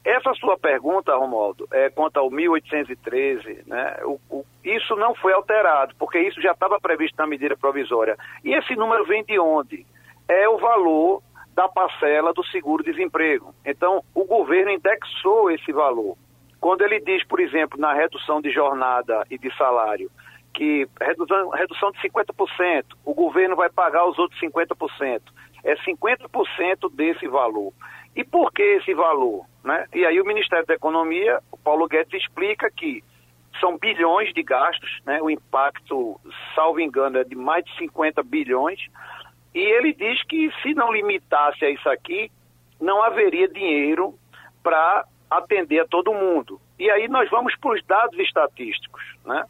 Essa 0.05 0.35
sua 0.35 0.59
pergunta, 0.59 1.16
Romualdo, 1.16 1.66
é, 1.72 1.89
quanto 1.89 2.18
ao 2.18 2.30
1813, 2.30 3.64
né, 3.66 3.97
o, 4.03 4.20
o, 4.28 4.45
isso 4.62 4.95
não 4.97 5.14
foi 5.14 5.32
alterado, 5.32 5.95
porque 5.99 6.18
isso 6.18 6.43
já 6.43 6.53
estava 6.53 6.78
previsto 6.78 7.16
na 7.16 7.26
medida 7.26 7.57
provisória. 7.57 8.16
E 8.45 8.53
esse 8.53 8.76
número 8.76 9.07
vem 9.07 9.24
de 9.24 9.39
onde? 9.39 9.87
É 10.28 10.47
o 10.47 10.59
valor 10.59 11.22
da 11.55 11.68
parcela 11.68 12.35
do 12.35 12.45
seguro-desemprego. 12.45 13.55
Então, 13.64 14.05
o 14.14 14.24
governo 14.24 14.72
indexou 14.72 15.51
esse 15.51 15.72
valor. 15.72 16.16
Quando 16.61 16.82
ele 16.82 17.01
diz, 17.01 17.24
por 17.26 17.41
exemplo, 17.41 17.80
na 17.80 17.95
redução 17.95 18.43
de 18.43 18.51
jornada 18.51 19.24
e 19.30 19.39
de 19.39 19.55
salário, 19.57 20.11
que 20.55 20.89
redução, 21.01 21.51
redução 21.51 21.91
de 21.91 21.99
50%, 22.01 22.85
o 23.05 23.13
governo 23.13 23.57
vai 23.57 23.69
pagar 23.69 24.07
os 24.07 24.19
outros 24.19 24.41
50%. 24.41 25.21
É 25.65 25.75
50% 25.77 26.95
desse 26.95 27.27
valor. 27.27 27.73
E 28.15 28.23
por 28.23 28.53
que 28.53 28.63
esse 28.63 28.95
valor? 28.95 29.45
Né? 29.65 29.87
E 29.93 30.07
aí 30.07 30.21
o 30.21 30.25
Ministério 30.25 30.65
da 30.67 30.75
Economia, 30.75 31.41
o 31.51 31.59
Paulo 31.59 31.89
Guedes, 31.89 32.23
explica 32.23 32.71
que 32.71 33.03
são 33.61 33.77
bilhões 33.77 34.33
de 34.33 34.43
gastos, 34.43 35.01
né? 35.05 35.21
o 35.21 35.29
impacto, 35.29 36.21
salvo 36.55 36.81
engano, 36.81 37.19
é 37.19 37.25
de 37.25 37.35
mais 37.35 37.65
de 37.65 37.77
50 37.79 38.23
bilhões, 38.23 38.81
e 39.55 39.59
ele 39.59 39.93
diz 39.93 40.23
que 40.25 40.51
se 40.63 40.75
não 40.75 40.93
limitasse 40.93 41.65
a 41.65 41.71
isso 41.71 41.89
aqui, 41.89 42.31
não 42.81 43.03
haveria 43.03 43.49
dinheiro 43.49 44.15
para 44.63 45.05
atender 45.31 45.81
a 45.81 45.87
todo 45.87 46.13
mundo. 46.13 46.61
E 46.79 46.91
aí 46.91 47.09
nós 47.09 47.31
vamos 47.31 47.55
para 47.57 47.73
os 47.73 47.85
dados 47.85 48.19
estatísticos. 48.19 49.03
Né? 49.25 49.45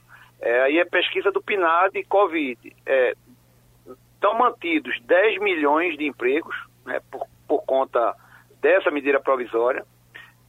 É, 0.45 0.61
aí 0.61 0.79
é 0.79 0.85
pesquisa 0.85 1.33
do 1.33 1.43
PNAD 1.43 1.99
e 1.99 2.05
Covid. 2.05 2.77
É, 2.85 3.15
estão 4.13 4.35
mantidos 4.37 4.95
10 5.01 5.41
milhões 5.41 5.97
de 5.97 6.07
empregos 6.07 6.55
né, 6.85 7.01
por, 7.11 7.27
por 7.49 7.65
conta 7.65 8.15
dessa 8.61 8.91
medida 8.91 9.19
provisória. 9.19 9.87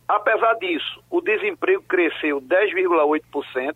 Apesar 0.06 0.56
disso, 0.56 1.02
o 1.10 1.22
desemprego 1.22 1.82
cresceu 1.84 2.42
10,8%. 2.42 3.74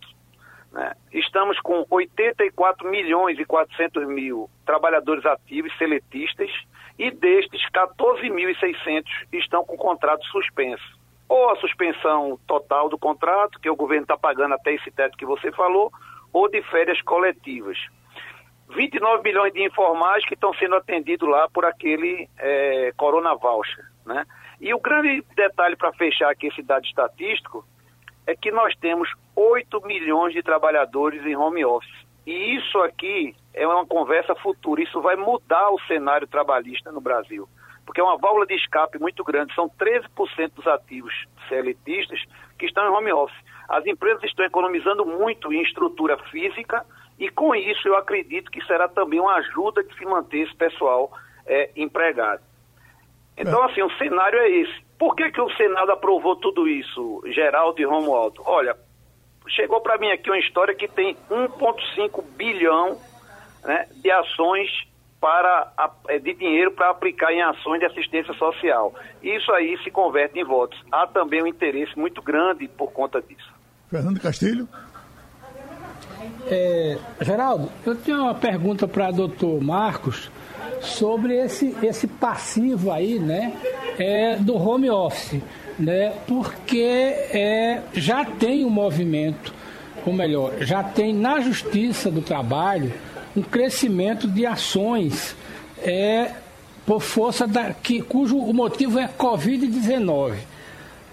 Né? 0.73 0.93
Estamos 1.13 1.57
com 1.61 1.85
84 1.89 2.85
milhões 2.91 3.39
e 3.39 3.45
400 3.45 4.05
mil 4.05 4.49
trabalhadores 4.65 5.25
ativos 5.25 5.75
seletistas 5.77 6.51
e 6.97 7.11
destes 7.11 7.61
14.600 7.71 9.05
estão 9.31 9.63
com 9.63 9.77
contrato 9.77 10.25
suspenso. 10.25 10.98
Ou 11.29 11.51
a 11.51 11.55
suspensão 11.57 12.39
total 12.47 12.89
do 12.89 12.97
contrato, 12.97 13.59
que 13.59 13.69
o 13.69 13.75
governo 13.75 14.03
está 14.03 14.17
pagando 14.17 14.55
até 14.55 14.73
esse 14.73 14.89
teto 14.89 15.15
que 15.15 15.25
você 15.25 15.51
falou, 15.51 15.91
ou 16.33 16.49
de 16.49 16.61
férias 16.63 16.99
coletivas. 17.03 17.77
29 18.69 19.23
milhões 19.23 19.53
de 19.53 19.63
informais 19.63 20.25
que 20.25 20.33
estão 20.33 20.53
sendo 20.55 20.75
atendidos 20.75 21.29
lá 21.29 21.47
por 21.49 21.65
aquele 21.65 22.27
é, 22.37 22.91
Corona 22.97 23.35
Voucher. 23.35 23.85
Né? 24.05 24.25
E 24.59 24.73
o 24.73 24.79
grande 24.79 25.23
detalhe 25.35 25.75
para 25.75 25.93
fechar 25.93 26.29
aqui 26.29 26.47
esse 26.47 26.61
dado 26.61 26.85
estatístico 26.85 27.65
é 28.27 28.35
que 28.35 28.51
nós 28.51 28.75
temos 28.75 29.09
8 29.35 29.81
milhões 29.85 30.33
de 30.33 30.43
trabalhadores 30.43 31.25
em 31.25 31.35
home 31.35 31.65
office. 31.65 32.07
E 32.27 32.55
isso 32.55 32.77
aqui 32.79 33.35
é 33.53 33.65
uma 33.65 33.85
conversa 33.85 34.35
futura, 34.35 34.83
isso 34.83 35.01
vai 35.01 35.15
mudar 35.15 35.71
o 35.71 35.79
cenário 35.87 36.27
trabalhista 36.27 36.91
no 36.91 37.01
Brasil. 37.01 37.47
Porque 37.89 38.01
é 38.01 38.03
uma 38.03 38.19
válvula 38.19 38.45
de 38.45 38.53
escape 38.53 38.99
muito 38.99 39.23
grande, 39.23 39.51
são 39.55 39.67
13% 39.67 40.51
dos 40.53 40.67
ativos 40.67 41.11
CLTistas 41.47 42.23
que 42.59 42.67
estão 42.67 42.85
em 42.85 42.95
home 42.95 43.11
office. 43.11 43.43
As 43.67 43.83
empresas 43.87 44.23
estão 44.25 44.45
economizando 44.45 45.03
muito 45.03 45.51
em 45.51 45.63
estrutura 45.63 46.15
física 46.25 46.85
e 47.17 47.31
com 47.31 47.55
isso 47.55 47.87
eu 47.87 47.97
acredito 47.97 48.51
que 48.51 48.63
será 48.67 48.87
também 48.87 49.19
uma 49.19 49.33
ajuda 49.37 49.83
de 49.83 49.91
se 49.97 50.05
manter 50.05 50.41
esse 50.41 50.55
pessoal 50.55 51.11
é, 51.47 51.71
empregado. 51.75 52.43
Então, 53.35 53.63
assim, 53.63 53.81
o 53.81 53.89
cenário 53.97 54.37
é 54.37 54.49
esse. 54.51 54.83
Por 54.99 55.15
que, 55.15 55.31
que 55.31 55.41
o 55.41 55.49
Senado 55.55 55.91
aprovou 55.91 56.35
tudo 56.35 56.67
isso, 56.67 57.23
Geraldo 57.25 57.81
e 57.81 57.85
Romualdo? 57.85 58.43
Olha, 58.45 58.77
chegou 59.47 59.81
para 59.81 59.97
mim 59.97 60.11
aqui 60.11 60.29
uma 60.29 60.37
história 60.37 60.75
que 60.75 60.87
tem 60.87 61.15
1,5 61.27 62.23
bilhão 62.37 63.01
né, 63.63 63.87
de 63.95 64.11
ações 64.11 64.69
para 65.19 65.71
é, 66.07 66.17
de 66.19 66.33
dinheiro 66.33 66.71
para 66.71 66.89
aplicar 66.89 67.31
em 67.31 67.41
ações 67.41 67.79
de 67.79 67.85
assistência 67.85 68.33
social. 68.35 68.93
Isso 69.21 69.51
aí 69.51 69.77
se 69.83 69.91
converte 69.91 70.39
em 70.39 70.43
votos. 70.43 70.81
Há 70.91 71.07
também 71.07 71.43
um 71.43 71.47
interesse 71.47 71.97
muito 71.97 72.21
grande 72.21 72.67
por 72.67 72.91
conta 72.91 73.21
disso. 73.21 73.53
Fernando 73.89 74.19
Castilho. 74.19 74.67
É, 76.47 76.97
Geraldo, 77.21 77.69
eu 77.85 77.95
tenho 77.95 78.23
uma 78.23 78.35
pergunta 78.35 78.87
para 78.87 79.09
o 79.09 79.13
doutor 79.13 79.61
Marcos 79.61 80.31
sobre 80.81 81.35
esse, 81.35 81.75
esse 81.83 82.07
passivo 82.07 82.91
aí, 82.91 83.19
né, 83.19 83.53
é, 83.97 84.37
do 84.37 84.55
home 84.55 84.89
office, 84.89 85.41
né, 85.77 86.13
porque 86.27 86.81
é, 86.81 87.81
já 87.93 88.25
tem 88.25 88.65
um 88.65 88.69
movimento, 88.69 89.53
ou 90.05 90.13
melhor, 90.13 90.53
já 90.61 90.83
tem 90.83 91.13
na 91.13 91.39
Justiça 91.41 92.09
do 92.09 92.21
Trabalho 92.21 92.91
um 93.35 93.41
crescimento 93.41 94.27
de 94.27 94.45
ações 94.45 95.35
é, 95.81 96.31
por 96.85 97.01
força 97.01 97.47
da, 97.47 97.73
que, 97.73 98.01
cujo 98.01 98.37
o 98.37 98.53
motivo 98.53 98.99
é 98.99 99.07
Covid-19. 99.07 100.35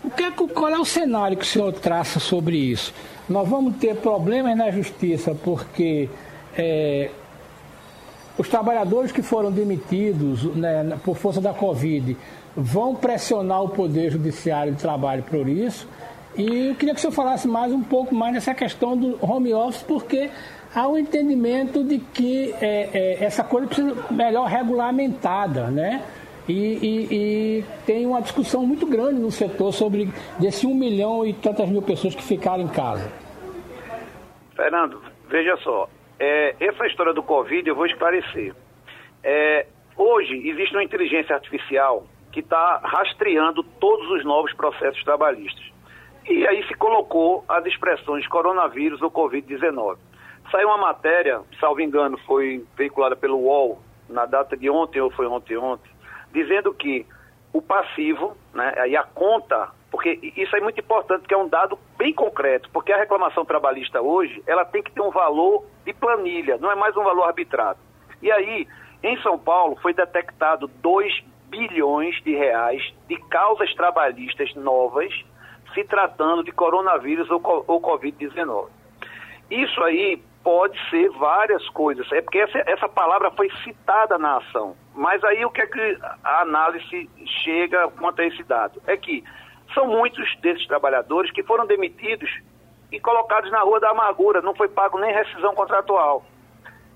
O 0.05 0.11
que 0.11 0.23
é, 0.23 0.31
qual 0.31 0.69
é 0.69 0.79
o 0.79 0.85
cenário 0.85 1.37
que 1.37 1.45
o 1.45 1.47
senhor 1.47 1.73
traça 1.73 2.21
sobre 2.21 2.57
isso? 2.57 2.95
Nós 3.29 3.49
vamos 3.49 3.77
ter 3.77 3.97
problemas 3.97 4.57
na 4.57 4.71
justiça 4.71 5.35
porque 5.35 6.09
é, 6.57 7.11
os 8.39 8.49
trabalhadores 8.49 9.11
que 9.11 9.23
foram 9.23 9.51
demitidos 9.51 10.45
né, 10.55 10.97
por 11.05 11.17
força 11.17 11.41
da 11.41 11.53
Covid 11.53 12.17
vão 12.57 12.95
pressionar 12.95 13.63
o 13.63 13.69
Poder 13.69 14.11
Judiciário 14.13 14.73
de 14.73 14.79
Trabalho 14.79 15.23
por 15.25 15.49
isso. 15.49 15.89
E 16.37 16.69
eu 16.69 16.75
queria 16.75 16.95
que 16.95 16.99
o 16.99 17.01
senhor 17.01 17.13
falasse 17.13 17.49
mais 17.49 17.73
um 17.73 17.83
pouco 17.83 18.15
mais 18.15 18.35
nessa 18.35 18.55
questão 18.55 18.97
do 18.97 19.19
home 19.21 19.53
office, 19.55 19.83
porque 19.83 20.31
há 20.77 20.87
um 20.87 20.99
entendimento 20.99 21.83
de 21.83 21.99
que 21.99 22.53
é, 22.61 22.91
é, 22.93 23.25
essa 23.25 23.43
coisa 23.43 23.67
precisa 23.67 23.97
melhor 24.11 24.45
regulamentada, 24.47 25.69
né? 25.71 26.05
E, 26.47 26.53
e, 26.53 27.09
e, 27.11 27.65
tem 27.85 28.07
uma 28.07 28.21
discussão 28.21 28.65
muito 28.65 28.87
grande 28.87 29.19
no 29.19 29.33
setor 29.33 29.73
sobre 29.73 30.09
desse 30.39 30.65
um 30.67 30.75
milhão 30.75 31.27
e 31.27 31.33
tantas 31.33 31.69
mil 31.69 31.83
pessoas 31.83 32.15
que 32.15 32.23
ficaram 32.23 32.63
em 32.63 32.69
casa. 32.69 33.11
Fernando, 34.55 35.03
veja 35.29 35.57
só, 35.57 35.89
é, 36.21 36.55
essa 36.61 36.87
história 36.87 37.13
do 37.13 37.23
Covid 37.23 37.69
eu 37.69 37.75
vou 37.75 37.87
esclarecer. 37.87 38.55
É, 39.25 39.67
hoje 39.97 40.49
existe 40.49 40.73
uma 40.77 40.85
inteligência 40.85 41.35
artificial 41.35 42.07
que 42.31 42.41
está 42.41 42.81
rastreando 42.85 43.65
todos 43.81 44.09
os 44.11 44.25
novos 44.25 44.53
processos 44.53 45.03
trabalhistas. 45.03 45.65
E 46.29 46.47
aí 46.47 46.65
se 46.69 46.75
colocou 46.75 47.45
as 47.49 47.65
expressões 47.67 48.27
coronavírus 48.29 49.01
ou 49.03 49.11
Covid-19. 49.11 49.97
Saiu 50.51 50.69
uma 50.69 50.79
matéria, 50.79 51.43
salvo 51.59 51.81
engano, 51.81 52.19
foi 52.19 52.65
veiculada 52.77 53.17
pelo 53.17 53.39
UOL 53.39 53.81
na 54.09 54.27
data 54.27 54.57
de 54.57 54.71
ontem 54.71 55.01
ou 55.01 55.11
foi 55.11 55.27
ontem 55.27 55.57
ontem, 55.57 55.91
dizendo 56.33 56.73
que 56.73 57.07
o 57.53 57.61
passivo, 57.61 58.37
né, 58.55 58.75
a 58.97 59.03
conta 59.03 59.71
porque 59.91 60.33
isso 60.37 60.55
é 60.55 60.61
muito 60.61 60.79
importante, 60.81 61.21
porque 61.21 61.35
é 61.35 61.39
um 61.39 61.49
dado 61.49 61.79
bem 61.97 62.13
concreto, 62.13 62.69
porque 62.71 62.93
a 62.93 62.99
reclamação 62.99 63.45
trabalhista 63.45 64.01
hoje, 64.01 64.43
ela 64.47 64.65
tem 64.65 64.83
que 64.83 64.91
ter 64.91 65.01
um 65.01 65.11
valor 65.11 65.65
de 65.85 65.93
planilha, 65.95 66.59
não 66.59 66.71
é 66.71 66.75
mais 66.75 66.97
um 66.97 67.03
valor 67.03 67.25
arbitrado. 67.25 67.79
E 68.21 68.31
aí, 68.31 68.69
em 69.03 69.21
São 69.23 69.39
Paulo, 69.39 69.77
foi 69.81 69.95
detectado 69.95 70.67
2 70.67 71.25
bilhões 71.49 72.15
de 72.23 72.35
reais 72.35 72.83
de 73.09 73.17
causas 73.31 73.73
trabalhistas 73.75 74.55
novas 74.55 75.13
se 75.73 75.85
tratando 75.85 76.43
de 76.43 76.53
coronavírus 76.53 77.31
ou, 77.31 77.41
ou 77.67 77.81
Covid-19. 77.81 78.69
Isso 79.51 79.83
aí 79.83 80.23
pode 80.47 80.79
ser 80.91 81.11
várias 81.11 81.69
coisas, 81.71 82.07
é 82.13 82.23
porque 82.23 82.39
essa, 82.39 82.63
essa 82.71 82.89
palavra 82.89 83.33
foi 83.33 83.51
citada 83.65 84.17
na 84.17 84.37
ação. 84.37 84.77
Mas 84.95 85.25
aí 85.25 85.45
o 85.45 85.51
que 85.51 85.61
é 85.61 85.67
que 85.67 85.99
a 86.23 86.43
análise 86.43 87.11
chega 87.43 87.89
quanto 87.99 88.23
a 88.23 88.27
esse 88.27 88.45
dado? 88.45 88.81
É 88.87 88.97
que 88.97 89.25
são 89.75 89.89
muitos 89.89 90.25
desses 90.37 90.65
trabalhadores 90.69 91.33
que 91.33 91.43
foram 91.43 91.67
demitidos 91.67 92.31
e 92.93 93.01
colocados 93.01 93.51
na 93.51 93.59
rua 93.63 93.81
da 93.81 93.91
amargura, 93.91 94.41
não 94.41 94.55
foi 94.55 94.69
pago 94.69 95.01
nem 95.01 95.13
rescisão 95.13 95.53
contratual. 95.53 96.25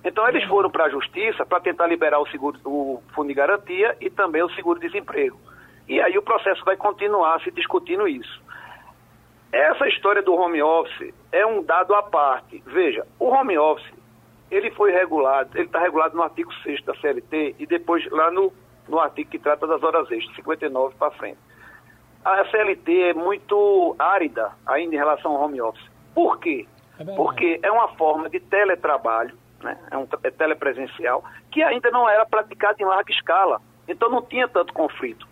Então 0.04 0.28
eles 0.28 0.44
foram 0.44 0.70
para 0.70 0.84
a 0.84 0.90
justiça 0.90 1.44
para 1.44 1.58
tentar 1.58 1.88
liberar 1.88 2.20
o 2.20 2.28
seguro, 2.28 2.56
o 2.64 3.02
fundo 3.16 3.26
de 3.26 3.34
garantia 3.34 3.96
e 4.00 4.08
também 4.08 4.44
o 4.44 4.50
seguro-desemprego. 4.50 5.36
E 5.88 6.00
aí 6.00 6.16
o 6.16 6.22
processo 6.22 6.64
vai 6.64 6.76
continuar 6.76 7.40
se 7.40 7.50
discutindo 7.50 8.06
isso. 8.06 8.40
Essa 9.52 9.88
história 9.88 10.22
do 10.22 10.34
home 10.34 10.62
office 10.62 11.12
é 11.32 11.44
um 11.44 11.62
dado 11.62 11.94
à 11.94 12.02
parte. 12.02 12.62
Veja, 12.66 13.06
o 13.18 13.26
home 13.26 13.58
office, 13.58 13.92
ele 14.50 14.70
foi 14.72 14.92
regulado, 14.92 15.50
ele 15.54 15.66
está 15.66 15.80
regulado 15.80 16.16
no 16.16 16.22
artigo 16.22 16.52
6 16.62 16.84
da 16.84 16.94
CLT 16.94 17.56
e 17.58 17.66
depois 17.66 18.08
lá 18.10 18.30
no, 18.30 18.52
no 18.88 18.98
artigo 18.98 19.30
que 19.30 19.38
trata 19.38 19.66
das 19.66 19.82
horas 19.82 20.10
extras, 20.10 20.36
59 20.36 20.94
para 20.96 21.10
frente. 21.12 21.38
A 22.24 22.44
CLT 22.50 23.02
é 23.02 23.14
muito 23.14 23.96
árida 23.98 24.52
ainda 24.66 24.94
em 24.94 24.98
relação 24.98 25.32
ao 25.32 25.42
home 25.42 25.60
office. 25.60 25.90
Por 26.14 26.38
quê? 26.38 26.66
É 26.98 27.04
Porque 27.04 27.58
é 27.62 27.70
uma 27.70 27.88
forma 27.96 28.28
de 28.28 28.38
teletrabalho, 28.40 29.36
né? 29.62 29.78
é 29.90 29.96
um 29.96 30.06
é 30.22 30.30
telepresencial, 30.30 31.24
que 31.50 31.62
ainda 31.62 31.90
não 31.90 32.08
era 32.08 32.26
praticado 32.26 32.76
em 32.80 32.84
larga 32.84 33.10
escala. 33.10 33.60
Então 33.88 34.10
não 34.10 34.22
tinha 34.22 34.46
tanto 34.46 34.72
conflito. 34.72 35.26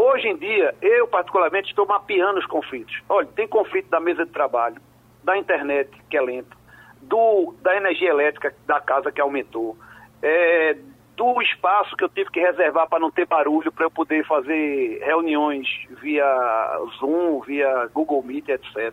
Hoje 0.00 0.28
em 0.28 0.36
dia, 0.36 0.76
eu 0.80 1.08
particularmente 1.08 1.70
estou 1.70 1.84
mapeando 1.84 2.38
os 2.38 2.46
conflitos. 2.46 3.02
Olha, 3.08 3.26
tem 3.34 3.48
conflito 3.48 3.90
da 3.90 3.98
mesa 3.98 4.24
de 4.24 4.30
trabalho, 4.30 4.80
da 5.24 5.36
internet, 5.36 5.90
que 6.08 6.16
é 6.16 6.22
lenta, 6.22 6.56
do, 7.02 7.52
da 7.60 7.76
energia 7.76 8.10
elétrica 8.10 8.54
da 8.64 8.80
casa 8.80 9.10
que 9.10 9.20
aumentou, 9.20 9.76
é, 10.22 10.76
do 11.16 11.42
espaço 11.42 11.96
que 11.96 12.04
eu 12.04 12.08
tive 12.08 12.30
que 12.30 12.38
reservar 12.38 12.88
para 12.88 13.00
não 13.00 13.10
ter 13.10 13.26
barulho, 13.26 13.72
para 13.72 13.86
eu 13.86 13.90
poder 13.90 14.24
fazer 14.24 15.02
reuniões 15.02 15.66
via 16.00 16.80
Zoom, 17.00 17.40
via 17.40 17.90
Google 17.92 18.22
Meet, 18.22 18.50
etc. 18.50 18.92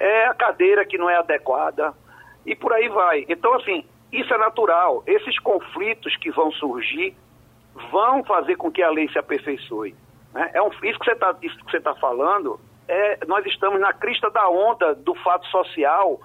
É 0.00 0.26
a 0.26 0.34
cadeira 0.34 0.84
que 0.84 0.98
não 0.98 1.08
é 1.08 1.16
adequada 1.16 1.94
e 2.44 2.56
por 2.56 2.72
aí 2.72 2.88
vai. 2.88 3.24
Então, 3.28 3.54
assim, 3.54 3.84
isso 4.10 4.34
é 4.34 4.38
natural. 4.38 5.04
Esses 5.06 5.38
conflitos 5.38 6.16
que 6.16 6.32
vão 6.32 6.50
surgir 6.50 7.14
vão 7.92 8.24
fazer 8.24 8.56
com 8.56 8.68
que 8.68 8.82
a 8.82 8.90
lei 8.90 9.08
se 9.10 9.18
aperfeiçoe. 9.20 9.94
Né? 10.34 10.50
É 10.52 10.60
um, 10.60 10.68
isso 10.82 10.98
que 10.98 11.06
você 11.06 11.12
está 11.78 11.94
tá 11.94 11.94
falando, 11.94 12.60
é, 12.88 13.24
nós 13.26 13.46
estamos 13.46 13.80
na 13.80 13.92
crista 13.92 14.28
da 14.30 14.48
onda 14.48 14.94
do 14.94 15.14
fato 15.14 15.46
social, 15.46 16.20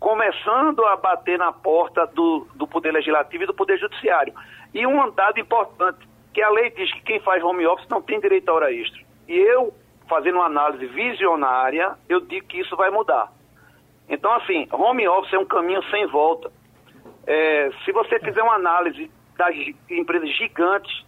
começando 0.00 0.84
a 0.86 0.96
bater 0.96 1.38
na 1.38 1.52
porta 1.52 2.06
do, 2.06 2.48
do 2.54 2.66
Poder 2.66 2.92
Legislativo 2.92 3.44
e 3.44 3.46
do 3.46 3.54
Poder 3.54 3.78
Judiciário. 3.78 4.34
E 4.72 4.86
um 4.86 5.10
dado 5.10 5.38
importante, 5.38 6.08
que 6.32 6.42
a 6.42 6.50
lei 6.50 6.70
diz 6.70 6.92
que 6.94 7.02
quem 7.02 7.20
faz 7.20 7.44
home 7.44 7.64
office 7.66 7.88
não 7.88 8.02
tem 8.02 8.18
direito 8.18 8.48
a 8.48 8.54
hora 8.54 8.72
extra. 8.72 9.00
E 9.28 9.34
eu, 9.38 9.72
fazendo 10.08 10.36
uma 10.36 10.46
análise 10.46 10.84
visionária, 10.86 11.94
eu 12.08 12.20
digo 12.20 12.46
que 12.48 12.60
isso 12.60 12.74
vai 12.76 12.90
mudar. 12.90 13.30
Então, 14.08 14.32
assim, 14.34 14.66
home 14.72 15.06
office 15.06 15.32
é 15.32 15.38
um 15.38 15.46
caminho 15.46 15.82
sem 15.90 16.06
volta. 16.08 16.50
É, 17.26 17.70
se 17.84 17.92
você 17.92 18.18
fizer 18.18 18.42
uma 18.42 18.54
análise 18.54 19.10
das 19.38 19.54
empresas 19.88 20.28
gigantes 20.36 21.04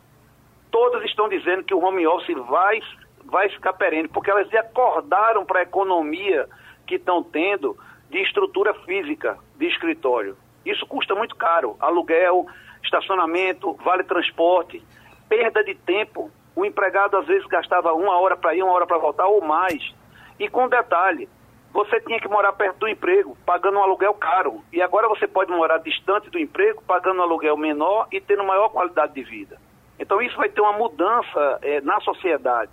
todas 0.71 1.05
estão 1.05 1.29
dizendo 1.29 1.64
que 1.64 1.75
o 1.75 1.83
home 1.83 2.07
office 2.07 2.37
vai, 2.49 2.81
vai 3.25 3.49
ficar 3.49 3.73
perene, 3.75 4.09
porque 4.09 4.31
elas 4.31 4.53
acordaram 4.55 5.45
para 5.45 5.61
a 5.61 5.62
economia 5.62 6.49
que 6.87 6.97
estão 6.97 7.23
tendo 7.23 7.77
de 8.11 8.19
estrutura 8.23 8.73
física 8.85 9.39
de 9.57 9.67
escritório. 9.67 10.37
Isso 10.64 10.87
custa 10.87 11.14
muito 11.14 11.37
caro. 11.37 11.77
Aluguel, 11.81 12.47
estacionamento, 12.83 13.73
vale 13.85 14.05
transporte, 14.05 14.83
perda 15.29 15.62
de 15.62 15.75
tempo. 15.75 16.31
O 16.55 16.64
empregado 16.64 17.17
às 17.17 17.27
vezes 17.27 17.47
gastava 17.47 17.93
uma 17.93 18.19
hora 18.19 18.37
para 18.37 18.55
ir, 18.55 18.62
uma 18.62 18.73
hora 18.73 18.87
para 18.87 18.99
voltar 18.99 19.27
ou 19.27 19.43
mais. 19.43 19.95
E 20.39 20.49
com 20.49 20.69
detalhe, 20.69 21.29
você 21.73 22.01
tinha 22.01 22.19
que 22.19 22.29
morar 22.29 22.53
perto 22.55 22.79
do 22.79 22.89
emprego, 22.89 23.37
pagando 23.45 23.79
um 23.79 23.83
aluguel 23.83 24.14
caro. 24.14 24.64
E 24.73 24.81
agora 24.81 25.09
você 25.09 25.27
pode 25.27 25.51
morar 25.51 25.79
distante 25.79 26.31
do 26.31 26.39
emprego, 26.39 26.83
pagando 26.87 27.21
um 27.21 27.23
aluguel 27.23 27.57
menor 27.57 28.09
e 28.11 28.21
tendo 28.21 28.45
maior 28.45 28.71
qualidade 28.71 29.12
de 29.12 29.23
vida. 29.23 29.59
Então 29.99 30.20
isso 30.20 30.36
vai 30.36 30.49
ter 30.49 30.61
uma 30.61 30.74
mudança 30.74 31.59
é, 31.62 31.80
na 31.80 32.01
sociedade. 32.01 32.70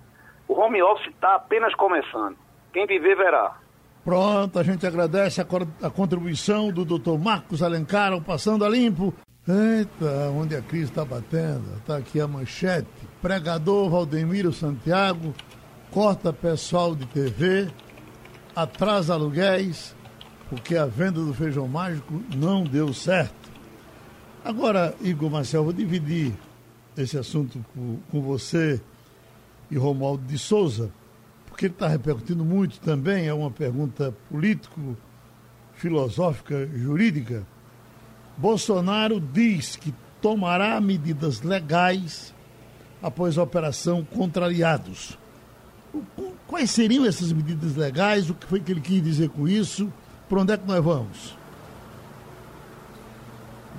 O 0.47 0.53
home 0.53 0.82
office 0.82 1.07
está 1.07 1.36
apenas 1.36 1.74
começando. 1.76 2.36
Quem 2.71 2.86
viver 2.86 3.15
verá. 3.15 3.57
Pronto, 4.03 4.59
a 4.59 4.63
gente 4.63 4.86
agradece 4.86 5.39
a, 5.39 5.45
a 5.82 5.89
contribuição 5.89 6.71
do 6.71 6.84
doutor 6.84 7.17
Marcos 7.17 7.63
Alencar, 7.63 8.19
Passando 8.21 8.65
a 8.65 8.69
Limpo. 8.69 9.13
Eita, 9.47 10.32
onde 10.32 10.55
a 10.55 10.61
crise 10.61 10.86
está 10.86 11.05
batendo? 11.05 11.78
Está 11.78 11.97
aqui 11.97 12.19
a 12.19 12.28
manchete. 12.28 12.88
Pregador 13.21 13.89
Valdemiro 13.89 14.51
Santiago 14.51 15.34
corta 15.93 16.34
pessoal 16.34 16.95
de 16.95 17.05
TV, 17.05 17.69
atrasa 18.55 19.13
aluguéis, 19.13 19.95
porque 20.49 20.76
a 20.76 20.88
venda 20.88 21.24
do 21.24 21.34
feijão 21.36 21.67
mágico 21.67 22.19
não 22.36 22.63
deu 22.63 22.91
certo. 22.93 23.51
Agora, 24.43 24.95
Igor 25.01 25.30
Marcel, 25.30 25.63
vou 25.63 25.71
dividir 25.71 26.34
esse 26.98 27.18
assunto 27.18 27.64
com, 28.10 28.22
você 28.22 28.80
e 29.72 29.78
Romualdo 29.78 30.24
de 30.26 30.38
Souza, 30.38 30.91
porque 31.48 31.66
ele 31.66 31.74
está 31.74 31.88
repercutindo 31.88 32.44
muito 32.44 32.80
também, 32.80 33.28
é 33.28 33.34
uma 33.34 33.50
pergunta 33.50 34.14
político, 34.30 34.96
filosófica, 35.74 36.68
jurídica. 36.76 37.44
Bolsonaro 38.38 39.20
diz 39.20 39.76
que 39.76 39.94
tomará 40.22 40.80
medidas 40.80 41.41
legais 41.41 42.34
após 43.02 43.38
a 43.38 43.44
operação 43.44 44.04
Contrariados. 44.04 45.18
Quais 46.48 46.72
seriam 46.72 47.06
essas 47.06 47.32
medidas 47.32 47.76
legais? 47.76 48.30
O 48.30 48.34
que 48.34 48.48
foi 48.48 48.60
que 48.60 48.72
ele 48.72 48.82
quis 48.82 49.04
dizer 49.04 49.30
com 49.30 49.48
isso? 49.48 49.91
Para 50.28 50.41
onde 50.41 50.54
é 50.54 50.58
que 50.58 50.68
nós 50.68 50.84
vamos? 50.84 51.38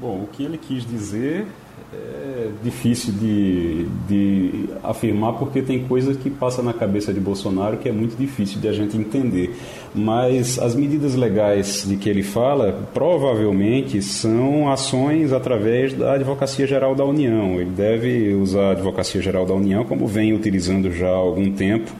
Bom, 0.00 0.22
o 0.22 0.26
que 0.26 0.42
ele 0.42 0.58
quis 0.58 0.84
dizer 0.86 1.46
é 1.92 2.50
difícil 2.62 3.12
de, 3.12 3.86
de 4.08 4.64
afirmar 4.82 5.34
porque 5.34 5.62
tem 5.62 5.84
coisas 5.86 6.16
que 6.16 6.28
passam 6.28 6.64
na 6.64 6.72
cabeça 6.72 7.12
de 7.12 7.20
Bolsonaro 7.20 7.76
que 7.76 7.88
é 7.88 7.92
muito 7.92 8.16
difícil 8.16 8.60
de 8.60 8.68
a 8.68 8.72
gente 8.72 8.96
entender. 8.96 9.54
Mas 9.94 10.58
as 10.58 10.74
medidas 10.74 11.14
legais 11.14 11.84
de 11.86 11.96
que 11.96 12.08
ele 12.08 12.24
fala 12.24 12.80
provavelmente 12.92 14.02
são 14.02 14.68
ações 14.68 15.32
através 15.32 15.92
da 15.94 16.14
Advocacia 16.14 16.66
Geral 16.66 16.96
da 16.96 17.04
União. 17.04 17.60
Ele 17.60 17.70
deve 17.70 18.34
usar 18.34 18.68
a 18.68 18.70
Advocacia 18.72 19.22
Geral 19.22 19.46
da 19.46 19.54
União, 19.54 19.84
como 19.84 20.08
vem 20.08 20.32
utilizando 20.32 20.90
já 20.90 21.06
há 21.06 21.14
algum 21.14 21.52
tempo, 21.52 21.92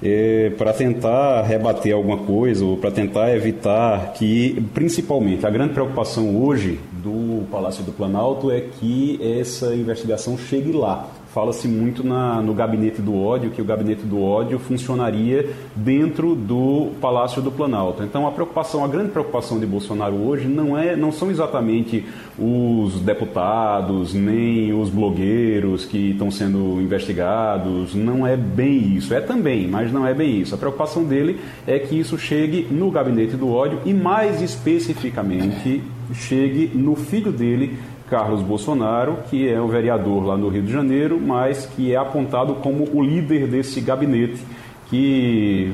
é, 0.00 0.50
para 0.56 0.72
tentar 0.72 1.42
rebater 1.42 1.92
alguma 1.92 2.18
coisa 2.18 2.64
ou 2.64 2.76
para 2.76 2.92
tentar 2.92 3.34
evitar 3.34 4.12
que, 4.12 4.62
principalmente, 4.72 5.44
a 5.44 5.50
grande 5.50 5.74
preocupação 5.74 6.40
hoje 6.40 6.78
do 7.02 7.44
Palácio 7.50 7.82
do 7.82 7.90
Planalto 7.90 8.50
é 8.50 8.60
que 8.60 9.18
essa 9.22 9.74
investigação 9.74 10.38
chegue 10.38 10.70
lá. 10.70 11.08
Fala-se 11.32 11.68
muito 11.68 12.04
na, 12.04 12.42
no 12.42 12.52
gabinete 12.52 13.00
do 13.00 13.16
ódio, 13.16 13.50
que 13.50 13.62
o 13.62 13.64
gabinete 13.64 14.02
do 14.02 14.20
ódio 14.20 14.58
funcionaria 14.58 15.48
dentro 15.76 16.34
do 16.34 16.90
Palácio 17.00 17.40
do 17.40 17.52
Planalto. 17.52 18.02
Então 18.02 18.26
a 18.26 18.32
preocupação, 18.32 18.84
a 18.84 18.88
grande 18.88 19.10
preocupação 19.10 19.60
de 19.60 19.64
Bolsonaro 19.64 20.16
hoje 20.16 20.48
não 20.48 20.76
é, 20.76 20.96
não 20.96 21.12
são 21.12 21.30
exatamente 21.30 22.04
os 22.36 23.00
deputados, 23.00 24.12
nem 24.12 24.72
os 24.72 24.90
blogueiros 24.90 25.84
que 25.84 26.10
estão 26.10 26.32
sendo 26.32 26.80
investigados, 26.80 27.94
não 27.94 28.26
é 28.26 28.36
bem 28.36 28.96
isso. 28.96 29.14
É 29.14 29.20
também, 29.20 29.68
mas 29.68 29.92
não 29.92 30.04
é 30.04 30.12
bem 30.12 30.40
isso. 30.40 30.54
A 30.54 30.58
preocupação 30.58 31.04
dele 31.04 31.38
é 31.64 31.78
que 31.78 31.96
isso 31.96 32.18
chegue 32.18 32.66
no 32.70 32.90
gabinete 32.90 33.36
do 33.36 33.48
ódio 33.48 33.78
e 33.84 33.94
mais 33.94 34.42
especificamente 34.42 35.80
chegue 36.14 36.70
no 36.74 36.96
filho 36.96 37.32
dele, 37.32 37.78
Carlos 38.10 38.42
Bolsonaro, 38.42 39.18
que 39.30 39.48
é 39.48 39.60
um 39.60 39.68
vereador 39.68 40.26
lá 40.26 40.36
no 40.36 40.48
Rio 40.48 40.62
de 40.62 40.72
Janeiro, 40.72 41.18
mas 41.18 41.64
que 41.64 41.94
é 41.94 41.96
apontado 41.96 42.54
como 42.56 42.88
o 42.92 43.02
líder 43.02 43.46
desse 43.46 43.80
gabinete 43.80 44.44
que 44.90 45.70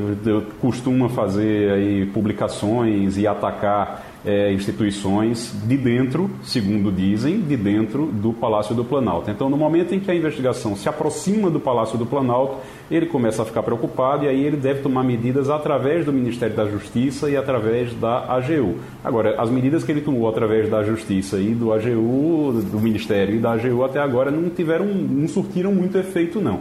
costuma 0.60 1.08
fazer 1.08 1.72
aí 1.72 2.06
publicações 2.06 3.16
e 3.16 3.26
atacar 3.26 4.05
é, 4.26 4.52
instituições 4.52 5.52
de 5.64 5.76
dentro, 5.76 6.28
segundo 6.42 6.90
dizem, 6.90 7.40
de 7.40 7.56
dentro 7.56 8.06
do 8.06 8.32
Palácio 8.32 8.74
do 8.74 8.84
Planalto. 8.84 9.30
Então, 9.30 9.48
no 9.48 9.56
momento 9.56 9.94
em 9.94 10.00
que 10.00 10.10
a 10.10 10.14
investigação 10.14 10.74
se 10.74 10.88
aproxima 10.88 11.48
do 11.48 11.60
Palácio 11.60 11.96
do 11.96 12.04
Planalto, 12.04 12.56
ele 12.90 13.06
começa 13.06 13.42
a 13.42 13.44
ficar 13.44 13.62
preocupado 13.62 14.24
e 14.24 14.28
aí 14.28 14.44
ele 14.44 14.56
deve 14.56 14.80
tomar 14.80 15.04
medidas 15.04 15.48
através 15.48 16.04
do 16.04 16.12
Ministério 16.12 16.56
da 16.56 16.66
Justiça 16.66 17.30
e 17.30 17.36
através 17.36 17.94
da 17.94 18.24
AGU. 18.34 18.74
Agora, 19.04 19.40
as 19.40 19.48
medidas 19.48 19.84
que 19.84 19.92
ele 19.92 20.00
tomou 20.00 20.28
através 20.28 20.68
da 20.68 20.82
Justiça 20.82 21.38
e 21.38 21.54
do 21.54 21.72
AGU, 21.72 22.60
do 22.68 22.80
Ministério 22.80 23.36
e 23.36 23.38
da 23.38 23.52
AGU 23.52 23.84
até 23.84 24.00
agora 24.00 24.32
não 24.32 24.50
tiveram, 24.50 24.86
não 24.86 25.28
surtiram 25.28 25.72
muito 25.72 25.96
efeito 25.96 26.40
não. 26.40 26.60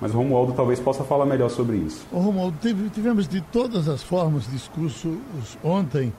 Mas 0.00 0.14
o 0.14 0.16
Romualdo 0.16 0.52
talvez 0.54 0.80
possa 0.80 1.04
falar 1.04 1.26
melhor 1.26 1.50
sobre 1.50 1.76
isso. 1.76 2.04
Romualdo, 2.10 2.56
tivemos 2.92 3.28
de 3.28 3.40
todas 3.40 3.86
as 3.86 4.02
formas 4.02 4.50
discursos 4.50 5.12
ontem 5.62 6.12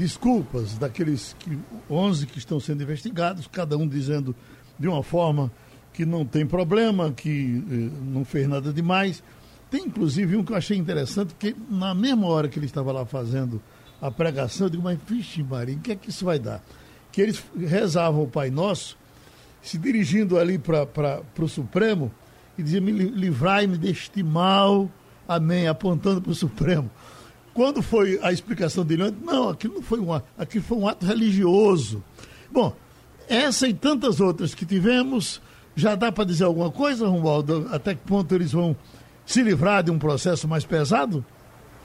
desculpas 0.00 0.78
daqueles 0.78 1.36
que, 1.38 1.58
11 1.90 2.26
que 2.26 2.38
estão 2.38 2.58
sendo 2.58 2.82
investigados, 2.82 3.46
cada 3.46 3.76
um 3.76 3.86
dizendo 3.86 4.34
de 4.78 4.88
uma 4.88 5.02
forma 5.02 5.52
que 5.92 6.06
não 6.06 6.24
tem 6.24 6.46
problema, 6.46 7.12
que 7.12 7.62
eh, 7.70 7.90
não 8.02 8.24
fez 8.24 8.48
nada 8.48 8.72
demais. 8.72 9.22
Tem 9.70 9.84
inclusive 9.84 10.36
um 10.36 10.42
que 10.42 10.52
eu 10.52 10.56
achei 10.56 10.78
interessante, 10.78 11.34
que 11.38 11.54
na 11.68 11.94
mesma 11.94 12.26
hora 12.28 12.48
que 12.48 12.58
ele 12.58 12.64
estava 12.64 12.90
lá 12.92 13.04
fazendo 13.04 13.60
a 14.00 14.10
pregação, 14.10 14.68
eu 14.68 14.70
digo, 14.70 14.82
mas 14.82 14.98
vixe 15.06 15.42
Maria, 15.42 15.76
o 15.76 15.80
que 15.80 15.92
é 15.92 15.96
que 15.96 16.08
isso 16.08 16.24
vai 16.24 16.38
dar? 16.38 16.64
Que 17.12 17.20
eles 17.20 17.44
rezavam 17.54 18.22
o 18.22 18.26
Pai 18.26 18.50
Nosso, 18.50 18.96
se 19.60 19.76
dirigindo 19.76 20.38
ali 20.38 20.58
para 20.58 21.22
o 21.38 21.48
Supremo, 21.48 22.10
e 22.56 22.62
dizia, 22.62 22.80
livrai-me 22.80 23.76
deste 23.76 24.22
mal, 24.22 24.90
amém, 25.28 25.68
apontando 25.68 26.22
para 26.22 26.32
o 26.32 26.34
Supremo. 26.34 26.90
Quando 27.54 27.82
foi 27.82 28.18
a 28.22 28.32
explicação 28.32 28.84
dele, 28.84 29.14
não, 29.22 29.48
aquilo 29.48 29.74
não 29.74 29.82
foi 29.82 30.00
um 30.00 30.12
ato, 30.12 30.26
aquilo 30.38 30.64
foi 30.64 30.78
um 30.78 30.88
ato 30.88 31.04
religioso. 31.04 32.02
Bom, 32.50 32.74
essa 33.28 33.68
e 33.68 33.74
tantas 33.74 34.20
outras 34.20 34.54
que 34.54 34.66
tivemos, 34.66 35.40
já 35.74 35.94
dá 35.94 36.10
para 36.10 36.24
dizer 36.24 36.44
alguma 36.44 36.70
coisa, 36.70 37.06
Romualdo? 37.08 37.68
Até 37.70 37.94
que 37.94 38.00
ponto 38.00 38.34
eles 38.34 38.52
vão 38.52 38.76
se 39.24 39.42
livrar 39.42 39.82
de 39.82 39.90
um 39.90 39.98
processo 39.98 40.48
mais 40.48 40.64
pesado? 40.64 41.24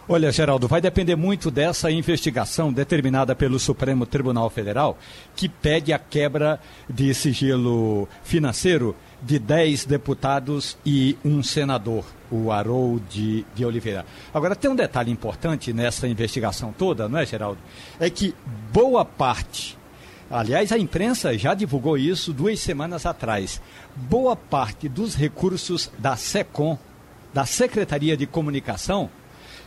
Olha, 0.07 0.31
Geraldo, 0.31 0.67
vai 0.67 0.79
depender 0.79 1.15
muito 1.15 1.49
dessa 1.49 1.89
investigação 1.89 2.71
determinada 2.71 3.35
pelo 3.35 3.57
Supremo 3.57 4.05
Tribunal 4.05 4.51
Federal, 4.51 4.99
que 5.35 5.49
pede 5.49 5.91
a 5.91 5.97
quebra 5.97 6.59
de 6.87 7.11
sigilo 7.11 8.07
financeiro 8.23 8.95
de 9.25 9.39
10 9.39 9.85
deputados 9.85 10.77
e 10.85 11.17
um 11.25 11.41
senador, 11.41 12.05
o 12.29 12.51
Haroldo 12.51 13.03
de, 13.09 13.43
de 13.55 13.65
Oliveira. 13.65 14.05
Agora, 14.31 14.55
tem 14.55 14.69
um 14.69 14.75
detalhe 14.75 15.11
importante 15.11 15.73
nessa 15.73 16.07
investigação 16.07 16.71
toda, 16.71 17.09
não 17.09 17.17
é, 17.17 17.25
Geraldo? 17.25 17.57
É 17.99 18.07
que 18.07 18.35
boa 18.71 19.03
parte, 19.03 19.75
aliás, 20.29 20.71
a 20.71 20.77
imprensa 20.77 21.35
já 21.35 21.55
divulgou 21.55 21.97
isso 21.97 22.31
duas 22.31 22.59
semanas 22.59 23.03
atrás, 23.03 23.59
boa 23.95 24.35
parte 24.35 24.87
dos 24.87 25.15
recursos 25.15 25.91
da 25.97 26.15
SECOM, 26.15 26.77
da 27.33 27.47
Secretaria 27.47 28.15
de 28.15 28.27
Comunicação, 28.27 29.09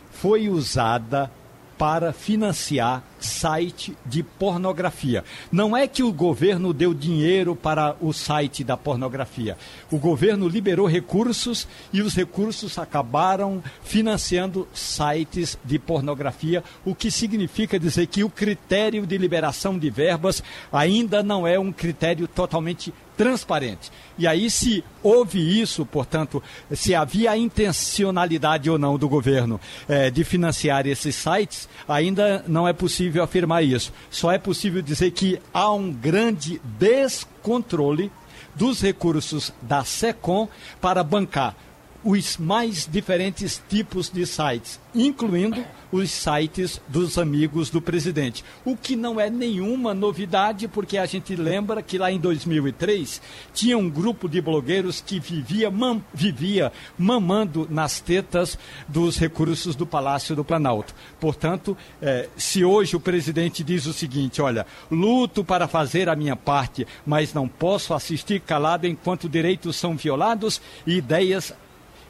foi 0.09 0.47
usada 0.47 1.29
para 1.77 2.13
financiar 2.13 3.03
site 3.19 3.95
de 4.05 4.23
pornografia. 4.23 5.23
Não 5.51 5.75
é 5.75 5.87
que 5.87 6.03
o 6.03 6.11
governo 6.11 6.73
deu 6.73 6.93
dinheiro 6.93 7.55
para 7.55 7.95
o 8.01 8.13
site 8.13 8.63
da 8.63 8.77
pornografia. 8.77 9.57
O 9.91 9.97
governo 9.97 10.47
liberou 10.47 10.87
recursos 10.87 11.67
e 11.91 12.01
os 12.01 12.15
recursos 12.15 12.77
acabaram 12.77 13.63
financiando 13.83 14.67
sites 14.73 15.57
de 15.63 15.79
pornografia, 15.79 16.63
o 16.85 16.95
que 16.95 17.11
significa 17.11 17.79
dizer 17.79 18.07
que 18.07 18.23
o 18.23 18.29
critério 18.29 19.05
de 19.05 19.17
liberação 19.17 19.77
de 19.77 19.89
verbas 19.89 20.43
ainda 20.71 21.21
não 21.23 21.45
é 21.45 21.59
um 21.59 21.71
critério 21.71 22.27
totalmente 22.27 22.93
transparente. 23.19 23.91
E 24.17 24.25
aí, 24.25 24.49
se 24.49 24.81
houve 25.03 25.61
isso, 25.61 25.85
portanto, 25.85 26.41
se 26.71 26.95
havia 26.95 27.31
a 27.31 27.37
intencionalidade 27.37 28.69
ou 28.69 28.77
não 28.77 28.97
do 28.97 29.09
governo 29.09 29.59
eh, 29.89 30.09
de 30.09 30.23
financiar 30.23 30.87
esses 30.87 31.15
sites, 31.15 31.67
ainda 31.85 32.45
não 32.47 32.65
é 32.65 32.71
possível 32.71 33.08
afirmar 33.17 33.63
isso. 33.63 33.91
Só 34.11 34.31
é 34.31 34.37
possível 34.37 34.81
dizer 34.81 35.11
que 35.11 35.39
há 35.53 35.71
um 35.71 35.91
grande 35.91 36.61
descontrole 36.63 38.11
dos 38.55 38.81
recursos 38.81 39.53
da 39.61 39.83
SECOM 39.83 40.47
para 40.81 41.03
bancar 41.03 41.55
os 42.03 42.37
mais 42.37 42.87
diferentes 42.89 43.61
tipos 43.67 44.09
de 44.09 44.25
sites, 44.25 44.79
incluindo 44.95 45.63
os 45.91 46.09
sites 46.11 46.79
dos 46.87 47.17
amigos 47.17 47.69
do 47.69 47.81
presidente. 47.81 48.43
O 48.63 48.77
que 48.77 48.95
não 48.95 49.19
é 49.19 49.29
nenhuma 49.29 49.93
novidade, 49.93 50.67
porque 50.67 50.97
a 50.97 51.05
gente 51.05 51.35
lembra 51.35 51.81
que 51.81 51.97
lá 51.97 52.11
em 52.11 52.19
2003 52.19 53.21
tinha 53.53 53.77
um 53.77 53.89
grupo 53.89 54.29
de 54.29 54.39
blogueiros 54.39 55.01
que 55.01 55.19
vivia, 55.19 55.69
mam, 55.69 56.01
vivia 56.13 56.71
mamando 56.97 57.67
nas 57.69 57.99
tetas 57.99 58.57
dos 58.87 59.17
recursos 59.17 59.75
do 59.75 59.85
Palácio 59.85 60.35
do 60.35 60.45
Planalto. 60.45 60.93
Portanto, 61.19 61.75
eh, 62.01 62.29
se 62.37 62.63
hoje 62.63 62.95
o 62.95 62.99
presidente 62.99 63.63
diz 63.63 63.85
o 63.85 63.93
seguinte: 63.93 64.41
olha, 64.41 64.65
luto 64.91 65.43
para 65.43 65.67
fazer 65.67 66.07
a 66.07 66.15
minha 66.15 66.35
parte, 66.35 66.87
mas 67.05 67.33
não 67.33 67.47
posso 67.47 67.93
assistir 67.93 68.39
calado 68.41 68.87
enquanto 68.87 69.27
direitos 69.27 69.75
são 69.75 69.95
violados 69.95 70.61
e 70.85 70.97
ideias 70.97 71.53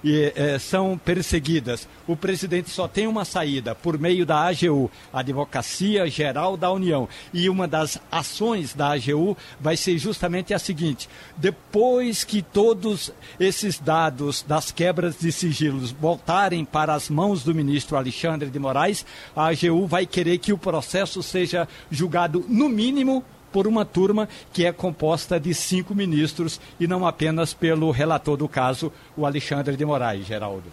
e, 0.04 0.32
é, 0.36 0.60
são 0.60 0.98
perseguidas. 0.98 1.88
O 2.08 2.16
presidente 2.16 2.70
só 2.70 2.88
tem 2.88 3.08
uma 3.08 3.26
saída 3.26 3.76
por 3.76 3.98
meio 3.98 4.26
da 4.26 4.48
AGU, 4.48 4.90
Advocacia 5.12 6.08
Geral 6.08 6.56
da 6.56 6.72
União. 6.72 7.08
E 7.34 7.50
uma 7.50 7.68
das 7.68 8.00
ações 8.12 8.74
da 8.74 8.94
AGU 8.94 9.38
vai 9.60 9.78
ser 9.78 9.98
justamente 9.98 10.54
a 10.54 10.60
seguinte: 10.60 11.10
depois 11.38 12.24
que 12.24 12.42
todos 12.42 13.12
esses 13.40 13.80
dados 13.80 14.44
das 14.48 14.72
quebras 14.72 15.20
de 15.20 15.32
sigilos 15.32 15.92
voltarem 15.92 16.66
para 16.66 16.94
as 16.94 17.10
mãos 17.10 17.44
do 17.44 17.54
ministro 17.54 17.98
Alexandre 17.98 18.50
de 18.50 18.60
Moraes, 18.60 19.06
a 19.36 19.48
AGU 19.50 19.88
vai 19.88 20.06
querer 20.06 20.38
que 20.38 20.54
o 20.54 20.58
processo 20.58 21.22
seja 21.22 21.68
julgado 21.92 22.46
no 22.48 22.70
mínimo 22.70 23.24
por 23.52 23.68
uma 23.68 23.86
turma 23.86 24.28
que 24.54 24.66
é 24.66 24.72
composta 24.72 25.40
de 25.40 25.54
cinco 25.54 25.94
ministros 25.96 26.60
e 26.80 26.88
não 26.88 27.06
apenas 27.06 27.54
pelo 27.54 27.92
relator 27.92 28.38
do 28.38 28.48
caso, 28.48 28.92
o 29.16 29.26
Alexandre 29.26 29.76
de 29.76 29.86
Moraes, 29.86 30.26
Geraldo. 30.26 30.64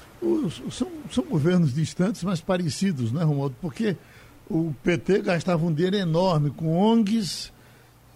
São, 0.70 0.88
são 1.10 1.24
governos 1.24 1.74
distantes, 1.74 2.22
mas 2.22 2.40
parecidos, 2.40 3.12
né, 3.12 3.22
Romualdo? 3.22 3.54
Porque 3.60 3.96
o 4.48 4.74
PT 4.82 5.22
gastava 5.22 5.64
um 5.64 5.72
dinheiro 5.72 5.96
enorme 5.96 6.50
com 6.50 6.76
ONGs 6.76 7.52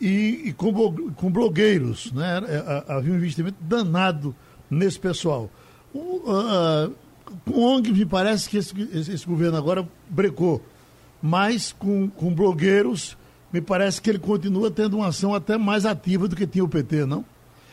e, 0.00 0.42
e 0.46 0.52
com, 0.52 0.72
com 1.12 1.30
blogueiros, 1.30 2.12
né? 2.12 2.42
É, 2.46 2.92
havia 2.92 3.12
um 3.12 3.16
investimento 3.16 3.58
danado 3.60 4.34
nesse 4.70 4.98
pessoal. 4.98 5.50
O, 5.92 5.98
uh, 5.98 6.94
com 7.44 7.60
ONGs, 7.60 7.96
me 7.96 8.06
parece 8.06 8.48
que 8.48 8.56
esse, 8.56 8.72
esse 8.92 9.26
governo 9.26 9.56
agora 9.56 9.86
brecou, 10.08 10.62
mas 11.20 11.72
com, 11.72 12.08
com 12.08 12.32
blogueiros 12.32 13.16
me 13.52 13.60
parece 13.60 14.00
que 14.00 14.10
ele 14.10 14.18
continua 14.18 14.70
tendo 14.70 14.96
uma 14.96 15.08
ação 15.08 15.34
até 15.34 15.56
mais 15.58 15.84
ativa 15.84 16.28
do 16.28 16.36
que 16.36 16.46
tinha 16.46 16.64
o 16.64 16.68
PT, 16.68 17.04
não? 17.06 17.24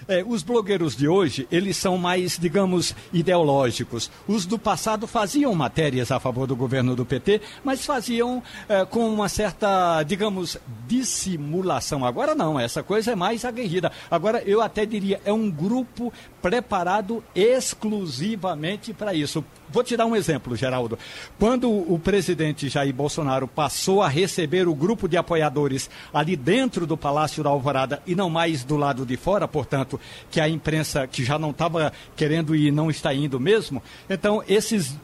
É, 0.08 0.24
os 0.26 0.42
blogueiros 0.42 0.96
de 0.96 1.06
hoje, 1.06 1.46
eles 1.52 1.76
são 1.76 1.98
mais, 1.98 2.40
digamos, 2.40 2.96
ideológicos. 3.12 4.10
Os 4.26 4.46
do 4.46 4.58
passado 4.58 5.06
faziam 5.06 5.54
matérias 5.54 6.12
a 6.12 6.20
favor 6.20 6.48
do 6.48 6.56
governo 6.56 6.96
do 6.96 7.06
PT, 7.06 7.42
mas 7.62 7.86
faziam 7.86 8.42
é, 8.70 8.86
com 8.86 9.10
uma 9.10 9.28
certa, 9.28 10.02
digamos, 10.04 10.58
dissimulação. 10.88 12.06
Agora 12.06 12.34
não, 12.34 12.58
essa 12.58 12.82
coisa 12.82 13.12
é 13.12 13.16
mais 13.16 13.44
aguerrida. 13.44 13.92
Agora, 14.10 14.42
eu 14.46 14.62
até 14.62 14.86
diria, 14.86 15.20
é 15.26 15.34
um 15.34 15.52
grupo 15.52 16.14
preparado 16.48 17.22
exclusivamente 17.36 18.94
para 18.94 19.14
isso. 19.14 19.44
Vou 19.70 19.84
te 19.84 19.98
dar 19.98 20.06
um 20.06 20.16
exemplo, 20.16 20.56
Geraldo. 20.56 20.98
Quando 21.38 21.70
o 21.70 22.00
presidente 22.00 22.70
Jair 22.70 22.94
Bolsonaro 22.94 23.50
passou 23.50 24.02
a 24.02 24.08
receber 24.08 24.66
o 24.66 24.74
grupo 24.74 25.10
de 25.10 25.18
apoiadores 25.18 25.90
ali 26.14 26.38
dentro 26.38 26.88
do 26.88 26.96
Palácio 26.96 27.44
da 27.44 27.50
Alvorada 27.50 28.02
e 28.08 28.16
não 28.16 28.30
mais 28.30 28.64
do 28.64 28.78
lado 28.78 29.06
de 29.06 29.18
fora, 29.18 29.46
portanto, 29.46 30.00
que 30.32 30.40
a 30.40 30.48
imprensa 30.48 31.06
que 31.06 31.22
já 31.22 31.38
não 31.38 31.50
estava 31.50 31.92
querendo 32.16 32.56
ir 32.56 32.72
não 32.72 32.90
está 32.90 33.14
indo 33.14 33.42
mesmo, 33.42 33.84
então 34.10 34.42
esses 34.48 34.96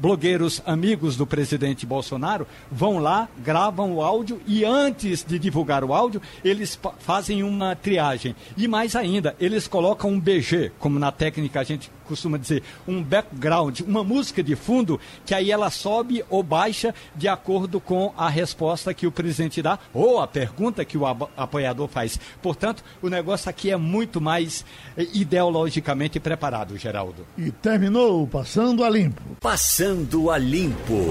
blogueiros 0.00 0.60
amigos 0.66 1.16
do 1.16 1.26
presidente 1.26 1.86
Bolsonaro 1.86 2.44
vão 2.72 2.98
lá, 2.98 3.28
gravam 3.38 3.94
o 3.94 4.02
áudio 4.02 4.40
e 4.48 4.64
antes 4.64 5.22
de 5.22 5.38
divulgar 5.38 5.84
o 5.84 5.94
áudio, 5.94 6.20
eles 6.44 6.76
fazem 6.98 7.44
uma 7.44 7.76
triagem. 7.76 8.34
E 8.56 8.66
mais 8.66 8.96
ainda, 8.96 9.36
eles 9.38 9.68
colocam 9.68 10.10
um 10.10 10.18
BG, 10.18 10.72
como 10.88 10.98
na 10.98 11.12
técnica 11.12 11.60
a 11.60 11.64
gente 11.64 11.90
costuma 12.06 12.38
dizer, 12.38 12.62
um 12.86 13.02
background, 13.02 13.80
uma 13.80 14.02
música 14.02 14.42
de 14.42 14.56
fundo, 14.56 14.98
que 15.26 15.34
aí 15.34 15.50
ela 15.50 15.68
sobe 15.68 16.24
ou 16.30 16.42
baixa 16.42 16.94
de 17.14 17.28
acordo 17.28 17.78
com 17.78 18.14
a 18.16 18.26
resposta 18.30 18.94
que 18.94 19.06
o 19.06 19.12
presidente 19.12 19.60
dá 19.60 19.78
ou 19.92 20.18
a 20.18 20.26
pergunta 20.26 20.86
que 20.86 20.96
o 20.96 21.06
apoiador 21.06 21.88
faz. 21.88 22.18
Portanto, 22.40 22.82
o 23.02 23.10
negócio 23.10 23.50
aqui 23.50 23.70
é 23.70 23.76
muito 23.76 24.18
mais 24.18 24.64
eh, 24.96 25.06
ideologicamente 25.12 26.18
preparado, 26.18 26.78
Geraldo. 26.78 27.26
E 27.36 27.50
terminou 27.50 28.26
Passando 28.26 28.82
a 28.82 28.88
Limpo. 28.88 29.22
Passando 29.42 30.30
a 30.30 30.38
Limpo. 30.38 31.04